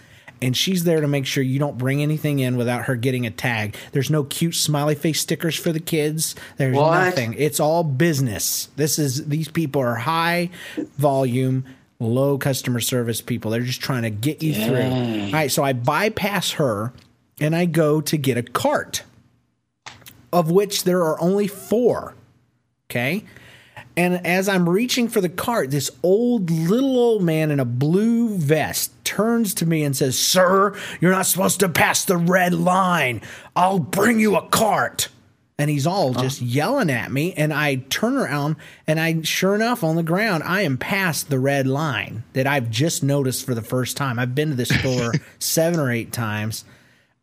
and 0.43 0.57
she's 0.57 0.85
there 0.85 1.01
to 1.01 1.09
make 1.09 1.27
sure 1.27 1.43
you 1.43 1.59
don't 1.59 1.79
bring 1.79 2.03
anything 2.03 2.39
in 2.39 2.57
without 2.57 2.85
her 2.85 2.97
getting 2.97 3.27
a 3.27 3.31
tag. 3.31 3.77
There's 3.93 4.11
no 4.11 4.25
cute 4.25 4.55
smiley 4.55 4.95
face 4.95 5.21
stickers 5.21 5.57
for 5.57 5.73
the 5.73 5.81
kids. 5.81 6.35
There's 6.57 6.77
What? 6.77 7.05
nothing. 7.05 7.35
It's 7.39 7.61
all 7.61 7.83
business. 7.85 8.69
This 8.77 8.99
is 8.99 9.27
these 9.27 9.49
people 9.49 9.81
are 9.83 9.95
high 9.95 10.51
volume, 10.99 11.65
low 12.01 12.37
customer 12.39 12.81
service 12.81 13.21
people. 13.21 13.51
They're 13.51 13.63
just 13.63 13.81
trying 13.81 14.03
to 14.03 14.11
get 14.11 14.43
you 14.43 14.55
through. 14.55 14.83
All 15.27 15.33
right, 15.33 15.51
so 15.51 15.63
I 15.63 15.73
bypass 15.73 16.53
her 16.53 16.93
and 17.41 17.55
I 17.57 17.65
go 17.67 18.01
to 18.03 18.17
get 18.17 18.37
a 18.37 18.43
cart 18.43 19.03
of 20.33 20.51
which 20.51 20.85
there 20.85 21.03
are 21.03 21.21
only 21.21 21.47
four. 21.47 22.15
Okay. 22.91 23.25
And 23.97 24.27
as 24.27 24.49
I'm 24.49 24.69
reaching 24.69 25.09
for 25.09 25.21
the 25.21 25.29
cart, 25.29 25.71
this 25.71 25.91
old 26.03 26.51
little 26.51 26.99
old 26.99 27.23
man 27.23 27.51
in 27.51 27.61
a 27.61 27.65
blue 27.65 28.37
vest 28.37 28.93
turns 29.05 29.55
to 29.55 29.67
me 29.67 29.85
and 29.85 29.97
says, 29.97 30.19
Sir, 30.19 30.77
you're 31.01 31.13
not 31.13 31.27
supposed 31.27 31.61
to 31.61 31.69
pass 31.69 32.05
the 32.05 32.17
red 32.17 32.53
line. 32.55 33.21
I'll 33.55 33.79
bring 33.79 34.19
you 34.19 34.37
a 34.37 34.49
cart. 34.49 35.09
And 35.57 35.71
he's 35.71 35.87
all 35.87 36.13
just 36.15 36.43
yelling 36.43 36.91
at 36.91 37.13
me. 37.13 37.33
And 37.35 37.55
I 37.55 37.77
turn 37.77 38.17
around 38.17 38.57
and 38.89 38.99
I, 38.99 39.23
sure 39.23 39.55
enough, 39.55 39.85
on 39.85 39.95
the 39.95 40.03
ground, 40.03 40.43
I 40.43 40.63
am 40.63 40.77
past 40.77 41.31
the 41.31 41.39
red 41.39 41.69
line 41.69 42.25
that 42.33 42.49
I've 42.49 42.71
just 42.71 43.05
noticed 43.05 43.47
for 43.47 43.55
the 43.55 43.63
first 43.63 43.97
time. 43.97 44.19
I've 44.19 44.35
been 44.35 44.49
to 44.51 44.57
this 44.57 44.71
store 44.71 45.13
seven 45.39 45.79
or 45.79 45.93
eight 45.93 46.13
times 46.13 46.65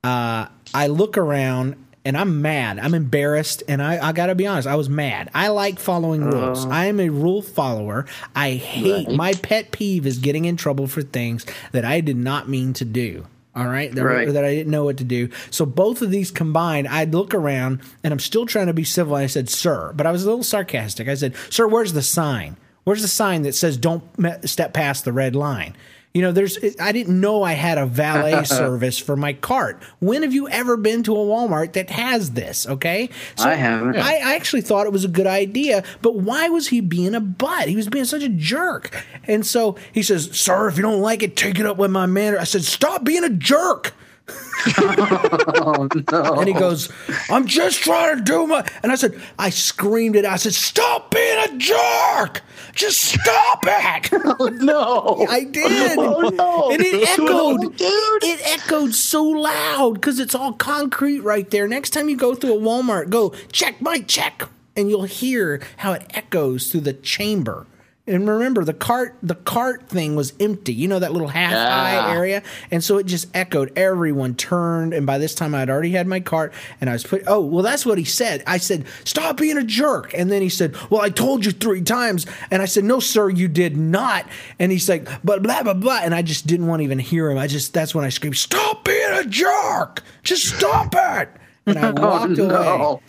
uh, 0.04 0.48
I 0.74 0.88
look 0.88 1.18
around 1.18 1.76
and 2.04 2.18
I'm 2.18 2.42
mad. 2.42 2.80
I'm 2.80 2.94
embarrassed, 2.94 3.64
and 3.68 3.82
I, 3.82 4.10
I 4.10 4.12
got 4.12 4.28
to 4.28 4.36
be 4.36 4.48
honest. 4.48 4.68
I 4.68 4.76
was 4.76 4.90
mad. 4.90 5.30
I 5.34 5.50
like 5.50 5.80
following 5.80 6.24
uh-huh. 6.24 6.36
rules. 6.36 6.66
I 6.66 6.86
am 6.86 7.00
a 7.00 7.10
rule 7.10 7.42
follower. 7.42 8.06
I 8.36 8.52
hate 8.52 9.10
my 9.10 9.34
pet 9.34 9.72
peeve 9.72 10.06
is 10.06 10.18
getting 10.18 10.46
in 10.46 10.58
trouble 10.58 10.88
for 10.88 11.02
things 11.02 11.46
that 11.72 11.86
I 11.86 12.02
did 12.02 12.18
not 12.18 12.50
mean 12.50 12.74
to 12.74 12.86
do. 12.86 13.28
All 13.54 13.68
right, 13.68 13.94
that, 13.94 14.04
Right. 14.04 14.32
that 14.32 14.46
I 14.46 14.56
didn't 14.56 14.72
know 14.72 14.86
what 14.86 14.98
to 14.98 15.04
do. 15.04 15.30
So 15.50 15.66
both 15.66 16.02
of 16.02 16.10
these 16.10 16.32
combined, 16.32 16.88
I'd 16.88 17.14
look 17.14 17.34
around 17.34 17.82
and 18.02 18.14
I'm 18.14 18.20
still 18.20 18.46
trying 18.46 18.68
to 18.68 18.74
be 18.74 18.86
civil. 18.86 19.16
And 19.16 19.24
I 19.24 19.28
said, 19.28 19.50
"Sir," 19.50 19.92
but 19.94 20.08
I 20.08 20.12
was 20.12 20.24
a 20.24 20.30
little 20.30 20.44
sarcastic. 20.44 21.10
I 21.10 21.16
said, 21.16 21.34
"Sir, 21.50 21.68
where's 21.68 21.92
the 21.92 22.02
sign? 22.02 22.56
Where's 22.86 23.02
the 23.02 23.10
sign 23.10 23.42
that 23.42 23.54
says 23.54 23.76
don't 23.76 24.04
step 24.48 24.74
past 24.74 25.04
the 25.04 25.12
red 25.12 25.36
line?" 25.36 25.76
You 26.14 26.22
know, 26.22 26.32
there's. 26.34 26.58
I 26.80 26.92
didn't 26.92 27.20
know 27.20 27.42
I 27.42 27.54
had 27.54 27.78
a 27.78 27.86
valet 27.86 28.44
service 28.46 28.98
for 28.98 29.16
my 29.16 29.34
cart. 29.34 29.82
When 30.00 30.24
have 30.24 30.34
you 30.34 30.50
ever 30.50 30.76
been 30.76 31.04
to 31.04 31.14
a 31.14 31.20
Walmart 31.20 31.74
that 31.74 31.90
has 31.90 32.32
this? 32.32 32.68
Okay, 32.68 33.10
I 33.40 33.56
haven't. 33.56 33.96
I, 33.96 34.16
I 34.18 34.36
actually 34.36 34.62
thought 34.62 34.88
it 34.88 34.92
was 34.92 35.06
a 35.06 35.10
good 35.10 35.28
idea, 35.28 35.84
but 36.02 36.16
why 36.16 36.50
was 36.50 36.68
he 36.68 36.82
being 36.82 37.16
a 37.16 37.22
butt? 37.22 37.70
He 37.70 37.76
was 37.78 37.88
being 37.88 38.06
such 38.06 38.24
a 38.24 38.30
jerk. 38.30 39.06
And 39.26 39.46
so 39.46 39.78
he 39.94 40.04
says, 40.04 40.38
"Sir, 40.38 40.68
if 40.68 40.76
you 40.76 40.84
don't 40.84 41.02
like 41.02 41.24
it, 41.24 41.38
take 41.38 41.60
it 41.60 41.66
up 41.66 41.78
with 41.78 41.92
my 41.92 42.06
manager." 42.08 42.40
I 42.40 42.46
said, 42.46 42.64
"Stop 42.64 43.04
being 43.06 43.24
a 43.24 43.30
jerk." 43.30 43.94
Oh 45.64 45.88
no! 46.12 46.40
And 46.40 46.48
he 46.48 46.54
goes, 46.54 46.90
I'm 47.30 47.48
just 47.48 47.82
trying 47.82 48.18
to 48.18 48.24
do 48.24 48.46
my. 48.46 48.64
And 48.84 48.92
I 48.92 48.96
said, 48.96 49.20
I 49.40 49.50
screamed 49.50 50.16
it. 50.16 50.24
I 50.26 50.36
said, 50.36 50.54
Stop 50.54 51.10
being 51.12 51.38
a 51.46 51.58
jerk. 51.58 52.42
Just 52.74 53.00
stop 53.02 53.64
it. 53.66 54.12
Oh 54.40 54.48
no! 54.48 55.26
I 55.30 55.44
did. 55.44 55.98
Oh 55.98 56.30
no! 56.30 56.70
And 56.72 56.82
it 56.82 57.10
echoed. 57.10 57.76
dude. 57.76 58.24
It 58.24 58.42
echoed 58.46 58.94
so 58.94 59.24
loud 59.24 59.96
because 59.96 60.20
it's 60.20 60.36
all 60.36 60.54
concrete 60.54 61.20
right 61.22 61.50
there. 61.50 61.68
Next 61.68 61.90
time 61.92 62.08
you 62.10 62.16
go 62.18 62.34
through 62.36 62.54
a 62.56 62.62
Walmart, 62.62 63.10
go 63.10 63.34
check 63.52 63.82
my 63.82 64.00
check, 64.00 64.48
and 64.76 64.90
you'll 64.90 65.04
hear 65.04 65.62
how 65.78 65.94
it 65.94 66.06
echoes 66.12 66.72
through 66.72 66.82
the 66.82 66.94
chamber. 66.94 67.66
And 68.12 68.28
remember, 68.28 68.66
the 68.66 68.74
cart 68.74 69.16
the 69.24 69.36
cart 69.36 69.88
thing 69.88 70.16
was 70.16 70.34
empty. 70.40 70.74
You 70.74 70.88
know 70.88 71.00
that 71.00 71.14
little 71.14 71.30
half 71.30 71.54
eye 71.54 72.14
area, 72.14 72.44
and 72.70 72.84
so 72.84 72.98
it 72.98 73.06
just 73.06 73.28
echoed. 73.34 73.72
Everyone 73.78 74.36
turned, 74.36 74.94
and 74.94 75.06
by 75.06 75.18
this 75.18 75.34
time, 75.34 75.56
I'd 75.56 75.70
already 75.70 75.92
had 75.92 76.08
my 76.08 76.20
cart, 76.20 76.54
and 76.82 76.90
I 76.90 76.94
was 76.94 77.04
put. 77.04 77.24
Oh, 77.28 77.40
well, 77.40 77.64
that's 77.64 77.86
what 77.86 77.98
he 77.98 78.04
said. 78.04 78.44
I 78.46 78.58
said, 78.58 78.86
"Stop 79.06 79.38
being 79.38 79.58
a 79.58 79.64
jerk," 79.64 80.14
and 80.14 80.30
then 80.30 80.42
he 80.42 80.50
said, 80.50 80.76
"Well, 80.90 81.02
I 81.02 81.10
told 81.10 81.46
you 81.46 81.52
three 81.52 81.82
times," 81.82 82.26
and 82.52 82.62
I 82.62 82.66
said, 82.66 82.84
"No, 82.84 83.00
sir, 83.00 83.30
you 83.30 83.48
did 83.48 83.78
not." 83.78 84.26
And 84.60 84.72
he's 84.72 84.90
like, 84.90 85.08
"But 85.24 85.42
blah 85.42 85.64
blah 85.64 85.74
blah," 85.74 86.02
and 86.04 86.14
I 86.14 86.22
just 86.22 86.46
didn't 86.46 86.68
want 86.68 86.82
to 86.82 86.84
even 86.84 87.00
hear 87.00 87.32
him. 87.32 87.38
I 87.38 87.48
just 87.48 87.74
that's 87.74 87.96
when 87.96 88.04
I 88.04 88.10
screamed, 88.10 88.38
"Stop 88.38 88.84
being 88.84 89.14
a 89.14 89.24
jerk! 89.24 90.04
Just 90.24 90.58
stop 90.58 90.94
it!" 90.96 91.30
and 91.66 91.80
I 91.80 91.90
oh, 91.96 92.02
walked 92.02 92.38
no. 92.38 92.50
away. 92.50 93.02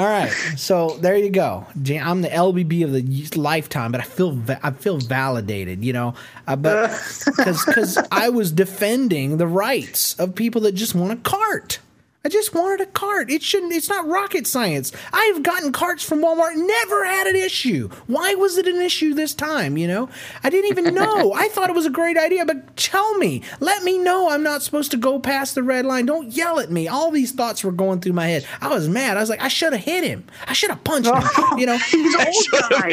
All 0.00 0.06
right, 0.06 0.30
so 0.56 0.96
there 1.02 1.14
you 1.14 1.28
go. 1.28 1.66
I'm 1.76 2.22
the 2.22 2.30
LBB 2.30 2.84
of 2.84 2.92
the 2.92 3.38
lifetime, 3.38 3.92
but 3.92 4.00
I 4.00 4.04
feel 4.04 4.32
va- 4.32 4.58
I 4.62 4.70
feel 4.70 4.96
validated, 4.96 5.84
you 5.84 5.92
know. 5.92 6.14
Uh, 6.46 6.56
but 6.56 6.88
because 7.36 7.98
I 8.10 8.30
was 8.30 8.50
defending 8.50 9.36
the 9.36 9.46
rights 9.46 10.18
of 10.18 10.34
people 10.34 10.62
that 10.62 10.72
just 10.72 10.94
want 10.94 11.12
a 11.12 11.16
cart. 11.16 11.80
I 12.22 12.28
just 12.28 12.54
wanted 12.54 12.82
a 12.82 12.86
cart. 12.90 13.30
It 13.30 13.42
shouldn't. 13.42 13.72
It's 13.72 13.88
not 13.88 14.06
rocket 14.06 14.46
science. 14.46 14.92
I've 15.10 15.42
gotten 15.42 15.72
carts 15.72 16.04
from 16.04 16.20
Walmart, 16.22 16.54
never 16.54 17.06
had 17.06 17.26
an 17.26 17.34
issue. 17.36 17.88
Why 18.08 18.34
was 18.34 18.58
it 18.58 18.68
an 18.68 18.80
issue 18.82 19.14
this 19.14 19.32
time? 19.32 19.78
You 19.78 19.88
know, 19.88 20.10
I 20.44 20.50
didn't 20.50 20.70
even 20.70 20.94
know. 20.94 21.32
I 21.32 21.48
thought 21.48 21.70
it 21.70 21.76
was 21.76 21.86
a 21.86 21.90
great 21.90 22.18
idea, 22.18 22.44
but 22.44 22.76
tell 22.76 23.16
me, 23.16 23.40
let 23.58 23.84
me 23.84 23.96
know 23.96 24.28
I'm 24.30 24.42
not 24.42 24.62
supposed 24.62 24.90
to 24.90 24.98
go 24.98 25.18
past 25.18 25.54
the 25.54 25.62
red 25.62 25.86
line. 25.86 26.04
Don't 26.04 26.28
yell 26.30 26.60
at 26.60 26.70
me. 26.70 26.88
All 26.88 27.10
these 27.10 27.32
thoughts 27.32 27.64
were 27.64 27.72
going 27.72 28.00
through 28.00 28.12
my 28.12 28.26
head. 28.26 28.46
I 28.60 28.68
was 28.68 28.86
mad. 28.86 29.16
I 29.16 29.20
was 29.20 29.30
like, 29.30 29.40
I 29.42 29.48
should 29.48 29.72
have 29.72 29.82
hit 29.82 30.04
him. 30.04 30.24
I 30.46 30.52
should 30.52 30.70
have 30.70 30.84
punched 30.84 31.08
him. 31.08 31.22
You 31.58 31.66
know, 31.66 31.78
He's 31.78 32.14
an 32.14 32.26
old 32.26 32.70
guy. 32.70 32.92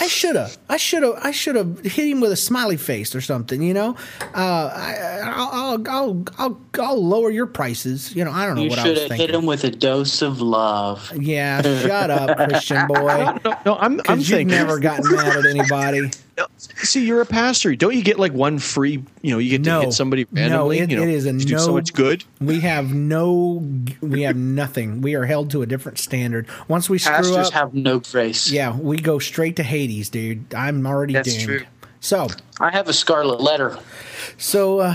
I 0.00 0.06
should 0.06 0.36
have. 0.36 0.58
I 0.68 0.76
should 0.76 1.02
have. 1.02 1.18
I 1.22 1.30
should 1.30 1.54
have 1.56 1.80
hit 1.80 2.08
him 2.08 2.20
with 2.20 2.32
a 2.32 2.36
smiley 2.36 2.76
face 2.76 3.14
or 3.14 3.20
something. 3.20 3.62
You 3.62 3.74
know, 3.74 3.96
uh, 4.34 4.70
I, 4.74 5.20
I'll, 5.24 5.50
I'll, 5.52 5.88
I'll, 5.88 6.24
I'll, 6.38 6.60
I'll 6.78 7.04
lower 7.04 7.30
your 7.30 7.46
prices. 7.46 8.11
You 8.14 8.24
know, 8.24 8.30
I 8.32 8.46
don't 8.46 8.56
know 8.56 8.62
You 8.62 8.70
what 8.70 8.78
I 8.78 8.82
should 8.82 8.90
was 8.92 9.00
have 9.00 9.08
thinking. 9.10 9.26
hit 9.28 9.34
him 9.34 9.46
with 9.46 9.64
a 9.64 9.70
dose 9.70 10.22
of 10.22 10.40
love. 10.40 11.12
Yeah, 11.16 11.62
shut 11.82 12.10
up, 12.10 12.36
Christian 12.48 12.86
boy. 12.86 12.98
No, 13.44 13.56
no, 13.66 13.74
I'm, 13.76 13.92
I'm 13.92 13.96
Because 13.98 14.28
you've 14.30 14.38
thinking. 14.38 14.48
never 14.56 14.78
gotten 14.78 15.10
mad 15.14 15.36
at 15.38 15.46
anybody. 15.46 16.10
See, 16.56 17.04
you're 17.06 17.20
a 17.20 17.26
pastor. 17.26 17.74
Don't 17.76 17.94
you 17.94 18.02
get 18.02 18.18
like 18.18 18.32
one 18.32 18.58
free? 18.58 19.02
You 19.22 19.30
know, 19.32 19.38
you 19.38 19.50
get 19.50 19.64
to 19.64 19.70
No, 19.70 19.80
hit 19.82 19.92
somebody 19.92 20.26
no, 20.32 20.40
randomly. 20.40 20.78
it- 20.78 20.90
you 20.90 20.96
know, 20.96 21.02
it 21.02 21.08
is 21.10 21.26
a 21.26 21.32
you 21.32 21.40
do 21.40 21.58
so 21.58 21.66
no- 21.68 21.72
much 21.74 21.92
good. 21.92 22.24
We 22.40 22.60
have 22.60 22.92
no. 22.92 23.62
We 24.00 24.22
have 24.22 24.36
nothing. 24.36 25.00
We 25.02 25.14
are 25.14 25.24
held 25.24 25.50
to 25.52 25.62
a 25.62 25.66
different 25.66 25.98
standard. 25.98 26.46
Once 26.68 26.88
we 26.90 26.98
screw 26.98 27.36
up, 27.36 27.52
have 27.52 27.74
no 27.74 28.00
grace. 28.00 28.50
yeah, 28.50 28.76
we 28.76 28.96
go 28.98 29.18
straight 29.18 29.56
to 29.56 29.62
Hades, 29.62 30.08
dude. 30.08 30.52
I'm 30.54 30.86
already 30.86 31.12
That's 31.14 31.32
doomed. 31.34 31.44
true. 31.44 31.62
So, 32.04 32.26
I 32.58 32.70
have 32.70 32.88
a 32.88 32.92
scarlet 32.92 33.40
letter. 33.40 33.78
so 34.36 34.80
uh, 34.80 34.94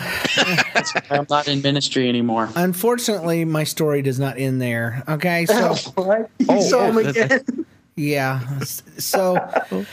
I'm 1.10 1.26
not 1.30 1.48
in 1.48 1.62
ministry 1.62 2.10
anymore. 2.10 2.50
unfortunately, 2.56 3.46
my 3.46 3.64
story 3.64 4.02
does 4.02 4.20
not 4.20 4.38
end 4.38 4.62
there. 4.62 5.04
Okay, 5.08 5.46
so. 5.46 5.74
What? 5.96 6.30
You 6.40 6.46
Oh, 6.50 6.62
saw 6.62 6.92
him 6.92 7.06
yeah, 7.06 7.12
that- 7.14 7.42
again. 7.50 7.66
Yeah. 7.96 8.60
So, 8.60 9.38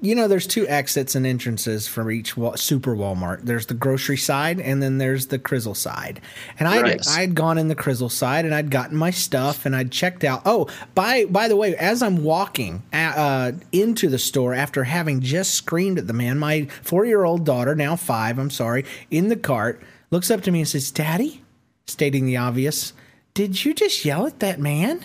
you 0.00 0.14
know, 0.14 0.28
there's 0.28 0.46
two 0.46 0.66
exits 0.68 1.14
and 1.14 1.26
entrances 1.26 1.88
from 1.88 2.10
each 2.10 2.36
wa- 2.36 2.54
super 2.56 2.94
Walmart. 2.96 3.42
There's 3.42 3.66
the 3.66 3.74
grocery 3.74 4.16
side, 4.16 4.60
and 4.60 4.82
then 4.82 4.98
there's 4.98 5.26
the 5.26 5.38
Crizzle 5.38 5.76
side. 5.76 6.20
And 6.58 6.68
I 6.68 6.80
Right. 6.82 7.08
I'd 7.08 7.34
gone 7.34 7.58
in 7.58 7.68
the 7.68 7.74
Crizzle 7.74 8.10
side, 8.10 8.44
and 8.44 8.54
I'd 8.54 8.70
gotten 8.70 8.96
my 8.96 9.10
stuff, 9.10 9.66
and 9.66 9.74
I'd 9.74 9.90
checked 9.90 10.22
out. 10.24 10.42
Oh, 10.44 10.68
by 10.94 11.24
by 11.26 11.48
the 11.48 11.56
way, 11.56 11.74
as 11.76 12.02
I'm 12.02 12.22
walking 12.22 12.82
a- 12.92 12.96
uh, 12.96 13.52
into 13.72 14.08
the 14.08 14.18
store 14.18 14.54
after 14.54 14.84
having 14.84 15.20
just 15.20 15.54
screamed 15.54 15.98
at 15.98 16.06
the 16.06 16.12
man, 16.12 16.38
my 16.38 16.68
four 16.82 17.04
year 17.04 17.24
old 17.24 17.44
daughter, 17.44 17.74
now 17.74 17.96
five, 17.96 18.38
I'm 18.38 18.50
sorry, 18.50 18.84
in 19.10 19.28
the 19.28 19.36
cart, 19.36 19.82
looks 20.10 20.30
up 20.30 20.42
to 20.42 20.50
me 20.50 20.60
and 20.60 20.68
says, 20.68 20.90
"Daddy," 20.90 21.42
stating 21.86 22.26
the 22.26 22.36
obvious. 22.36 22.92
Did 23.34 23.64
you 23.64 23.74
just 23.74 24.04
yell 24.04 24.26
at 24.26 24.40
that 24.40 24.58
man? 24.60 25.04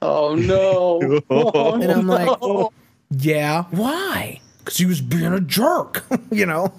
Oh 0.00 0.34
no! 0.34 1.20
Oh, 1.30 1.74
And 1.80 1.90
I'm 1.92 2.06
like, 2.08 2.26
no. 2.40 2.72
Yeah, 3.18 3.64
why? 3.70 4.40
Because 4.58 4.78
he 4.78 4.86
was 4.86 5.00
being 5.00 5.32
a 5.32 5.40
jerk, 5.40 6.04
you 6.30 6.46
know. 6.46 6.72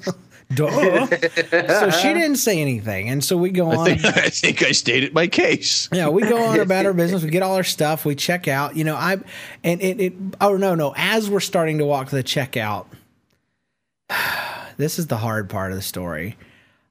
Duh. 0.53 1.07
so 1.07 1.89
she 1.89 2.13
didn't 2.13 2.35
say 2.35 2.59
anything, 2.61 3.09
and 3.09 3.23
so 3.23 3.35
we 3.37 3.49
go 3.49 3.71
on. 3.71 3.87
I 3.89 3.95
think, 3.95 4.17
I 4.17 4.29
think 4.29 4.63
I 4.63 4.71
stated 4.71 5.13
my 5.13 5.25
case. 5.27 5.89
Yeah, 5.91 6.09
we 6.09 6.21
go 6.21 6.43
on 6.43 6.59
about 6.59 6.85
our 6.85 6.93
business. 6.93 7.23
We 7.23 7.29
get 7.31 7.41
all 7.41 7.55
our 7.55 7.63
stuff. 7.63 8.05
We 8.05 8.13
check 8.13 8.47
out. 8.47 8.75
You 8.75 8.83
know, 8.83 8.95
I 8.95 9.17
and 9.63 9.81
it. 9.81 9.99
it 9.99 10.13
oh 10.41 10.55
no, 10.57 10.75
no. 10.75 10.93
As 10.95 11.29
we're 11.29 11.39
starting 11.39 11.79
to 11.79 11.85
walk 11.85 12.09
to 12.09 12.15
the 12.15 12.23
checkout, 12.23 12.85
this 14.77 14.99
is 14.99 15.07
the 15.07 15.17
hard 15.17 15.49
part 15.49 15.71
of 15.71 15.75
the 15.77 15.81
story. 15.81 16.37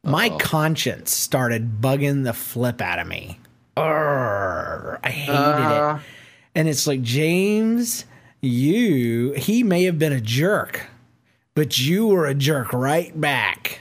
My 0.05 0.31
conscience 0.31 1.13
started 1.13 1.81
bugging 1.81 2.25
the 2.25 2.33
flip 2.33 2.81
out 2.81 2.99
of 2.99 3.07
me. 3.07 3.39
Urgh, 3.77 4.99
I 5.05 5.11
hated 5.11 5.35
Uh. 5.35 5.99
it. 5.99 6.03
And 6.55 6.69
it's 6.69 6.87
like 6.89 7.03
James, 7.03 8.05
you. 8.43 9.33
He 9.33 9.63
may 9.63 9.85
have 9.85 9.99
been 9.99 10.13
a 10.13 10.21
jerk, 10.21 10.87
but 11.55 11.79
you 11.79 12.09
were 12.09 12.27
a 12.27 12.35
jerk 12.35 12.73
right 12.73 13.19
back, 13.19 13.81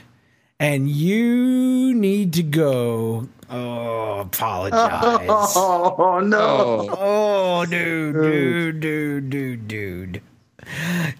and 0.58 0.88
you 0.88 1.92
need 1.94 2.32
to 2.34 2.42
go. 2.42 3.28
Oh, 3.50 4.20
apologize. 4.20 5.28
Oh 5.56 6.20
no! 6.20 6.88
Oh, 6.98 7.66
dude, 7.66 8.14
dude, 8.14 8.80
dude, 8.80 9.30
dude, 9.30 9.68
dude. 9.68 10.22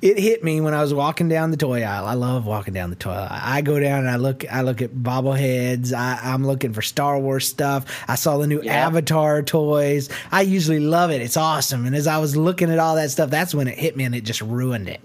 It 0.01 0.19
hit 0.19 0.43
me 0.45 0.61
when 0.61 0.73
I 0.75 0.81
was 0.81 0.95
walking 0.95 1.29
down 1.29 1.51
the 1.51 1.57
toy 1.57 1.83
aisle. 1.83 2.07
I 2.07 2.15
love 2.15 2.47
walking 2.47 2.75
down 2.75 2.91
the 2.91 2.97
toy 2.97 3.11
aisle. 3.11 3.29
I 3.31 3.61
go 3.61 3.79
down 3.81 4.01
and 4.01 4.11
I 4.11 4.17
look. 4.17 4.45
I 4.51 4.63
look 4.63 4.81
at 4.83 4.91
bobbleheads. 4.95 5.93
I, 5.93 6.19
I'm 6.23 6.47
looking 6.47 6.73
for 6.73 6.83
Star 6.83 7.19
Wars 7.19 7.49
stuff. 7.49 7.85
I 8.09 8.15
saw 8.15 8.39
the 8.39 8.47
new 8.47 8.63
Yeah. 8.63 8.87
Avatar 8.87 9.43
toys. 9.43 10.09
I 10.31 10.43
usually 10.43 10.81
love 10.81 11.11
it. 11.11 11.21
It's 11.23 11.37
awesome. 11.37 11.87
And 11.87 11.95
as 11.97 12.07
I 12.07 12.19
was 12.19 12.37
looking 12.37 12.71
at 12.71 12.79
all 12.79 12.95
that 12.97 13.11
stuff, 13.11 13.31
that's 13.31 13.55
when 13.55 13.69
it 13.69 13.79
hit 13.79 13.97
me 13.97 14.05
and 14.05 14.15
it 14.15 14.23
just 14.25 14.41
ruined 14.43 14.89
it. 14.89 15.01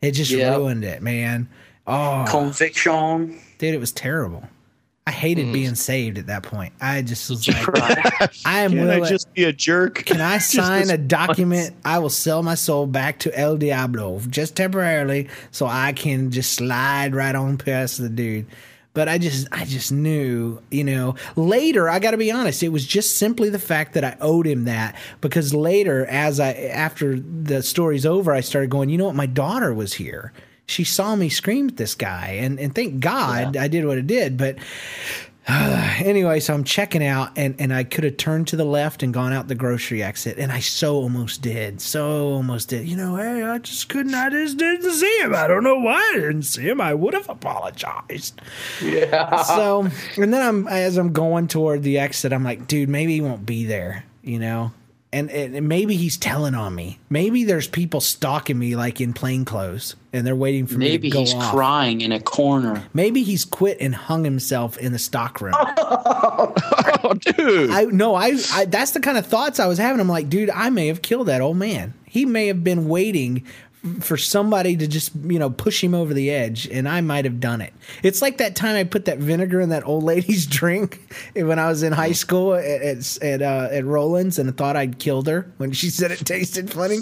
It 0.00 0.12
just 0.12 0.30
Yeah. 0.30 0.56
ruined 0.56 0.84
it, 0.84 1.02
man. 1.02 1.48
Oh, 1.86 2.24
Conviction. 2.28 3.38
dude, 3.58 3.74
it 3.74 3.80
was 3.80 3.92
terrible. 3.92 4.44
I 5.10 5.12
hated 5.12 5.46
Mm. 5.46 5.52
being 5.52 5.74
saved 5.74 6.18
at 6.18 6.28
that 6.28 6.44
point. 6.44 6.72
I 6.80 7.02
just 7.02 7.28
was 7.28 7.48
like, 7.48 7.66
I 8.46 8.60
am 8.60 8.70
Can 8.70 8.80
willing. 8.80 9.02
I 9.04 9.08
just 9.08 9.32
be 9.34 9.42
a 9.42 9.52
jerk? 9.52 10.04
Can 10.06 10.20
I 10.20 10.38
sign 10.56 10.88
a 10.90 10.96
document? 10.96 11.74
I 11.84 11.98
will 11.98 12.10
sell 12.10 12.44
my 12.44 12.54
soul 12.54 12.86
back 12.86 13.18
to 13.20 13.36
El 13.36 13.56
Diablo 13.56 14.20
just 14.28 14.54
temporarily, 14.54 15.28
so 15.50 15.66
I 15.66 15.92
can 15.94 16.30
just 16.30 16.52
slide 16.52 17.14
right 17.16 17.34
on 17.34 17.58
past 17.58 17.98
the 17.98 18.08
dude. 18.08 18.46
But 18.92 19.08
I 19.08 19.18
just, 19.18 19.48
I 19.52 19.64
just 19.64 19.90
knew, 19.92 20.60
you 20.70 20.84
know. 20.84 21.14
Later, 21.34 21.88
I 21.88 21.98
got 22.00 22.10
to 22.12 22.16
be 22.16 22.30
honest. 22.30 22.62
It 22.62 22.70
was 22.70 22.86
just 22.86 23.18
simply 23.18 23.48
the 23.48 23.58
fact 23.58 23.94
that 23.94 24.04
I 24.04 24.16
owed 24.20 24.46
him 24.46 24.64
that 24.64 24.96
because 25.20 25.52
later, 25.54 26.06
as 26.06 26.38
I 26.40 26.52
after 26.54 27.18
the 27.18 27.62
story's 27.62 28.04
over, 28.06 28.32
I 28.32 28.40
started 28.40 28.70
going. 28.70 28.88
You 28.90 28.98
know 28.98 29.06
what? 29.06 29.14
My 29.16 29.26
daughter 29.26 29.72
was 29.74 29.94
here. 29.94 30.32
She 30.70 30.84
saw 30.84 31.16
me 31.16 31.28
scream 31.28 31.68
at 31.68 31.76
this 31.76 31.94
guy, 31.94 32.38
and 32.40 32.58
and 32.60 32.74
thank 32.74 33.00
God 33.00 33.56
I 33.56 33.68
did 33.68 33.84
what 33.84 33.98
I 33.98 34.02
did. 34.02 34.36
But 34.36 34.56
anyway, 35.48 36.38
so 36.38 36.54
I'm 36.54 36.64
checking 36.64 37.04
out, 37.04 37.30
and, 37.36 37.56
and 37.58 37.72
I 37.72 37.82
could 37.82 38.04
have 38.04 38.18
turned 38.18 38.48
to 38.48 38.56
the 38.56 38.64
left 38.64 39.02
and 39.02 39.12
gone 39.12 39.32
out 39.32 39.48
the 39.48 39.54
grocery 39.54 40.02
exit, 40.02 40.38
and 40.38 40.52
I 40.52 40.60
so 40.60 40.94
almost 40.96 41.42
did, 41.42 41.80
so 41.80 42.28
almost 42.28 42.68
did. 42.68 42.86
You 42.86 42.96
know, 42.96 43.16
hey, 43.16 43.42
I 43.42 43.58
just 43.58 43.88
couldn't, 43.88 44.14
I 44.14 44.30
just 44.30 44.58
didn't 44.58 44.92
see 44.92 45.18
him. 45.20 45.34
I 45.34 45.48
don't 45.48 45.64
know 45.64 45.78
why 45.78 46.12
I 46.14 46.18
didn't 46.18 46.42
see 46.42 46.62
him. 46.62 46.80
I 46.80 46.94
would 46.94 47.14
have 47.14 47.28
apologized. 47.28 48.40
Yeah. 48.82 49.28
So, 49.50 49.88
and 50.16 50.32
then 50.32 50.46
I'm 50.46 50.68
as 50.68 50.96
I'm 50.96 51.12
going 51.12 51.48
toward 51.48 51.82
the 51.82 51.98
exit, 51.98 52.32
I'm 52.32 52.44
like, 52.44 52.68
dude, 52.68 52.88
maybe 52.88 53.14
he 53.14 53.20
won't 53.20 53.44
be 53.44 53.64
there. 53.64 54.04
You 54.22 54.38
know. 54.38 54.72
And, 55.12 55.28
and 55.28 55.68
maybe 55.68 55.96
he's 55.96 56.16
telling 56.16 56.54
on 56.54 56.72
me. 56.74 57.00
Maybe 57.08 57.42
there's 57.42 57.66
people 57.66 58.00
stalking 58.00 58.56
me 58.56 58.76
like 58.76 59.00
in 59.00 59.12
plain 59.12 59.44
clothes, 59.44 59.96
and 60.12 60.24
they're 60.24 60.36
waiting 60.36 60.68
for 60.68 60.78
me 60.78 60.88
Maybe 60.90 61.10
to 61.10 61.14
go 61.14 61.20
he's 61.20 61.34
off. 61.34 61.52
crying 61.52 62.00
in 62.00 62.12
a 62.12 62.20
corner. 62.20 62.84
Maybe 62.94 63.24
he's 63.24 63.44
quit 63.44 63.78
and 63.80 63.92
hung 63.92 64.22
himself 64.24 64.78
in 64.78 64.92
the 64.92 64.98
stockroom. 65.00 65.54
Oh, 67.02 67.14
dude. 67.14 67.70
I 67.70 67.84
no, 67.84 68.14
I, 68.14 68.36
I 68.52 68.66
that's 68.66 68.90
the 68.92 69.00
kind 69.00 69.16
of 69.16 69.26
thoughts 69.26 69.58
I 69.58 69.66
was 69.66 69.78
having. 69.78 70.00
I'm 70.00 70.08
like, 70.08 70.28
dude, 70.28 70.50
I 70.50 70.68
may 70.70 70.88
have 70.88 71.00
killed 71.02 71.28
that 71.28 71.40
old 71.40 71.56
man. 71.56 71.94
He 72.04 72.24
may 72.26 72.46
have 72.48 72.62
been 72.62 72.88
waiting 72.88 73.44
for 74.00 74.16
somebody 74.16 74.76
to 74.76 74.86
just 74.86 75.12
you 75.24 75.38
know 75.38 75.50
push 75.50 75.82
him 75.82 75.94
over 75.94 76.12
the 76.12 76.30
edge, 76.30 76.68
and 76.68 76.88
I 76.88 77.00
might 77.00 77.24
have 77.24 77.40
done 77.40 77.60
it. 77.60 77.72
It's 78.02 78.20
like 78.20 78.38
that 78.38 78.54
time 78.54 78.76
I 78.76 78.84
put 78.84 79.06
that 79.06 79.18
vinegar 79.18 79.60
in 79.60 79.70
that 79.70 79.86
old 79.86 80.04
lady's 80.10 80.46
drink 80.46 81.00
when 81.34 81.58
I 81.58 81.68
was 81.68 81.82
in 81.82 81.92
high 81.92 82.12
school 82.12 82.54
at 82.54 82.64
at 82.64 83.22
at, 83.22 83.42
uh, 83.42 83.68
at 83.70 83.84
Roland's, 83.84 84.38
and 84.38 84.56
thought 84.56 84.76
I'd 84.76 84.98
killed 84.98 85.26
her 85.28 85.50
when 85.56 85.72
she 85.72 85.90
said 85.90 86.10
it 86.10 86.18
tasted 86.18 86.70
funny. 86.70 87.00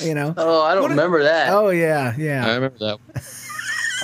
You 0.00 0.14
know. 0.14 0.34
Oh, 0.36 0.62
I 0.62 0.74
don't 0.74 0.90
remember 0.90 1.22
that. 1.24 1.52
Oh 1.52 1.70
yeah, 1.70 2.14
yeah. 2.16 2.46
I 2.46 2.54
remember 2.54 2.78
that. 2.78 3.40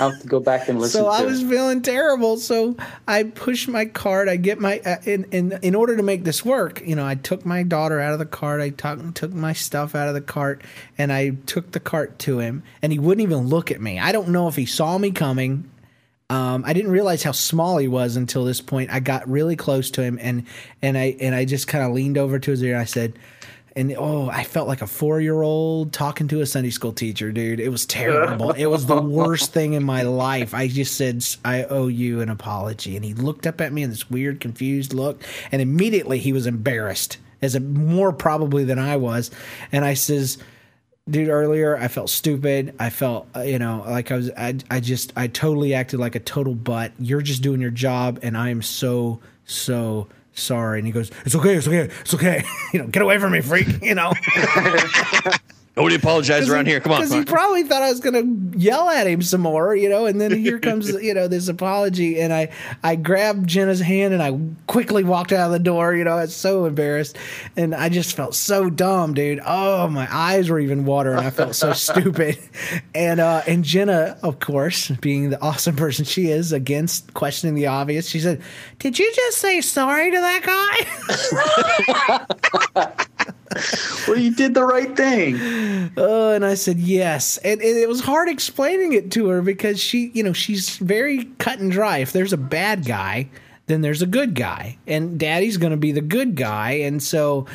I'll 0.00 0.10
have 0.12 0.22
to 0.22 0.26
go 0.26 0.40
back 0.40 0.68
and 0.68 0.80
listen 0.80 1.02
so 1.02 1.08
I 1.08 1.22
it. 1.22 1.26
was 1.26 1.42
feeling 1.42 1.82
terrible. 1.82 2.38
So 2.38 2.76
I 3.06 3.24
push 3.24 3.68
my 3.68 3.84
cart. 3.84 4.28
I 4.28 4.36
get 4.36 4.58
my 4.58 4.80
uh, 4.80 4.96
in 5.04 5.24
in 5.30 5.58
in 5.62 5.74
order 5.74 5.96
to 5.96 6.02
make 6.02 6.24
this 6.24 6.44
work. 6.44 6.80
You 6.84 6.96
know, 6.96 7.06
I 7.06 7.16
took 7.16 7.44
my 7.44 7.62
daughter 7.62 8.00
out 8.00 8.14
of 8.14 8.18
the 8.18 8.26
cart. 8.26 8.60
I 8.60 8.70
took 8.70 9.14
took 9.14 9.32
my 9.32 9.52
stuff 9.52 9.94
out 9.94 10.08
of 10.08 10.14
the 10.14 10.20
cart, 10.22 10.62
and 10.96 11.12
I 11.12 11.30
took 11.46 11.72
the 11.72 11.80
cart 11.80 12.18
to 12.20 12.38
him. 12.38 12.62
And 12.80 12.92
he 12.92 12.98
wouldn't 12.98 13.22
even 13.22 13.48
look 13.48 13.70
at 13.70 13.80
me. 13.80 13.98
I 13.98 14.12
don't 14.12 14.28
know 14.28 14.48
if 14.48 14.56
he 14.56 14.66
saw 14.66 14.96
me 14.96 15.10
coming. 15.10 15.70
Um, 16.30 16.62
I 16.64 16.72
didn't 16.72 16.92
realize 16.92 17.24
how 17.24 17.32
small 17.32 17.78
he 17.78 17.88
was 17.88 18.16
until 18.16 18.44
this 18.44 18.60
point. 18.60 18.90
I 18.90 19.00
got 19.00 19.28
really 19.28 19.56
close 19.56 19.90
to 19.92 20.02
him, 20.02 20.18
and 20.22 20.46
and 20.80 20.96
I 20.96 21.16
and 21.20 21.34
I 21.34 21.44
just 21.44 21.68
kind 21.68 21.84
of 21.84 21.92
leaned 21.92 22.16
over 22.16 22.38
to 22.38 22.50
his 22.52 22.62
ear. 22.62 22.74
and 22.74 22.80
I 22.80 22.84
said, 22.84 23.18
And 23.76 23.94
oh, 23.96 24.28
I 24.28 24.44
felt 24.44 24.66
like 24.66 24.82
a 24.82 24.86
four 24.86 25.20
year 25.20 25.42
old 25.42 25.92
talking 25.92 26.28
to 26.28 26.40
a 26.40 26.46
Sunday 26.46 26.70
school 26.70 26.92
teacher, 26.92 27.30
dude. 27.30 27.60
It 27.60 27.68
was 27.68 27.86
terrible. 27.86 28.50
it 28.52 28.66
was 28.66 28.86
the 28.86 29.00
worst 29.02 29.52
thing 29.52 29.74
in 29.74 29.84
my 29.84 30.02
life. 30.02 30.54
I 30.54 30.68
just 30.68 30.96
said, 30.96 31.24
I 31.44 31.64
owe 31.64 31.88
you 31.88 32.20
an 32.20 32.28
apology. 32.28 32.96
And 32.96 33.04
he 33.04 33.14
looked 33.14 33.46
up 33.46 33.60
at 33.60 33.72
me 33.72 33.82
in 33.82 33.90
this 33.90 34.10
weird, 34.10 34.40
confused 34.40 34.92
look. 34.92 35.22
And 35.52 35.62
immediately 35.62 36.18
he 36.18 36.32
was 36.32 36.46
embarrassed, 36.46 37.18
as 37.42 37.54
a, 37.54 37.60
more 37.60 38.12
probably 38.12 38.64
than 38.64 38.78
I 38.78 38.96
was. 38.96 39.30
And 39.70 39.84
I 39.84 39.94
says, 39.94 40.38
dude 41.08 41.28
earlier 41.28 41.76
i 41.78 41.88
felt 41.88 42.08
stupid 42.08 42.74
i 42.78 42.88
felt 42.88 43.26
uh, 43.34 43.40
you 43.40 43.58
know 43.58 43.82
like 43.88 44.12
i 44.12 44.16
was 44.16 44.30
I, 44.36 44.56
I 44.70 44.80
just 44.80 45.12
i 45.16 45.26
totally 45.26 45.74
acted 45.74 45.98
like 45.98 46.14
a 46.14 46.20
total 46.20 46.54
butt 46.54 46.92
you're 46.98 47.22
just 47.22 47.42
doing 47.42 47.60
your 47.60 47.70
job 47.70 48.20
and 48.22 48.36
i 48.36 48.50
am 48.50 48.62
so 48.62 49.18
so 49.44 50.06
sorry. 50.34 50.78
And 50.78 50.86
he 50.86 50.92
goes 50.92 51.10
it's 51.24 51.34
okay 51.34 51.56
it's 51.56 51.66
okay 51.66 51.90
it's 52.00 52.14
okay. 52.14 52.44
You 52.72 52.80
know 52.80 52.86
get 52.86 53.02
away 53.02 53.18
from 53.18 53.32
me 53.32 53.40
freak 53.40 53.66
you 53.82 53.94
know 53.94 54.12
Nobody 55.76 55.94
apologizes 55.94 56.50
around 56.50 56.66
he- 56.66 56.72
here. 56.72 56.80
Come 56.80 56.92
on. 56.92 57.00
Because 57.00 57.12
he 57.12 57.24
probably 57.24 57.62
thought 57.62 57.82
I 57.82 57.90
was 57.90 58.00
going 58.00 58.52
to 58.52 58.58
yell 58.58 58.88
at 58.88 59.06
him 59.06 59.22
some 59.22 59.40
more, 59.40 59.74
you 59.74 59.88
know. 59.88 60.06
And 60.06 60.20
then 60.20 60.32
here 60.32 60.58
comes, 60.58 60.88
you 61.02 61.14
know, 61.14 61.28
this 61.28 61.48
apology, 61.48 62.20
and 62.20 62.32
I 62.32 62.50
I 62.82 62.96
grabbed 62.96 63.48
Jenna's 63.48 63.80
hand 63.80 64.12
and 64.12 64.22
I 64.22 64.38
quickly 64.66 65.04
walked 65.04 65.32
out 65.32 65.46
of 65.46 65.52
the 65.52 65.60
door. 65.60 65.94
You 65.94 66.02
know, 66.04 66.18
I 66.18 66.22
was 66.22 66.34
so 66.34 66.64
embarrassed, 66.64 67.16
and 67.56 67.74
I 67.74 67.88
just 67.88 68.16
felt 68.16 68.34
so 68.34 68.68
dumb, 68.68 69.14
dude. 69.14 69.40
Oh, 69.46 69.88
my 69.88 70.08
eyes 70.10 70.50
were 70.50 70.58
even 70.58 70.84
watering. 70.84 71.20
I 71.20 71.30
felt 71.30 71.54
so 71.54 71.72
stupid, 71.74 72.36
and 72.94 73.20
uh, 73.20 73.42
and 73.46 73.64
Jenna, 73.64 74.18
of 74.24 74.40
course, 74.40 74.88
being 74.88 75.30
the 75.30 75.40
awesome 75.40 75.76
person 75.76 76.04
she 76.04 76.30
is, 76.30 76.52
against 76.52 77.14
questioning 77.14 77.54
the 77.54 77.68
obvious, 77.68 78.08
she 78.08 78.18
said, 78.18 78.42
"Did 78.80 78.98
you 78.98 79.10
just 79.14 79.38
say 79.38 79.60
sorry 79.60 80.10
to 80.10 80.16
that 80.18 80.42
guy?" 82.76 82.96
Well, 84.06 84.18
you 84.18 84.34
did 84.34 84.54
the 84.54 84.64
right 84.64 84.96
thing. 84.96 85.90
Oh, 85.96 86.32
and 86.32 86.44
I 86.44 86.54
said 86.54 86.78
yes, 86.78 87.36
and, 87.38 87.60
and 87.60 87.78
it 87.78 87.88
was 87.88 88.00
hard 88.00 88.28
explaining 88.28 88.92
it 88.92 89.10
to 89.12 89.28
her 89.28 89.42
because 89.42 89.80
she, 89.80 90.10
you 90.14 90.22
know, 90.22 90.32
she's 90.32 90.76
very 90.76 91.24
cut 91.38 91.58
and 91.58 91.70
dry. 91.70 91.98
If 91.98 92.12
there's 92.12 92.32
a 92.32 92.38
bad 92.38 92.86
guy, 92.86 93.28
then 93.66 93.80
there's 93.80 94.02
a 94.02 94.06
good 94.06 94.34
guy, 94.34 94.78
and 94.86 95.18
Daddy's 95.18 95.56
going 95.56 95.72
to 95.72 95.76
be 95.76 95.92
the 95.92 96.00
good 96.00 96.36
guy, 96.36 96.72
and 96.72 97.02
so. 97.02 97.46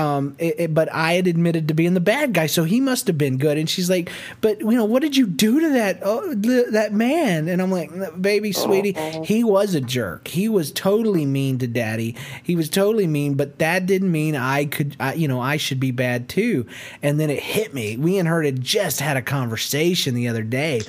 Um, 0.00 0.34
it, 0.38 0.54
it- 0.58 0.74
but 0.74 0.92
I 0.92 1.14
had 1.14 1.26
admitted 1.26 1.68
to 1.68 1.74
being 1.74 1.94
the 1.94 2.00
bad 2.00 2.32
guy, 2.32 2.46
so 2.46 2.64
he 2.64 2.80
must 2.80 3.06
have 3.06 3.18
been 3.18 3.36
good. 3.38 3.58
And 3.58 3.68
she's 3.68 3.90
like, 3.90 4.10
"But 4.40 4.60
you 4.60 4.70
know, 4.72 4.84
what 4.84 5.02
did 5.02 5.16
you 5.16 5.26
do 5.26 5.60
to 5.60 5.68
that 5.70 6.00
oh, 6.02 6.34
th- 6.34 6.68
that 6.70 6.92
man?" 6.92 7.48
And 7.48 7.60
I'm 7.60 7.70
like, 7.70 7.90
"Baby, 8.20 8.52
sweetie, 8.52 8.92
he 9.24 9.44
was 9.44 9.74
a 9.74 9.80
jerk. 9.80 10.28
He 10.28 10.48
was 10.48 10.72
totally 10.72 11.26
mean 11.26 11.58
to 11.58 11.66
Daddy. 11.66 12.16
He 12.42 12.56
was 12.56 12.70
totally 12.70 13.06
mean, 13.06 13.34
but 13.34 13.58
that 13.58 13.86
didn't 13.86 14.10
mean 14.12 14.36
I 14.36 14.64
could, 14.64 14.96
I, 15.00 15.14
you 15.14 15.28
know, 15.28 15.40
I 15.40 15.56
should 15.56 15.80
be 15.80 15.90
bad 15.90 16.28
too." 16.28 16.66
And 17.02 17.18
then 17.20 17.28
it 17.30 17.42
hit 17.42 17.74
me. 17.74 17.96
We 17.96 18.18
and 18.18 18.28
her 18.28 18.42
had 18.42 18.60
just 18.60 19.00
had 19.00 19.16
a 19.16 19.22
conversation 19.22 20.14
the 20.14 20.28
other 20.28 20.42
day 20.42 20.80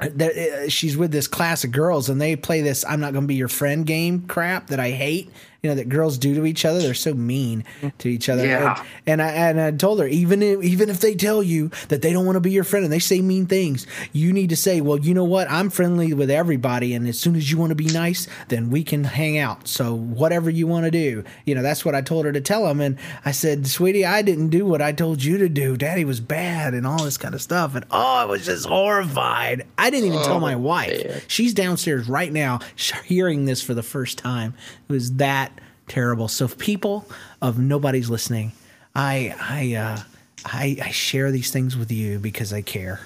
that 0.00 0.36
uh, 0.36 0.68
she's 0.68 0.96
with 0.96 1.10
this 1.10 1.26
class 1.26 1.64
of 1.64 1.72
girls 1.72 2.08
and 2.08 2.20
they 2.20 2.36
play 2.36 2.60
this 2.60 2.84
I'm 2.84 3.00
not 3.00 3.12
going 3.12 3.24
to 3.24 3.28
be 3.28 3.34
your 3.34 3.48
friend 3.48 3.84
game 3.84 4.22
crap 4.28 4.68
that 4.68 4.78
I 4.78 4.90
hate. 4.90 5.28
You 5.62 5.70
know 5.70 5.74
that 5.74 5.88
girls 5.88 6.18
do 6.18 6.34
to 6.36 6.46
each 6.46 6.64
other. 6.64 6.78
They're 6.78 6.94
so 6.94 7.14
mean 7.14 7.64
to 7.98 8.08
each 8.08 8.28
other. 8.28 8.46
Yeah. 8.46 8.78
And, 9.06 9.20
and 9.20 9.22
I 9.22 9.30
and 9.32 9.60
I 9.60 9.70
told 9.72 9.98
her 9.98 10.06
even 10.06 10.40
if, 10.40 10.62
even 10.62 10.88
if 10.88 11.00
they 11.00 11.16
tell 11.16 11.42
you 11.42 11.70
that 11.88 12.00
they 12.00 12.12
don't 12.12 12.24
want 12.24 12.36
to 12.36 12.40
be 12.40 12.52
your 12.52 12.62
friend 12.62 12.84
and 12.84 12.92
they 12.92 13.00
say 13.00 13.20
mean 13.20 13.46
things, 13.46 13.86
you 14.12 14.32
need 14.32 14.50
to 14.50 14.56
say, 14.56 14.80
well, 14.80 14.98
you 14.98 15.14
know 15.14 15.24
what? 15.24 15.50
I'm 15.50 15.68
friendly 15.68 16.14
with 16.14 16.30
everybody, 16.30 16.94
and 16.94 17.08
as 17.08 17.18
soon 17.18 17.34
as 17.34 17.50
you 17.50 17.58
want 17.58 17.70
to 17.70 17.74
be 17.74 17.86
nice, 17.86 18.28
then 18.48 18.70
we 18.70 18.84
can 18.84 19.02
hang 19.02 19.36
out. 19.38 19.66
So 19.66 19.94
whatever 19.94 20.48
you 20.48 20.68
want 20.68 20.84
to 20.84 20.90
do, 20.92 21.24
you 21.44 21.54
know, 21.54 21.62
that's 21.62 21.84
what 21.84 21.94
I 21.94 22.02
told 22.02 22.24
her 22.24 22.32
to 22.32 22.40
tell 22.40 22.66
him. 22.68 22.80
And 22.80 22.96
I 23.24 23.32
said, 23.32 23.66
sweetie, 23.66 24.06
I 24.06 24.22
didn't 24.22 24.50
do 24.50 24.64
what 24.64 24.80
I 24.80 24.92
told 24.92 25.24
you 25.24 25.38
to 25.38 25.48
do. 25.48 25.76
Daddy 25.76 26.04
was 26.04 26.20
bad 26.20 26.72
and 26.74 26.86
all 26.86 27.02
this 27.02 27.18
kind 27.18 27.34
of 27.34 27.42
stuff. 27.42 27.74
And 27.74 27.84
oh, 27.90 28.14
I 28.14 28.24
was 28.26 28.46
just 28.46 28.66
horrified. 28.66 29.66
I 29.76 29.90
didn't 29.90 30.12
even 30.12 30.22
tell 30.22 30.36
oh, 30.36 30.40
my 30.40 30.54
wife. 30.56 31.24
She's 31.28 31.52
downstairs 31.52 32.08
right 32.08 32.32
now 32.32 32.60
hearing 33.04 33.44
this 33.44 33.60
for 33.60 33.74
the 33.74 33.82
first 33.82 34.18
time. 34.18 34.54
It 34.88 34.92
was 34.92 35.14
that 35.14 35.48
terrible. 35.88 36.28
So 36.28 36.48
people 36.48 37.06
of 37.42 37.58
nobody's 37.58 38.10
listening, 38.10 38.52
I 38.94 39.34
I 39.40 39.74
uh, 39.74 40.02
I, 40.44 40.76
I 40.82 40.90
share 40.90 41.30
these 41.30 41.50
things 41.50 41.76
with 41.76 41.90
you 41.90 42.18
because 42.18 42.52
I 42.52 42.62
care. 42.62 43.00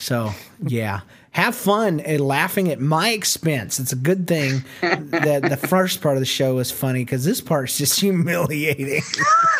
So 0.00 0.30
yeah, 0.64 1.00
have 1.32 1.54
fun 1.54 2.00
and 2.00 2.20
laughing 2.20 2.70
at 2.70 2.80
my 2.80 3.10
expense. 3.10 3.80
It's 3.80 3.92
a 3.92 3.96
good 3.96 4.26
thing 4.26 4.64
that 4.80 5.46
the 5.48 5.56
first 5.56 6.00
part 6.00 6.16
of 6.16 6.20
the 6.20 6.26
show 6.26 6.54
was 6.54 6.70
funny 6.70 7.04
because 7.04 7.24
this 7.24 7.40
part's 7.40 7.76
just 7.76 7.98
humiliating. 8.00 9.02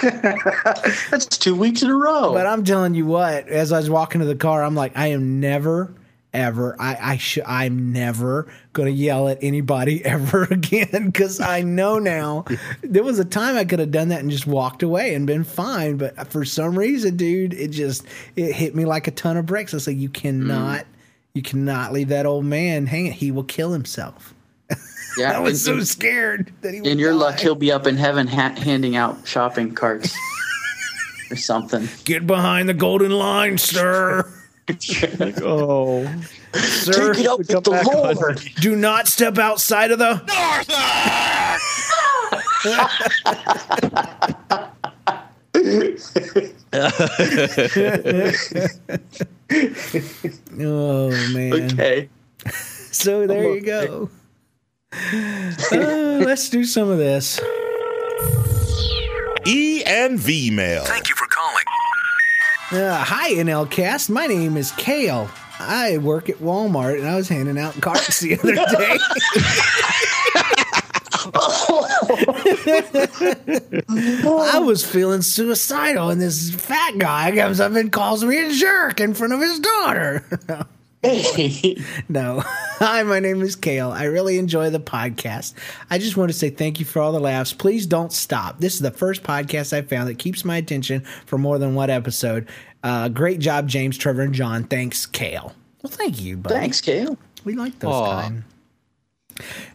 That's 0.03 1.27
two 1.27 1.57
weeks 1.57 1.83
in 1.83 1.91
a 1.91 1.97
row. 1.97 2.33
But 2.33 2.47
I'm 2.47 2.65
telling 2.65 2.95
you 2.95 3.07
what, 3.07 3.49
as 3.49 3.73
I 3.73 3.79
was 3.79 3.91
walking 3.91 4.21
to 4.21 4.27
the 4.27 4.37
car, 4.37 4.63
I'm 4.63 4.75
like, 4.75 4.97
I 4.97 5.09
am 5.09 5.41
never, 5.41 5.93
ever, 6.33 6.77
I, 6.79 6.97
I 7.01 7.17
should, 7.17 7.45
I'm 7.45 7.93
never 7.93 8.51
gonna 8.73 8.91
yell 8.91 9.29
at 9.29 9.39
anybody 9.43 10.05
ever 10.05 10.45
again 10.45 11.07
because 11.07 11.41
I 11.41 11.63
know 11.63 11.99
now. 11.99 12.45
there 12.83 13.03
was 13.03 13.19
a 13.19 13.25
time 13.25 13.57
I 13.57 13.65
could 13.65 13.79
have 13.79 13.91
done 13.91 14.09
that 14.09 14.21
and 14.21 14.31
just 14.31 14.47
walked 14.47 14.83
away 14.83 15.15
and 15.15 15.27
been 15.27 15.45
fine, 15.45 15.97
but 15.97 16.31
for 16.31 16.45
some 16.45 16.79
reason, 16.79 17.17
dude, 17.17 17.55
it 17.55 17.69
just 17.69 18.05
it 18.37 18.53
hit 18.53 18.75
me 18.75 18.85
like 18.85 19.07
a 19.07 19.13
ton 19.13 19.37
of 19.37 19.47
bricks. 19.47 19.75
I 19.75 19.77
was 19.77 19.87
like, 19.87 19.97
you 19.97 20.09
cannot, 20.09 20.81
mm. 20.81 20.87
you 21.35 21.43
cannot 21.43 21.93
leave 21.93 22.09
that 22.09 22.27
old 22.27 22.45
man 22.45 22.87
hanging. 22.87 23.13
He 23.13 23.31
will 23.31 23.45
kill 23.45 23.73
himself. 23.73 24.35
yeah, 25.19 25.37
I 25.37 25.39
was 25.41 25.65
so 25.65 25.81
scared 25.81 26.53
that 26.61 26.75
he. 26.75 26.79
in 26.79 26.99
your 26.99 27.13
die. 27.13 27.19
luck, 27.19 27.39
he'll 27.39 27.55
be 27.55 27.73
up 27.73 27.87
in 27.87 27.97
heaven 27.97 28.27
ha- 28.27 28.55
handing 28.57 28.97
out 28.97 29.27
shopping 29.27 29.75
carts 29.75 30.15
or 31.31 31.37
something. 31.37 31.89
Get 32.05 32.27
behind 32.27 32.69
the 32.69 32.75
golden 32.75 33.13
line, 33.13 33.59
sir. 33.59 34.31
oh, 35.43 36.05
Sir, 36.53 37.15
Take 37.15 37.25
it 37.25 37.29
up 37.29 37.39
with 37.39 37.49
the 37.49 38.15
Lord. 38.17 38.41
do 38.61 38.77
not 38.77 39.09
step 39.09 39.39
outside 39.39 39.91
of 39.91 39.99
the. 39.99 40.21
oh 50.61 51.11
man. 51.33 51.53
Okay. 51.73 52.09
So 52.91 53.27
there 53.27 53.55
you 53.55 53.61
go. 53.63 54.11
Uh, 54.93 56.23
let's 56.25 56.51
do 56.51 56.65
some 56.65 56.91
of 56.91 56.99
this. 56.99 57.41
E 59.47 59.83
and 59.85 60.19
V 60.19 60.51
mail. 60.51 60.85
Thank 60.85 61.09
you 61.09 61.15
for 61.15 61.17
calling. 61.17 61.18
Uh, 62.71 63.03
hi, 63.03 63.33
NLCast. 63.33 64.11
My 64.11 64.27
name 64.27 64.59
is 64.59 64.73
Kale. 64.73 65.31
I 65.59 65.97
work 65.97 66.29
at 66.29 66.37
Walmart 66.37 66.99
and 66.99 67.09
I 67.09 67.17
was 67.17 67.27
handing 67.27 67.57
out 67.57 67.81
carts 67.81 68.21
the 68.21 68.39
other 68.39 68.55
day. 68.55 68.63
I 74.53 74.59
was 74.59 74.85
feeling 74.85 75.23
suicidal, 75.23 76.11
and 76.11 76.21
this 76.21 76.55
fat 76.55 76.99
guy 76.99 77.35
comes 77.35 77.59
up 77.59 77.73
and 77.73 77.91
calls 77.91 78.23
me 78.23 78.39
a 78.39 78.53
jerk 78.53 79.01
in 79.01 79.15
front 79.15 79.33
of 79.33 79.41
his 79.41 79.61
daughter. 79.61 80.27
no. 82.09 82.43
Hi, 82.79 83.03
my 83.03 83.21
name 83.21 83.41
is 83.41 83.57
Kale. 83.57 83.91
I 83.91 84.05
really 84.05 84.39
enjoy 84.39 84.71
the 84.71 84.81
podcast. 84.81 85.55
I 85.91 85.99
just 85.99 86.17
want 86.17 86.31
to 86.31 86.37
say 86.37 86.51
thank 86.51 86.79
you 86.79 86.85
for 86.85 87.01
all 87.01 87.13
the 87.13 87.21
laughs. 87.21 87.53
Please 87.53 87.87
don't 87.87 88.13
stop. 88.13 88.61
This 88.61 88.75
is 88.75 88.81
the 88.81 88.91
first 88.91 89.23
podcast 89.23 89.73
I 89.73 89.83
found 89.83 90.09
that 90.09 90.19
keeps 90.19 90.45
my 90.45 90.57
attention 90.57 91.01
for 91.25 91.39
more 91.39 91.59
than 91.59 91.75
one 91.75 91.89
episode. 91.89 92.49
Uh, 92.83 93.09
great 93.09 93.39
job, 93.39 93.69
James, 93.69 93.97
Trevor, 93.97 94.23
and 94.23 94.35
John. 94.35 94.65
Thanks, 94.65 95.07
Kale. 95.07 95.55
Well, 95.83 95.91
thank 95.91 96.21
you, 96.21 96.37
buddy. 96.37 96.55
Thanks, 96.55 96.81
Kale. 96.81 97.17
We 97.45 97.55
like 97.55 97.79
those 97.79 97.95
Aw. 97.95 98.23
kind. 98.23 98.45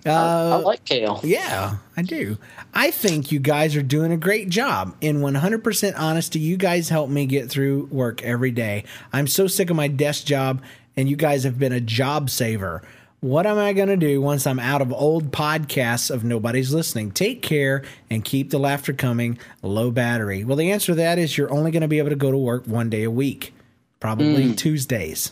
I, 0.05 0.09
I 0.11 0.55
like 0.57 0.83
kale. 0.83 1.21
Yeah, 1.23 1.77
I 1.95 2.01
do. 2.01 2.37
I 2.73 2.91
think 2.91 3.31
you 3.31 3.39
guys 3.39 3.75
are 3.75 3.81
doing 3.81 4.11
a 4.11 4.17
great 4.17 4.49
job. 4.49 4.95
In 5.01 5.21
100% 5.21 5.93
honesty, 5.97 6.39
you 6.39 6.57
guys 6.57 6.89
help 6.89 7.09
me 7.09 7.25
get 7.25 7.49
through 7.49 7.85
work 7.85 8.21
every 8.23 8.51
day. 8.51 8.83
I'm 9.11 9.27
so 9.27 9.47
sick 9.47 9.69
of 9.69 9.75
my 9.75 9.87
desk 9.87 10.25
job, 10.25 10.61
and 10.95 11.09
you 11.09 11.15
guys 11.15 11.43
have 11.43 11.59
been 11.59 11.71
a 11.71 11.81
job 11.81 12.29
saver. 12.29 12.81
What 13.19 13.45
am 13.45 13.57
I 13.57 13.71
going 13.71 13.87
to 13.87 13.95
do 13.95 14.19
once 14.19 14.45
I'm 14.45 14.59
out 14.59 14.81
of 14.81 14.91
old 14.91 15.31
podcasts 15.31 16.11
of 16.11 16.25
nobody's 16.25 16.73
listening? 16.73 17.11
Take 17.11 17.41
care 17.41 17.83
and 18.09 18.23
keep 18.25 18.49
the 18.49 18.59
laughter 18.59 18.91
coming. 18.91 19.39
Low 19.61 19.91
battery. 19.91 20.43
Well, 20.43 20.57
the 20.57 20.71
answer 20.71 20.91
to 20.91 20.95
that 20.95 21.17
is 21.17 21.37
you're 21.37 21.49
only 21.49 21.71
going 21.71 21.83
to 21.83 21.87
be 21.87 21.99
able 21.99 22.09
to 22.09 22.17
go 22.17 22.31
to 22.31 22.37
work 22.37 22.67
one 22.67 22.89
day 22.89 23.03
a 23.03 23.11
week, 23.11 23.53
probably 24.01 24.53
Tuesdays. 24.55 25.31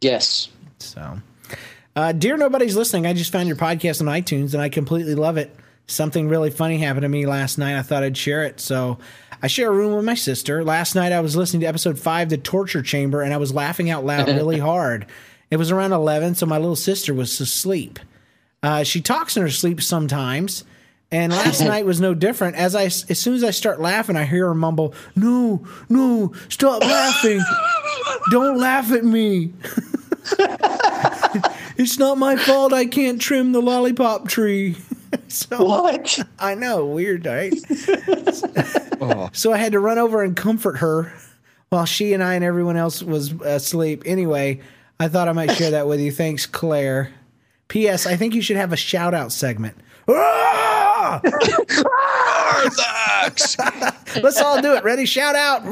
Yes. 0.00 0.50
So, 0.78 1.18
uh, 1.96 2.12
dear 2.12 2.36
nobody's 2.36 2.76
listening. 2.76 3.06
I 3.06 3.12
just 3.12 3.32
found 3.32 3.48
your 3.48 3.56
podcast 3.56 4.00
on 4.00 4.06
iTunes 4.06 4.52
and 4.52 4.62
I 4.62 4.68
completely 4.68 5.16
love 5.16 5.36
it. 5.36 5.52
Something 5.88 6.28
really 6.28 6.50
funny 6.50 6.78
happened 6.78 7.02
to 7.02 7.08
me 7.08 7.26
last 7.26 7.58
night. 7.58 7.76
I 7.76 7.82
thought 7.82 8.04
I'd 8.04 8.16
share 8.16 8.44
it. 8.44 8.60
So, 8.60 8.98
I 9.42 9.48
share 9.48 9.68
a 9.70 9.74
room 9.74 9.96
with 9.96 10.04
my 10.04 10.14
sister. 10.14 10.62
Last 10.62 10.94
night 10.94 11.10
I 11.10 11.20
was 11.20 11.34
listening 11.34 11.62
to 11.62 11.66
episode 11.66 11.98
five, 11.98 12.28
The 12.28 12.38
Torture 12.38 12.80
Chamber, 12.82 13.22
and 13.22 13.34
I 13.34 13.38
was 13.38 13.52
laughing 13.52 13.90
out 13.90 14.04
loud 14.04 14.28
really 14.36 14.60
hard. 14.60 15.06
It 15.50 15.56
was 15.56 15.72
around 15.72 15.92
11, 15.92 16.36
so 16.36 16.46
my 16.46 16.58
little 16.58 16.76
sister 16.76 17.12
was 17.12 17.38
asleep. 17.40 17.98
Uh, 18.62 18.84
she 18.84 19.00
talks 19.00 19.36
in 19.36 19.42
her 19.42 19.50
sleep 19.50 19.82
sometimes, 19.82 20.64
And 21.10 21.32
last 21.32 21.60
night 21.64 21.84
was 21.84 22.00
no 22.00 22.14
different. 22.14 22.54
As 22.56 22.76
I, 22.76 22.84
as 22.84 23.18
soon 23.18 23.34
as 23.34 23.42
I 23.42 23.50
start 23.50 23.80
laughing, 23.80 24.16
I 24.16 24.24
hear 24.24 24.46
her 24.46 24.54
mumble, 24.54 24.94
"No, 25.16 25.66
no, 25.88 26.32
stop 26.48 26.80
laughing! 26.82 27.42
Don't 28.30 28.58
laugh 28.58 28.92
at 28.92 29.04
me! 29.04 29.52
it's 31.76 31.98
not 31.98 32.16
my 32.16 32.36
fault. 32.36 32.72
I 32.72 32.86
can't 32.86 33.20
trim 33.20 33.50
the 33.52 33.60
lollipop 33.60 34.28
tree." 34.28 34.76
so, 35.48 35.64
what? 35.64 36.18
I 36.38 36.54
know, 36.54 36.86
weird, 36.86 37.26
right? 37.26 37.54
So 39.32 39.52
I 39.52 39.56
had 39.56 39.72
to 39.72 39.80
run 39.80 39.98
over 39.98 40.22
and 40.22 40.36
comfort 40.36 40.76
her 40.76 41.12
while 41.70 41.86
she 41.86 42.12
and 42.12 42.22
I 42.22 42.34
and 42.34 42.44
everyone 42.44 42.76
else 42.76 43.02
was 43.02 43.32
asleep. 43.42 44.04
Anyway, 44.06 44.60
I 45.00 45.08
thought 45.08 45.28
I 45.28 45.32
might 45.32 45.50
share 45.52 45.72
that 45.72 45.88
with 45.88 45.98
you. 45.98 46.12
Thanks, 46.12 46.46
Claire. 46.46 47.12
P.S. 47.66 48.06
I 48.06 48.14
think 48.14 48.32
you 48.34 48.42
should 48.42 48.58
have 48.58 48.72
a 48.72 48.76
shout 48.76 49.12
out 49.12 49.32
segment. 49.32 49.76
Ah! 50.08 51.20
Let's 54.22 54.40
all 54.40 54.62
do 54.62 54.74
it. 54.74 54.84
Ready? 54.84 55.04
Shout 55.04 55.34
out. 55.34 55.62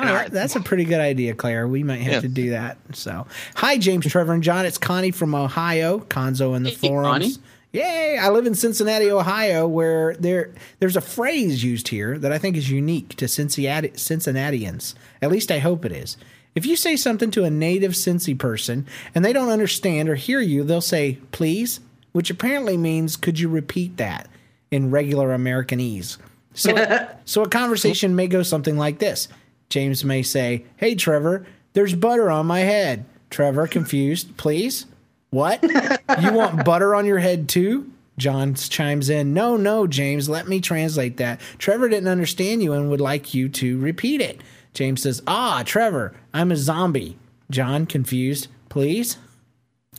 All 0.00 0.14
right, 0.14 0.30
that's 0.30 0.56
a 0.56 0.60
pretty 0.60 0.84
good 0.84 1.00
idea, 1.00 1.34
Claire. 1.34 1.68
We 1.68 1.82
might 1.82 2.00
have 2.00 2.12
Yeah. 2.14 2.20
to 2.20 2.28
do 2.28 2.50
that. 2.50 2.78
So, 2.92 3.26
hi, 3.54 3.76
James, 3.78 4.06
Trevor, 4.06 4.32
and 4.32 4.42
John. 4.42 4.64
It's 4.66 4.78
Connie 4.78 5.10
from 5.10 5.34
Ohio. 5.34 6.00
Conzo 6.08 6.56
in 6.56 6.62
the 6.62 6.70
forums. 6.72 7.12
Connie. 7.12 7.34
Yay! 7.72 8.18
I 8.20 8.30
live 8.30 8.46
in 8.46 8.54
Cincinnati, 8.56 9.10
Ohio, 9.10 9.68
where 9.68 10.14
there 10.16 10.50
there's 10.80 10.96
a 10.96 11.00
phrase 11.00 11.62
used 11.62 11.88
here 11.88 12.18
that 12.18 12.32
I 12.32 12.38
think 12.38 12.56
is 12.56 12.68
unique 12.70 13.14
to 13.16 13.28
Cincinnati, 13.28 13.92
Cincinnatians. 13.94 14.94
At 15.22 15.30
least 15.30 15.52
I 15.52 15.58
hope 15.58 15.84
it 15.84 15.92
is. 15.92 16.16
If 16.56 16.66
you 16.66 16.74
say 16.74 16.96
something 16.96 17.30
to 17.30 17.44
a 17.44 17.50
native 17.50 17.92
Cincy 17.92 18.36
person 18.36 18.86
and 19.14 19.24
they 19.24 19.32
don't 19.32 19.50
understand 19.50 20.08
or 20.08 20.16
hear 20.16 20.40
you, 20.40 20.64
they'll 20.64 20.80
say 20.80 21.18
"please," 21.30 21.78
which 22.10 22.28
apparently 22.28 22.76
means 22.76 23.16
"could 23.16 23.38
you 23.38 23.48
repeat 23.48 23.98
that?" 23.98 24.28
in 24.72 24.90
regular 24.90 25.28
Americanese. 25.28 26.16
So, 26.54 27.06
so 27.24 27.42
a 27.42 27.48
conversation 27.48 28.16
may 28.16 28.26
go 28.26 28.42
something 28.42 28.76
like 28.76 28.98
this. 28.98 29.28
James 29.70 30.04
may 30.04 30.22
say, 30.22 30.64
"Hey, 30.76 30.94
Trevor, 30.94 31.46
there's 31.72 31.94
butter 31.94 32.30
on 32.30 32.46
my 32.46 32.60
head." 32.60 33.06
Trevor, 33.30 33.66
confused, 33.66 34.36
please. 34.36 34.86
What? 35.30 35.64
You 36.20 36.32
want 36.32 36.64
butter 36.64 36.96
on 36.96 37.06
your 37.06 37.20
head 37.20 37.48
too? 37.48 37.88
John 38.18 38.54
chimes 38.54 39.08
in, 39.08 39.32
No, 39.32 39.56
no, 39.56 39.86
James, 39.86 40.28
let 40.28 40.48
me 40.48 40.60
translate 40.60 41.16
that. 41.18 41.40
Trevor 41.56 41.88
didn't 41.88 42.08
understand 42.08 42.62
you 42.62 42.72
and 42.72 42.90
would 42.90 43.00
like 43.00 43.32
you 43.32 43.48
to 43.48 43.78
repeat 43.78 44.20
it. 44.20 44.40
James 44.74 45.02
says, 45.02 45.22
Ah, 45.26 45.62
Trevor, 45.64 46.14
I'm 46.34 46.50
a 46.52 46.56
zombie. 46.56 47.16
John, 47.50 47.86
confused, 47.86 48.48
please? 48.68 49.18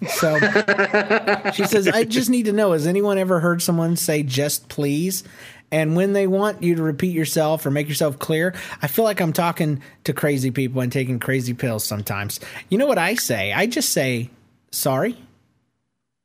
So 0.07 0.38
she 1.53 1.65
says, 1.65 1.88
I 1.88 2.03
just 2.03 2.30
need 2.30 2.45
to 2.45 2.53
know 2.53 2.74
has 2.74 2.86
anyone 2.86 3.17
ever 3.17 3.39
heard 3.39 3.61
someone 3.61 3.95
say 3.95 4.22
just 4.24 4.67
please? 4.69 5.24
And 5.72 5.95
when 5.95 6.13
they 6.13 6.28
want 6.28 6.61
you 6.61 6.76
to 6.76 6.84
repeat 6.84 7.15
yourself 7.15 7.65
or 7.65 7.72
make 7.72 7.88
yourself 7.88 8.19
clear, 8.19 8.53
I 8.82 8.88
feel 8.88 9.05
like 9.05 9.22
I'm 9.22 9.32
talking 9.32 9.82
to 10.03 10.13
crazy 10.13 10.51
people 10.51 10.82
and 10.82 10.91
taking 10.91 11.19
crazy 11.19 11.53
pills 11.53 11.86
sometimes. 11.86 12.39
You 12.69 12.78
know 12.78 12.88
what 12.88 12.97
I 12.97 13.15
say? 13.15 13.53
I 13.53 13.67
just 13.67 13.89
say, 13.89 14.30
sorry. 14.72 15.17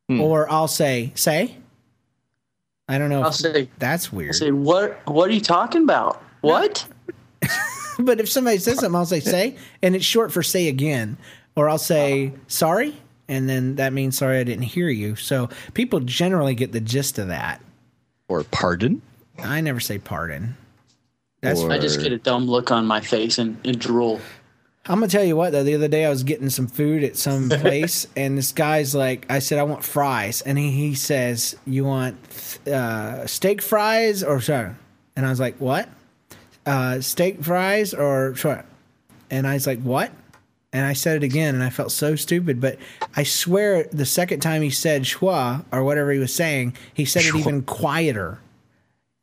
Hmm. 0.09 0.21
Or 0.21 0.51
I'll 0.51 0.69
say, 0.69 1.13
say. 1.15 1.57
I 2.89 2.99
don't 2.99 3.11
know. 3.11 3.23
I'll 3.23 3.29
if- 3.29 3.35
say- 3.37 3.69
that's 3.79 4.13
weird. 4.13 4.35
i 4.35 4.39
Say 4.39 4.51
what? 4.51 5.01
What 5.07 5.31
are 5.31 5.33
you 5.33 5.41
talking 5.41 5.83
about? 5.83 6.23
What? 6.41 6.87
but 7.99 8.21
if 8.21 8.29
somebody 8.31 8.59
says 8.59 8.81
something, 8.81 8.95
I'll 8.95 9.07
say 9.07 9.21
say, 9.21 9.57
and 9.83 9.97
it's 9.97 10.05
short 10.05 10.33
for 10.33 10.43
say 10.43 10.69
again. 10.69 11.17
Or 11.57 11.69
I'll 11.69 11.79
say 11.79 12.33
oh. 12.35 12.39
sorry, 12.49 12.95
and 13.29 13.49
then 13.49 13.77
that 13.77 13.93
means 13.93 14.19
sorry 14.19 14.39
I 14.39 14.45
didn't 14.45 14.65
hear 14.65 14.89
you. 14.89 15.17
So 15.17 15.49
people 15.75 16.01
generally 16.01 16.55
get 16.55 16.73
the 16.73 16.81
gist 16.81 17.19
of 17.19 17.29
that. 17.29 17.61
Or 18.29 18.45
pardon. 18.45 19.03
I 19.43 19.61
never 19.61 19.81
say 19.81 19.99
pardon. 19.99 20.57
That's 21.43 21.63
I 21.63 21.79
just 21.79 22.01
get 22.01 22.13
a 22.13 22.19
dumb 22.19 22.47
look 22.47 22.71
on 22.71 22.87
my 22.87 23.01
face 23.01 23.39
and, 23.39 23.59
and 23.65 23.79
drool. 23.79 24.21
I'm 24.89 25.01
gonna 25.01 25.09
tell 25.09 25.25
you 25.25 25.37
what 25.37 25.51
though. 25.53 25.65
The 25.65 25.75
other 25.75 25.89
day 25.89 26.05
I 26.05 26.11
was 26.11 26.23
getting 26.23 26.51
some 26.51 26.67
food 26.67 27.03
at 27.03 27.17
some 27.17 27.49
place, 27.61 28.07
and 28.17 28.39
this 28.39 28.53
guy's 28.53 28.95
like, 28.95 29.27
I 29.31 29.41
said 29.41 29.59
I 29.59 29.65
want 29.65 29.85
fries, 29.85 30.43
and 30.43 30.57
he, 30.59 30.71
he 30.71 30.95
says, 30.95 31.57
"You 31.67 31.85
want 31.85 32.17
uh, 32.67 33.27
steak 33.27 33.63
fries 33.63 34.23
or 34.23 34.41
sorry?" 34.41 34.73
And 35.17 35.27
I 35.27 35.31
was 35.31 35.41
like, 35.41 35.57
"What? 35.59 35.89
Uh, 36.65 37.01
steak 37.01 37.43
fries 37.43 37.95
or 37.95 38.37
sorry?" 38.37 38.63
And 39.31 39.47
I 39.47 39.55
was 39.55 39.67
like, 39.67 39.81
"What?" 39.81 40.13
And 40.73 40.85
I 40.85 40.93
said 40.93 41.17
it 41.17 41.23
again, 41.23 41.55
and 41.55 41.65
I 41.65 41.71
felt 41.71 41.91
so 41.91 42.17
stupid. 42.17 42.61
But 42.61 42.79
I 43.17 43.23
swear, 43.23 43.85
the 43.93 44.07
second 44.07 44.41
time 44.41 44.63
he 44.63 44.71
said 44.71 45.03
"schwa" 45.03 45.65
or 45.73 45.83
whatever 45.83 46.13
he 46.13 46.19
was 46.19 46.35
saying, 46.35 46.77
he 46.95 47.05
said 47.05 47.25
it 47.25 47.35
even 47.35 47.63
quieter. 47.63 48.39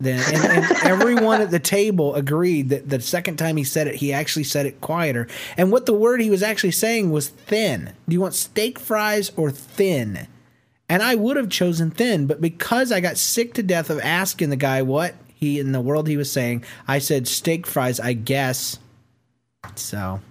Then 0.04 0.22
and, 0.34 0.64
and 0.64 0.78
everyone 0.84 1.42
at 1.42 1.52
the 1.52 1.60
table 1.60 2.16
agreed 2.16 2.70
that 2.70 2.90
the 2.90 3.02
second 3.02 3.38
time 3.38 3.58
he 3.58 3.64
said 3.64 3.88
it, 3.88 3.96
he 3.96 4.14
actually 4.14 4.44
said 4.44 4.66
it 4.66 4.82
quieter. 4.82 5.28
And 5.58 5.72
what 5.72 5.86
the 5.86 5.94
word 5.94 6.22
he 6.22 6.30
was 6.30 6.44
actually 6.44 6.72
saying 6.72 7.12
was 7.12 7.30
thin. 7.30 7.94
Do 8.08 8.14
you 8.14 8.22
want 8.22 8.34
steak 8.34 8.80
fries 8.80 9.32
or 9.36 9.52
thin? 9.52 10.28
And 10.90 11.02
I 11.02 11.16
would 11.16 11.38
have 11.38 11.50
chosen 11.50 11.92
thin, 11.92 12.28
but 12.28 12.42
because 12.42 12.92
I 12.92 13.00
got 13.00 13.18
sick 13.18 13.54
to 13.56 13.64
death 13.64 13.90
of 13.90 14.00
asking 14.02 14.50
the 14.50 14.56
guy 14.56 14.82
what 14.82 15.16
he 15.34 15.60
in 15.60 15.72
the 15.72 15.82
world 15.82 16.08
he 16.08 16.18
was 16.18 16.32
saying, 16.32 16.64
I 16.88 17.00
said 17.00 17.28
steak 17.28 17.66
fries, 17.66 18.00
I 18.00 18.14
guess. 18.14 18.80
So 19.76 20.22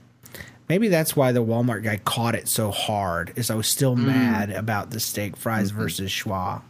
maybe 0.69 0.89
that's 0.89 1.17
why 1.17 1.33
the 1.33 1.45
Walmart 1.45 1.83
guy 1.83 1.97
caught 1.99 2.35
it 2.35 2.49
so 2.49 2.71
hard, 2.71 3.33
is 3.37 3.51
I 3.51 3.55
was 3.55 3.67
still 3.67 3.97
mm. 3.97 4.05
mad 4.05 4.51
about 4.51 4.91
the 4.91 5.01
steak 5.01 5.37
fries 5.37 5.71
mm-hmm. 5.71 5.81
versus 5.81 6.11
schwa. 6.11 6.63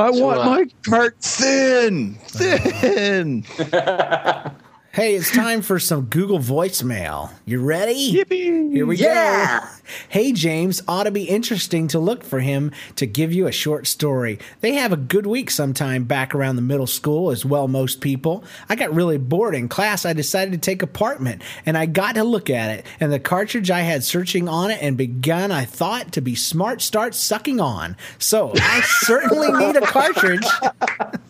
I 0.00 0.12
So, 0.12 0.24
want 0.26 0.40
uh, 0.40 0.44
my 0.44 0.66
cart 0.88 1.16
thin, 1.20 2.14
thin. 2.28 3.44
Hey, 4.92 5.14
it's 5.14 5.30
time 5.30 5.62
for 5.62 5.78
some 5.78 6.06
Google 6.06 6.40
voicemail. 6.40 7.30
You 7.46 7.62
ready? 7.62 8.12
Yippee! 8.12 8.72
Here 8.72 8.84
we 8.84 8.96
Yeah. 8.96 9.60
go. 9.60 9.66
Hey, 10.08 10.32
James, 10.32 10.82
ought 10.88 11.04
to 11.04 11.12
be 11.12 11.22
interesting 11.24 11.86
to 11.88 12.00
look 12.00 12.24
for 12.24 12.40
him 12.40 12.72
to 12.96 13.06
give 13.06 13.32
you 13.32 13.46
a 13.46 13.52
short 13.52 13.86
story. 13.86 14.40
They 14.62 14.72
have 14.74 14.92
a 14.92 14.96
good 14.96 15.26
week 15.28 15.48
sometime 15.52 16.04
back 16.04 16.34
around 16.34 16.56
the 16.56 16.62
middle 16.62 16.88
school, 16.88 17.30
as 17.30 17.44
well 17.44 17.68
most 17.68 18.00
people. 18.00 18.42
I 18.68 18.74
got 18.74 18.92
really 18.92 19.16
bored 19.16 19.54
in 19.54 19.68
class. 19.68 20.04
I 20.04 20.12
decided 20.12 20.50
to 20.54 20.58
take 20.58 20.82
apartment, 20.82 21.42
and 21.64 21.78
I 21.78 21.86
got 21.86 22.16
to 22.16 22.24
look 22.24 22.50
at 22.50 22.70
it. 22.76 22.84
And 22.98 23.12
the 23.12 23.20
cartridge 23.20 23.70
I 23.70 23.82
had 23.82 24.02
searching 24.02 24.48
on 24.48 24.72
it 24.72 24.82
and 24.82 24.96
begun, 24.96 25.52
I 25.52 25.66
thought, 25.66 26.10
to 26.12 26.20
be 26.20 26.34
smart 26.34 26.82
start 26.82 27.14
sucking 27.14 27.60
on. 27.60 27.96
So 28.18 28.50
I 28.56 28.80
certainly 28.80 29.52
need 29.52 29.76
a 29.76 29.82
cartridge. 29.82 30.46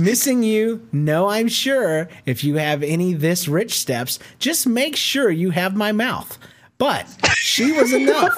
Missing 0.00 0.42
you? 0.42 0.86
No, 0.92 1.28
I'm 1.28 1.48
sure. 1.48 2.08
If 2.26 2.44
you 2.44 2.56
have 2.56 2.82
any 2.82 3.14
this 3.14 3.48
rich 3.48 3.78
steps, 3.78 4.18
just 4.38 4.66
make 4.66 4.96
sure 4.96 5.30
you 5.30 5.50
have 5.50 5.76
my 5.76 5.92
mouth. 5.92 6.38
But 6.78 7.06
she 7.34 7.72
was 7.72 7.92
enough. 7.92 8.34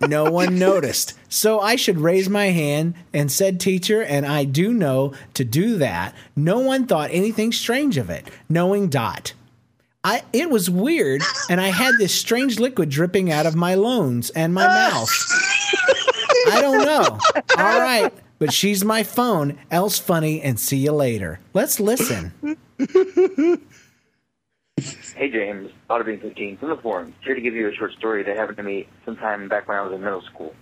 no 0.00 0.30
one 0.30 0.58
noticed. 0.58 1.16
So 1.28 1.60
I 1.60 1.76
should 1.76 1.98
raise 1.98 2.28
my 2.28 2.46
hand 2.46 2.94
and 3.12 3.30
said 3.30 3.60
teacher, 3.60 4.02
and 4.02 4.26
I 4.26 4.44
do 4.44 4.72
know 4.72 5.14
to 5.34 5.44
do 5.44 5.78
that. 5.78 6.14
No 6.34 6.58
one 6.58 6.86
thought 6.86 7.10
anything 7.12 7.52
strange 7.52 7.96
of 7.96 8.10
it, 8.10 8.28
knowing 8.48 8.88
dot. 8.88 9.34
I 10.04 10.22
it 10.32 10.50
was 10.50 10.68
weird, 10.68 11.22
and 11.48 11.60
I 11.60 11.68
had 11.68 11.96
this 11.96 12.12
strange 12.14 12.58
liquid 12.58 12.90
dripping 12.90 13.30
out 13.30 13.46
of 13.46 13.54
my 13.54 13.74
loans 13.76 14.30
and 14.30 14.52
my 14.52 14.66
mouth. 14.66 15.10
I 16.50 16.60
don't 16.60 16.84
know. 16.84 17.18
All 17.56 17.80
right, 17.80 18.12
but 18.42 18.52
she's 18.52 18.84
my 18.84 19.04
phone. 19.04 19.56
Else 19.70 20.00
funny, 20.00 20.42
and 20.42 20.58
see 20.58 20.78
you 20.78 20.90
later. 20.90 21.38
Let's 21.54 21.78
listen. 21.78 22.32
Hey 25.14 25.30
James, 25.30 25.70
Be 26.04 26.16
15 26.16 26.56
from 26.56 26.70
the 26.70 26.76
forum. 26.76 27.14
Here 27.22 27.36
to 27.36 27.40
give 27.40 27.54
you 27.54 27.68
a 27.68 27.74
short 27.74 27.92
story 27.92 28.24
that 28.24 28.36
happened 28.36 28.56
to 28.56 28.64
me 28.64 28.88
sometime 29.04 29.48
back 29.48 29.68
when 29.68 29.76
I 29.76 29.82
was 29.82 29.92
in 29.92 30.02
middle 30.02 30.22
school. 30.22 30.56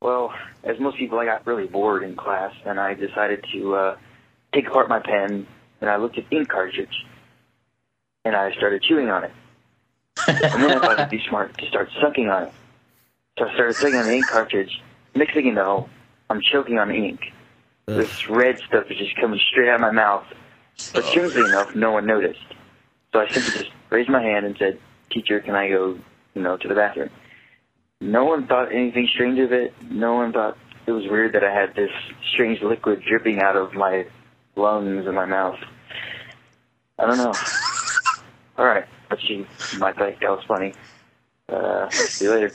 Well, 0.00 0.32
as 0.64 0.80
most 0.80 0.96
people, 0.96 1.18
I 1.18 1.26
got 1.26 1.46
really 1.46 1.66
bored 1.66 2.04
in 2.04 2.16
class, 2.16 2.54
and 2.64 2.80
I 2.80 2.94
decided 2.94 3.44
to 3.52 3.74
uh, 3.74 3.96
take 4.54 4.66
apart 4.66 4.88
my 4.88 5.00
pen, 5.00 5.46
and 5.82 5.90
I 5.90 5.96
looked 5.96 6.16
at 6.16 6.30
the 6.30 6.36
ink 6.38 6.48
cartridge, 6.48 7.04
and 8.24 8.34
I 8.34 8.52
started 8.52 8.82
chewing 8.82 9.10
on 9.10 9.24
it. 9.24 9.32
and 10.26 10.62
then 10.62 10.70
I 10.70 10.80
thought 10.80 10.98
it'd 10.98 11.10
be 11.10 11.22
smart 11.28 11.58
to 11.58 11.68
start 11.68 11.90
sucking 12.00 12.30
on 12.30 12.44
it. 12.44 12.52
So 13.38 13.46
I 13.46 13.52
started 13.52 13.74
sucking 13.74 13.96
on 13.96 14.06
the 14.06 14.14
ink 14.14 14.26
cartridge. 14.26 14.80
Thing 15.14 15.46
you 15.46 15.52
know, 15.52 15.90
I'm 16.32 16.40
choking 16.40 16.78
on 16.78 16.90
ink. 16.90 17.30
This 17.84 18.26
red 18.26 18.58
stuff 18.60 18.90
is 18.90 18.96
just 18.96 19.14
coming 19.16 19.38
straight 19.50 19.68
out 19.68 19.74
of 19.74 19.80
my 19.82 19.90
mouth. 19.90 20.24
But 20.94 21.04
strangely 21.04 21.42
enough, 21.42 21.74
no 21.74 21.90
one 21.90 22.06
noticed. 22.06 22.40
So 23.12 23.20
I 23.20 23.28
simply 23.28 23.64
just 23.64 23.70
raised 23.90 24.08
my 24.08 24.22
hand 24.22 24.46
and 24.46 24.56
said, 24.56 24.78
"Teacher, 25.10 25.40
can 25.40 25.54
I 25.54 25.68
go, 25.68 25.98
you 26.34 26.42
know, 26.42 26.56
to 26.56 26.68
the 26.68 26.74
bathroom?" 26.74 27.10
No 28.00 28.24
one 28.24 28.46
thought 28.46 28.72
anything 28.72 29.08
strange 29.12 29.38
of 29.40 29.52
it. 29.52 29.74
No 29.90 30.14
one 30.14 30.32
thought 30.32 30.56
it 30.86 30.92
was 30.92 31.06
weird 31.06 31.34
that 31.34 31.44
I 31.44 31.52
had 31.52 31.74
this 31.74 31.90
strange 32.32 32.62
liquid 32.62 33.02
dripping 33.06 33.42
out 33.42 33.54
of 33.54 33.74
my 33.74 34.06
lungs 34.56 35.04
and 35.06 35.14
my 35.14 35.26
mouth. 35.26 35.58
I 36.98 37.06
don't 37.06 37.18
know. 37.18 37.34
All 38.56 38.64
right, 38.64 38.86
but 39.10 39.20
she 39.20 39.46
might 39.76 39.98
think 39.98 40.20
that 40.20 40.30
was 40.30 40.44
funny. 40.48 40.72
Uh, 41.50 41.90
see 41.90 42.24
you 42.24 42.30
later. 42.30 42.54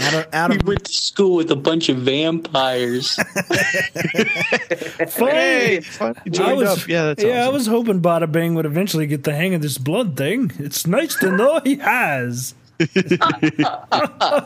Out 0.00 0.14
of, 0.14 0.26
out 0.32 0.50
We 0.50 0.58
went 0.58 0.84
to 0.84 0.92
school 0.92 1.36
with 1.36 1.50
a 1.50 1.56
bunch 1.56 1.88
of 1.88 1.98
vampires. 1.98 3.14
Funny. 5.08 5.80
fun. 5.80 6.14
I 6.40 6.52
was, 6.52 6.68
up. 6.68 6.88
Yeah, 6.88 7.04
that's 7.06 7.24
yeah. 7.24 7.44
I 7.46 7.48
was 7.48 7.66
hoping 7.66 8.00
Bada 8.00 8.30
Bing 8.30 8.54
would 8.54 8.66
eventually 8.66 9.06
get 9.06 9.24
the 9.24 9.34
hang 9.34 9.54
of 9.54 9.62
this 9.62 9.78
blood 9.78 10.16
thing. 10.16 10.52
It's 10.58 10.86
nice 10.86 11.14
to 11.16 11.30
know 11.30 11.60
he 11.64 11.76
has. 11.76 12.54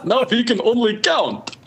now 0.05 0.25
he 0.31 0.43
can 0.43 0.59
only 0.63 0.97
count. 0.99 1.55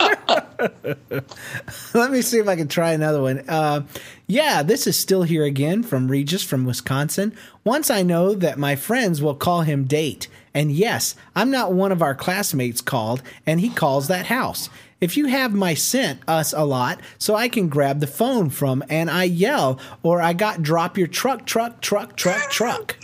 Let 1.94 2.10
me 2.10 2.22
see 2.22 2.38
if 2.38 2.48
I 2.48 2.56
can 2.56 2.66
try 2.66 2.90
another 2.90 3.22
one. 3.22 3.44
Uh, 3.48 3.82
yeah, 4.26 4.64
this 4.64 4.88
is 4.88 4.96
still 4.96 5.22
here 5.22 5.44
again 5.44 5.84
from 5.84 6.08
Regis 6.08 6.42
from 6.42 6.64
Wisconsin. 6.64 7.36
Once 7.62 7.88
I 7.88 8.02
know 8.02 8.34
that 8.34 8.58
my 8.58 8.74
friends 8.74 9.22
will 9.22 9.36
call 9.36 9.62
him 9.62 9.84
date. 9.84 10.26
And 10.56 10.72
yes, 10.72 11.14
I'm 11.34 11.50
not 11.50 11.74
one 11.74 11.92
of 11.92 12.00
our 12.00 12.14
classmates 12.14 12.80
called, 12.80 13.22
and 13.44 13.60
he 13.60 13.68
calls 13.68 14.08
that 14.08 14.24
house. 14.26 14.70
If 15.02 15.14
you 15.14 15.26
have 15.26 15.52
my 15.52 15.74
scent 15.74 16.20
us 16.26 16.54
a 16.54 16.64
lot, 16.64 16.98
so 17.18 17.34
I 17.34 17.50
can 17.50 17.68
grab 17.68 18.00
the 18.00 18.06
phone 18.06 18.48
from 18.48 18.82
and 18.88 19.10
I 19.10 19.24
yell, 19.24 19.78
or 20.02 20.22
I 20.22 20.32
got 20.32 20.62
drop 20.62 20.96
your 20.96 21.08
truck, 21.08 21.44
truck, 21.44 21.82
truck, 21.82 22.16
truck, 22.16 22.50
truck. 22.50 22.96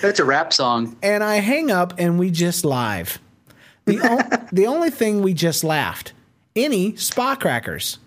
That's 0.00 0.20
a 0.20 0.24
rap 0.24 0.52
song. 0.52 0.96
and 1.02 1.24
I 1.24 1.36
hang 1.40 1.72
up 1.72 1.92
and 1.98 2.16
we 2.16 2.30
just 2.30 2.64
live. 2.64 3.18
The, 3.86 3.98
o- 4.00 4.46
the 4.52 4.68
only 4.68 4.90
thing 4.90 5.20
we 5.20 5.34
just 5.34 5.64
laughed. 5.64 6.12
Any 6.54 6.94
spa 6.94 7.34
crackers. 7.34 7.98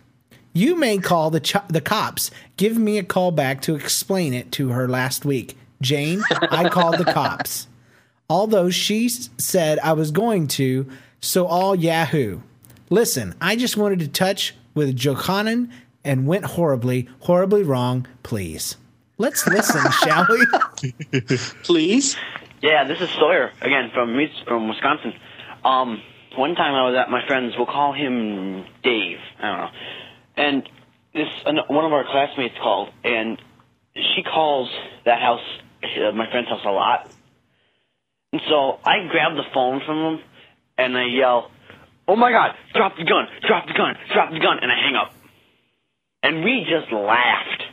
You 0.53 0.77
may 0.77 0.97
call 0.99 1.29
the 1.29 1.41
ch- 1.41 1.67
the 1.67 1.81
cops. 1.81 2.31
Give 2.55 2.77
me 2.77 2.97
a 2.97 3.03
call 3.03 3.31
back 3.31 3.61
to 3.63 3.75
explain 3.75 4.33
it 4.33 4.51
to 4.53 4.69
her 4.69 4.87
last 4.87 5.25
week. 5.25 5.57
Jane, 5.83 6.23
I 6.31 6.69
called 6.69 6.97
the 6.97 7.05
cops. 7.05 7.67
Although 8.29 8.69
she 8.69 9.09
said 9.09 9.79
I 9.79 9.93
was 9.93 10.11
going 10.11 10.47
to, 10.49 10.89
so 11.19 11.45
all 11.45 11.75
Yahoo. 11.75 12.41
Listen, 12.89 13.35
I 13.39 13.55
just 13.55 13.77
wanted 13.77 13.99
to 13.99 14.07
touch 14.07 14.55
with 14.73 14.95
Johanan 14.95 15.71
and 16.03 16.27
went 16.27 16.45
horribly, 16.45 17.07
horribly 17.19 17.63
wrong. 17.63 18.07
Please. 18.23 18.77
Let's 19.17 19.45
listen, 19.47 19.81
shall 20.03 20.25
we? 20.29 21.21
Please. 21.63 22.15
Yeah, 22.61 22.85
this 22.85 23.01
is 23.01 23.09
Sawyer 23.09 23.51
again 23.61 23.91
from 23.93 24.17
from 24.47 24.69
Wisconsin. 24.69 25.13
Um, 25.63 26.01
one 26.35 26.55
time 26.55 26.73
I 26.73 26.89
was 26.89 26.95
at 26.95 27.09
my 27.09 27.25
friend's. 27.27 27.55
We'll 27.57 27.67
call 27.67 27.93
him 27.93 28.65
Dave. 28.83 29.17
I 29.39 29.47
don't 29.47 29.57
know. 29.57 29.69
And 30.35 30.69
this 31.13 31.27
one 31.45 31.85
of 31.85 31.93
our 31.93 32.05
classmates 32.05 32.55
called, 32.61 32.89
and 33.03 33.39
she 33.95 34.23
calls 34.23 34.69
that 35.05 35.19
house, 35.19 35.45
Uh, 35.83 36.11
my 36.13 36.29
friend's 36.31 36.49
house, 36.49 36.61
a 36.65 36.71
lot. 36.71 37.09
And 38.31 38.41
so 38.49 38.79
I 38.83 39.07
grab 39.09 39.35
the 39.35 39.43
phone 39.53 39.81
from 39.85 40.15
him, 40.15 40.23
and 40.77 40.97
I 40.97 41.05
yell, 41.05 41.51
"Oh 42.07 42.15
my 42.15 42.31
God! 42.31 42.55
Drop 42.73 42.95
the 42.97 43.03
gun! 43.03 43.27
Drop 43.47 43.67
the 43.67 43.73
gun! 43.73 43.95
Drop 44.13 44.31
the 44.31 44.39
gun!" 44.39 44.59
And 44.61 44.71
I 44.71 44.75
hang 44.75 44.95
up. 44.95 45.13
And 46.23 46.43
we 46.43 46.65
just 46.67 46.91
laughed. 46.91 47.63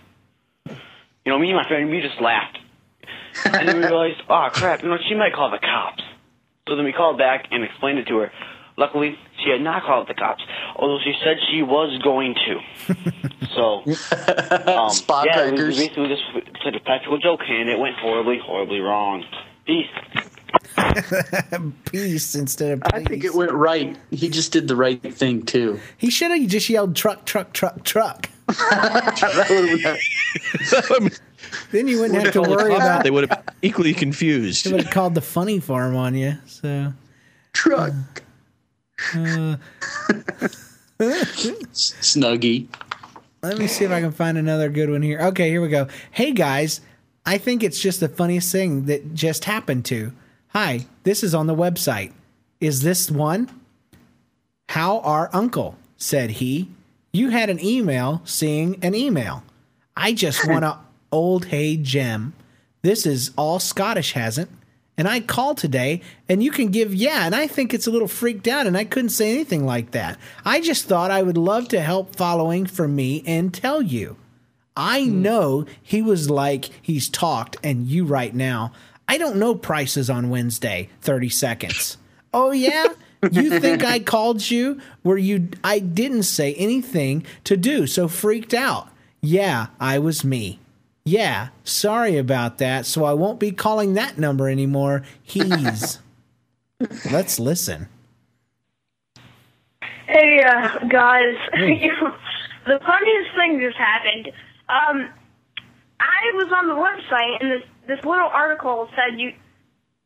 You 1.24 1.32
know, 1.32 1.38
me 1.38 1.48
and 1.48 1.56
my 1.56 1.68
friend, 1.68 1.88
we 1.88 2.00
just 2.00 2.20
laughed. 2.20 2.58
And 3.44 3.68
then 3.68 3.76
we 3.76 3.86
realized, 3.86 4.22
oh 4.28 4.48
crap, 4.52 4.82
you 4.82 4.88
know, 4.88 4.98
she 5.08 5.14
might 5.14 5.32
call 5.32 5.50
the 5.50 5.58
cops. 5.58 6.02
So 6.68 6.76
then 6.76 6.84
we 6.84 6.92
called 6.92 7.18
back 7.18 7.46
and 7.50 7.64
explained 7.64 7.98
it 7.98 8.08
to 8.08 8.16
her. 8.18 8.32
Luckily, 8.76 9.16
she 9.43 9.51
had 9.51 9.61
not 9.61 9.82
called 9.84 10.09
the 10.09 10.14
cops, 10.14 10.43
although 10.76 10.99
she 11.03 11.14
said 11.22 11.36
she 11.51 11.62
was 11.62 12.01
going 12.03 12.34
to. 12.34 13.30
So, 13.55 13.82
um, 14.66 14.91
Spot 14.91 15.26
yeah, 15.26 15.47
we, 15.47 15.53
we 15.53 15.68
basically 15.68 16.09
just 16.09 16.22
played 16.62 16.76
a 16.76 16.80
practical 16.80 17.18
joke, 17.18 17.41
and 17.49 17.68
it 17.68 17.78
went 17.78 17.97
horribly, 17.97 18.38
horribly 18.38 18.80
wrong. 18.80 19.24
Peace. 19.66 19.88
Peace 21.91 22.34
instead 22.34 22.72
of 22.72 22.82
I 22.86 23.05
think 23.05 23.24
it 23.24 23.34
went 23.34 23.53
right. 23.53 23.97
He 24.11 24.28
just 24.28 24.53
did 24.53 24.68
the 24.68 24.76
right 24.76 25.01
thing 25.14 25.43
too. 25.43 25.80
He 25.97 26.11
should 26.11 26.30
have 26.30 26.49
just 26.49 26.68
yelled 26.68 26.97
truck, 26.97 27.24
truck, 27.24 27.53
truck, 27.53 27.84
truck. 27.84 28.28
then 31.70 31.88
you 31.88 32.01
wouldn't 32.01 32.22
have 32.22 32.32
to 32.32 32.43
worry 32.43 32.74
about. 32.74 33.05
They 33.05 33.11
would 33.11 33.28
have 33.28 33.45
equally 33.62 33.95
confused. 33.95 34.64
They 34.64 34.72
would 34.72 34.82
have 34.82 34.93
called 34.93 35.14
the 35.14 35.20
funny 35.20 35.61
farm 35.61 35.97
on 35.97 36.14
you. 36.14 36.38
So 36.47 36.93
truck. 37.53 37.93
Uh, 37.93 38.20
Uh, 39.14 39.57
Snuggie. 41.72 42.66
let 43.42 43.59
me 43.59 43.66
see 43.66 43.84
if 43.84 43.90
I 43.90 44.01
can 44.01 44.12
find 44.12 44.36
another 44.36 44.68
good 44.68 44.90
one 44.90 45.03
here. 45.03 45.20
Okay, 45.20 45.48
here 45.48 45.62
we 45.62 45.68
go. 45.68 45.88
Hey 46.11 46.32
guys, 46.32 46.80
I 47.24 47.38
think 47.38 47.62
it's 47.62 47.80
just 47.80 48.01
the 48.01 48.09
funniest 48.09 48.53
thing 48.53 48.86
that 48.86 49.14
just 49.14 49.44
happened 49.44 49.84
to. 49.86 50.12
Hi, 50.48 50.86
this 51.05 51.22
is 51.22 51.34
on 51.34 51.46
the 51.46 51.55
website. 51.55 52.12
Is 52.61 52.82
this 52.82 53.11
one? 53.11 53.48
How 54.68 55.01
our 55.01 55.30
uncle, 55.32 55.76
said 55.96 56.30
he. 56.32 56.68
You 57.12 57.30
had 57.30 57.51
an 57.51 57.64
email 57.64 58.22
seeing 58.24 58.78
an 58.82 58.94
email. 58.94 59.42
I 59.96 60.12
just 60.12 60.46
want 60.46 60.64
a 60.64 60.78
old 61.12 61.46
hey 61.46 61.76
gem. 61.76 62.34
This 62.82 63.05
is 63.05 63.32
all 63.36 63.59
Scottish 63.59 64.12
hasn't. 64.12 64.51
And 64.97 65.09
I 65.09 65.20
called 65.20 65.57
today 65.57 66.03
and 66.28 66.43
you 66.43 66.51
can 66.51 66.68
give 66.68 66.95
yeah, 66.95 67.24
and 67.24 67.34
I 67.34 67.47
think 67.47 67.72
it's 67.72 67.86
a 67.86 67.91
little 67.91 68.09
freaked 68.09 68.47
out 68.47 68.66
and 68.66 68.76
I 68.76 68.84
couldn't 68.84 69.11
say 69.11 69.32
anything 69.32 69.64
like 69.64 69.93
that. 69.93 70.18
I 70.45 70.61
just 70.61 70.86
thought 70.86 71.11
I 71.11 71.22
would 71.22 71.38
love 71.38 71.68
to 71.68 71.80
help 71.80 72.16
following 72.16 72.66
for 72.66 72.86
me 72.86 73.22
and 73.26 73.53
tell 73.53 73.80
you. 73.80 74.16
I 74.76 75.05
hmm. 75.05 75.22
know 75.22 75.66
he 75.82 76.03
was 76.03 76.30
like 76.30 76.70
he's 76.82 77.09
talked 77.09 77.57
and 77.64 77.86
you 77.86 78.05
right 78.05 78.34
now. 78.34 78.72
I 79.09 79.18
don't 79.18 79.36
know 79.36 79.55
prices 79.55 80.09
on 80.09 80.30
Wednesday, 80.30 80.91
30 81.01 81.28
seconds. 81.30 81.97
Oh 82.32 82.53
yeah? 82.53 82.86
You 83.30 83.59
think 83.59 83.84
I 83.84 83.99
called 84.01 84.51
you 84.51 84.80
where 85.03 85.18
you 85.18 85.49
I 85.64 85.78
didn't 85.80 86.22
say 86.22 86.55
anything 86.55 87.26
to 87.45 87.57
do, 87.57 87.86
so 87.86 88.07
freaked 88.07 88.55
out. 88.55 88.88
Yeah, 89.20 89.66
I 89.78 89.99
was 89.99 90.24
me. 90.24 90.59
Yeah, 91.11 91.48
sorry 91.64 92.18
about 92.18 92.58
that, 92.58 92.86
so 92.86 93.02
I 93.02 93.14
won't 93.14 93.40
be 93.40 93.50
calling 93.50 93.94
that 93.94 94.16
number 94.16 94.48
anymore. 94.48 95.02
He's 95.20 95.98
Let's 97.11 97.40
listen. 97.40 97.88
Hey, 100.06 100.40
uh, 100.46 100.86
guys. 100.86 101.34
the 101.52 102.78
funniest 102.86 103.30
thing 103.36 103.58
just 103.61 103.76
happened. 103.76 104.28
Um, 104.68 105.11
I 105.98 106.30
was 106.34 106.52
on 106.54 106.68
the 106.68 106.74
website, 106.78 107.42
and 107.42 107.50
this 107.50 107.68
this 107.88 108.04
little 108.04 108.30
article 108.32 108.88
said 108.94 109.18
you 109.18 109.32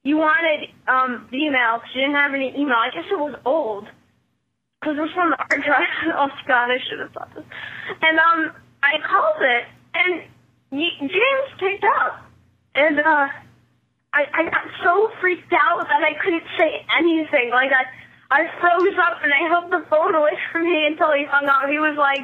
you 0.05 0.17
wanted 0.17 0.71
um 0.89 1.29
the 1.31 1.37
email 1.37 1.81
because 1.81 1.91
you 1.95 2.01
didn't 2.01 2.17
have 2.17 2.33
any 2.33 2.49
email. 2.57 2.77
I 2.81 2.89
guess 2.95 3.05
it 3.11 3.19
was 3.19 3.39
old 3.45 3.85
because 4.81 4.97
it 4.97 5.03
was 5.03 5.13
from 5.13 5.31
the 5.31 5.37
hard 5.37 5.63
drive. 5.67 6.17
oh, 6.17 6.29
God, 6.49 6.71
I 6.71 6.79
should 6.89 7.01
have 7.01 7.13
thought 7.13 7.35
this. 7.35 7.45
And 8.01 8.19
um, 8.19 8.53
I 8.83 8.97
called 9.07 9.43
it, 9.43 9.65
and 9.93 10.34
James 10.81 11.51
picked 11.59 11.85
up, 11.85 12.25
and 12.75 13.01
uh. 13.01 13.29
I, 14.15 14.27
I 14.33 14.45
got 14.45 14.63
so 14.85 15.11
freaked 15.21 15.53
out 15.53 15.89
that 15.89 16.05
I 16.05 16.15
couldn't 16.23 16.45
say 16.57 16.87
anything. 16.97 17.51
Like 17.51 17.73
I, 17.73 17.85
I 18.31 18.61
froze 18.61 18.95
up 19.03 19.19
and 19.25 19.33
I 19.33 19.49
held 19.49 19.73
the 19.73 19.85
phone 19.91 20.15
away 20.15 20.39
from 20.53 20.63
me 20.65 20.87
until 20.87 21.13
he 21.13 21.25
hung 21.25 21.47
up. 21.47 21.69
He 21.69 21.81
was 21.81 21.97
like, 21.99 22.21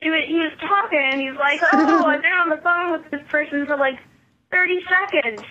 he 0.00 0.08
was, 0.08 0.24
he 0.26 0.36
was 0.36 0.52
talking 0.60 0.98
and 0.98 1.20
he's 1.20 1.36
like, 1.36 1.60
oh, 1.72 2.04
I've 2.06 2.22
been 2.22 2.32
on 2.32 2.48
the 2.48 2.56
phone 2.56 2.92
with 2.92 3.10
this 3.10 3.20
person 3.28 3.66
for 3.66 3.76
like 3.76 3.98
30 4.50 4.80
seconds. 4.88 5.42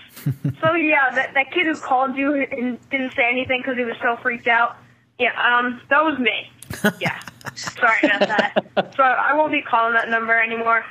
so 0.61 0.73
yeah, 0.73 1.13
that 1.13 1.33
that 1.35 1.51
kid 1.51 1.67
who 1.67 1.75
called 1.75 2.15
you 2.15 2.33
and 2.33 2.79
didn't 2.89 3.13
say 3.13 3.29
anything 3.31 3.61
because 3.61 3.77
he 3.77 3.85
was 3.85 3.95
so 4.01 4.17
freaked 4.21 4.47
out. 4.47 4.75
Yeah, 5.19 5.31
um, 5.37 5.81
that 5.89 6.03
was 6.03 6.17
me. 6.19 6.51
Yeah, 7.01 7.19
sorry 7.55 7.99
about 8.03 8.27
that. 8.27 8.93
So 8.95 9.03
I 9.03 9.33
won't 9.33 9.51
be 9.51 9.61
calling 9.61 9.93
that 9.93 10.07
number 10.09 10.39
anymore. 10.39 10.85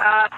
Uh, 0.00 0.28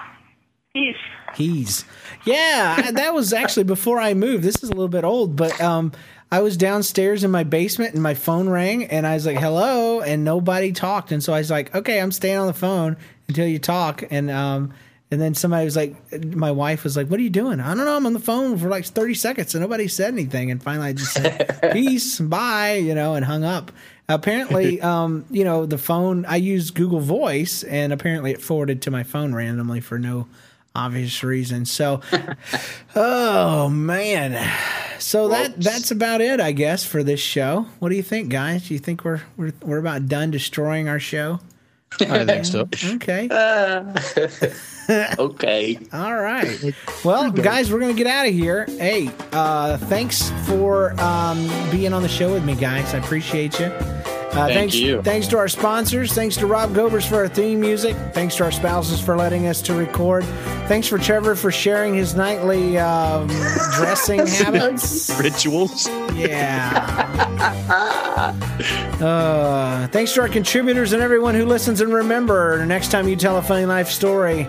peace. 0.73 0.95
He's 1.35 1.85
yeah, 2.25 2.91
that 2.91 3.13
was 3.13 3.33
actually 3.33 3.63
before 3.63 3.99
I 3.99 4.13
moved. 4.13 4.43
This 4.43 4.63
is 4.63 4.69
a 4.69 4.73
little 4.73 4.87
bit 4.87 5.03
old, 5.03 5.35
but 5.35 5.59
um, 5.61 5.91
I 6.31 6.41
was 6.41 6.57
downstairs 6.57 7.23
in 7.23 7.31
my 7.31 7.43
basement 7.43 7.93
and 7.93 8.03
my 8.03 8.13
phone 8.13 8.49
rang, 8.49 8.85
and 8.85 9.05
I 9.05 9.13
was 9.15 9.25
like, 9.25 9.37
"Hello," 9.37 10.01
and 10.01 10.23
nobody 10.23 10.71
talked, 10.71 11.11
and 11.11 11.23
so 11.23 11.33
I 11.33 11.39
was 11.39 11.51
like, 11.51 11.73
"Okay, 11.73 11.99
I'm 11.99 12.11
staying 12.11 12.37
on 12.37 12.47
the 12.47 12.53
phone 12.53 12.97
until 13.27 13.47
you 13.47 13.59
talk." 13.59 14.03
And 14.09 14.29
um, 14.29 14.73
and 15.11 15.19
then 15.19 15.33
somebody 15.33 15.65
was 15.65 15.75
like, 15.75 15.95
my 16.23 16.51
wife 16.51 16.83
was 16.83 16.95
like, 16.95 17.07
"What 17.07 17.19
are 17.19 17.23
you 17.23 17.31
doing?" 17.31 17.59
I 17.59 17.73
don't 17.73 17.85
know. 17.85 17.95
I'm 17.95 18.05
on 18.05 18.13
the 18.13 18.19
phone 18.19 18.57
for 18.57 18.69
like 18.69 18.85
30 18.85 19.13
seconds, 19.15 19.55
and 19.55 19.61
nobody 19.61 19.87
said 19.87 20.13
anything. 20.13 20.51
And 20.51 20.61
finally, 20.61 20.89
I 20.89 20.93
just 20.93 21.13
said, 21.13 21.71
"Peace, 21.73 22.19
bye," 22.19 22.75
you 22.75 22.93
know, 22.93 23.15
and 23.15 23.25
hung 23.25 23.43
up. 23.43 23.71
Apparently, 24.07 24.81
um, 24.83 25.25
you 25.31 25.43
know, 25.43 25.65
the 25.65 25.77
phone 25.79 26.25
I 26.25 26.35
use 26.35 26.71
Google 26.71 26.99
Voice, 26.99 27.63
and 27.63 27.91
apparently 27.93 28.31
it 28.31 28.41
forwarded 28.41 28.83
to 28.83 28.91
my 28.91 29.03
phone 29.03 29.33
randomly 29.33 29.79
for 29.79 29.97
no 29.97 30.27
obvious 30.79 31.23
reason. 31.23 31.65
So, 31.65 32.01
oh 32.95 33.69
man, 33.69 34.51
so 34.99 35.27
that 35.29 35.59
that's 35.59 35.91
about 35.91 36.21
it, 36.21 36.39
I 36.39 36.51
guess, 36.51 36.85
for 36.85 37.03
this 37.03 37.19
show. 37.19 37.67
What 37.79 37.89
do 37.89 37.95
you 37.95 38.03
think, 38.03 38.29
guys? 38.29 38.67
Do 38.67 38.73
you 38.73 38.79
think 38.79 39.03
we're 39.03 39.21
we're 39.37 39.53
we're 39.61 39.77
about 39.77 40.07
done 40.07 40.31
destroying 40.31 40.87
our 40.87 40.99
show? 40.99 41.39
I 42.01 42.25
think 42.25 42.45
so. 42.45 42.67
Okay. 42.95 43.27
okay. 45.19 45.79
All 45.91 46.15
right. 46.15 46.73
Well, 47.03 47.31
guys, 47.31 47.71
we're 47.71 47.79
going 47.79 47.95
to 47.95 47.97
get 47.97 48.07
out 48.07 48.27
of 48.27 48.33
here. 48.33 48.65
Hey, 48.65 49.09
uh, 49.31 49.77
thanks 49.77 50.29
for 50.45 50.99
um, 51.01 51.47
being 51.71 51.93
on 51.93 52.01
the 52.01 52.09
show 52.09 52.31
with 52.33 52.45
me, 52.45 52.55
guys. 52.55 52.93
I 52.93 52.99
appreciate 52.99 53.59
you. 53.59 53.71
Uh, 54.29 54.45
Thank 54.45 54.53
thanks, 54.53 54.75
you. 54.75 55.01
Thanks 55.01 55.27
to 55.27 55.37
our 55.37 55.47
sponsors. 55.47 56.13
Thanks 56.13 56.37
to 56.37 56.45
Rob 56.45 56.75
Gobers 56.75 57.03
for 57.03 57.15
our 57.15 57.27
theme 57.27 57.59
music. 57.59 57.95
Thanks 58.13 58.35
to 58.35 58.43
our 58.43 58.51
spouses 58.51 59.01
for 59.01 59.17
letting 59.17 59.47
us 59.47 59.59
to 59.63 59.73
record. 59.73 60.23
Thanks 60.67 60.87
for 60.87 60.99
Trevor 60.99 61.35
for 61.35 61.51
sharing 61.51 61.95
his 61.95 62.13
nightly 62.13 62.77
um, 62.77 63.27
dressing 63.75 64.27
habits. 64.27 65.09
Rituals. 65.19 65.87
Yeah. 66.13 67.15
Uh, 68.99 69.87
thanks 69.87 70.11
to 70.13 70.19
our 70.19 70.27
contributors 70.27 70.91
and 70.91 71.01
everyone 71.01 71.33
who 71.33 71.45
listens. 71.45 71.79
And 71.79 71.93
remember, 71.93 72.65
next 72.65 72.91
time 72.91 73.07
you 73.07 73.15
tell 73.15 73.37
a 73.37 73.41
funny 73.41 73.65
life 73.65 73.87
story, 73.87 74.45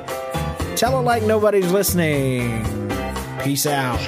tell 0.74 0.98
it 0.98 1.02
like 1.02 1.22
nobody's 1.22 1.70
listening. 1.70 2.64
Peace 3.44 3.66
out. 3.66 4.00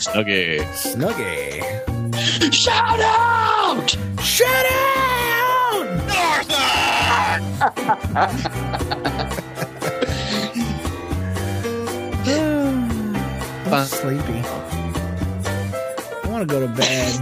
Snuggie. 0.00 0.60
Snuggie. 0.74 1.93
Shout 2.52 3.00
out! 3.00 3.96
Shout 4.20 4.66
out! 4.66 5.86
Northland! 6.06 7.44
I'm 13.66 13.86
sleepy. 13.86 14.42
I 16.22 16.28
want 16.28 16.46
to 16.48 16.54
go 16.54 16.60
to 16.60 16.68
bed. 16.68 17.14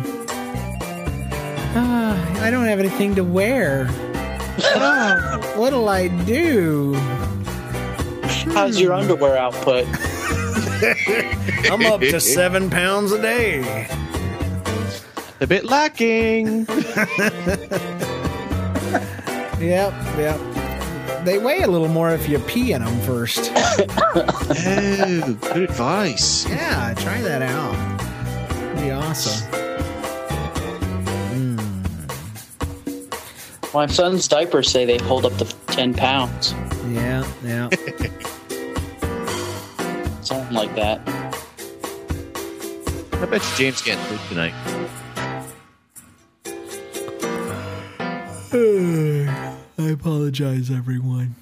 Ah, 1.75 2.43
I 2.43 2.51
don't 2.51 2.65
have 2.65 2.79
anything 2.79 3.15
to 3.15 3.23
wear. 3.23 3.87
Ah, 4.75 5.41
what'll 5.57 5.89
I 5.89 6.09
do? 6.09 6.95
How's 8.53 8.81
your 8.81 8.93
underwear 8.93 9.39
output? 9.39 9.87
I'm 11.71 11.87
up 11.87 12.01
to 12.01 12.21
seven 12.21 12.69
pounds 12.69 13.13
a 13.13 13.23
day. 13.23 13.87
A 15.43 15.47
bit 15.47 15.65
lacking. 15.65 16.67
Yep, 19.63 19.93
yep. 20.19 20.41
They 21.25 21.39
weigh 21.39 21.63
a 21.63 21.69
little 21.69 21.87
more 21.87 22.11
if 22.11 22.29
you 22.29 22.41
pee 22.41 22.73
in 22.73 22.83
them 22.83 23.01
first. 23.03 23.53
oh, 23.55 25.39
good 25.41 25.63
advice. 25.63 26.49
Yeah, 26.49 26.93
try 26.95 27.21
that 27.21 27.43
out. 27.43 27.73
Be 28.81 28.91
awesome. 28.91 29.47
Hmm. 31.31 31.57
My 33.73 33.87
son's 33.87 34.27
diapers 34.27 34.69
say 34.69 34.85
they 34.85 34.99
hold 34.99 35.25
up 35.25 35.37
to 35.37 35.45
10 35.69 35.95
pounds. 35.95 36.55
Yeah, 36.89 37.25
yeah. 37.45 37.69
Something 40.23 40.55
like 40.55 40.75
that. 40.75 41.01
I 43.13 43.27
bet 43.27 43.43
you 43.43 43.57
James 43.57 43.81
can't 43.81 44.01
sleep 44.09 44.21
tonight. 44.29 44.55
I 48.55 49.55
apologize, 49.79 50.71
everyone. 50.71 51.42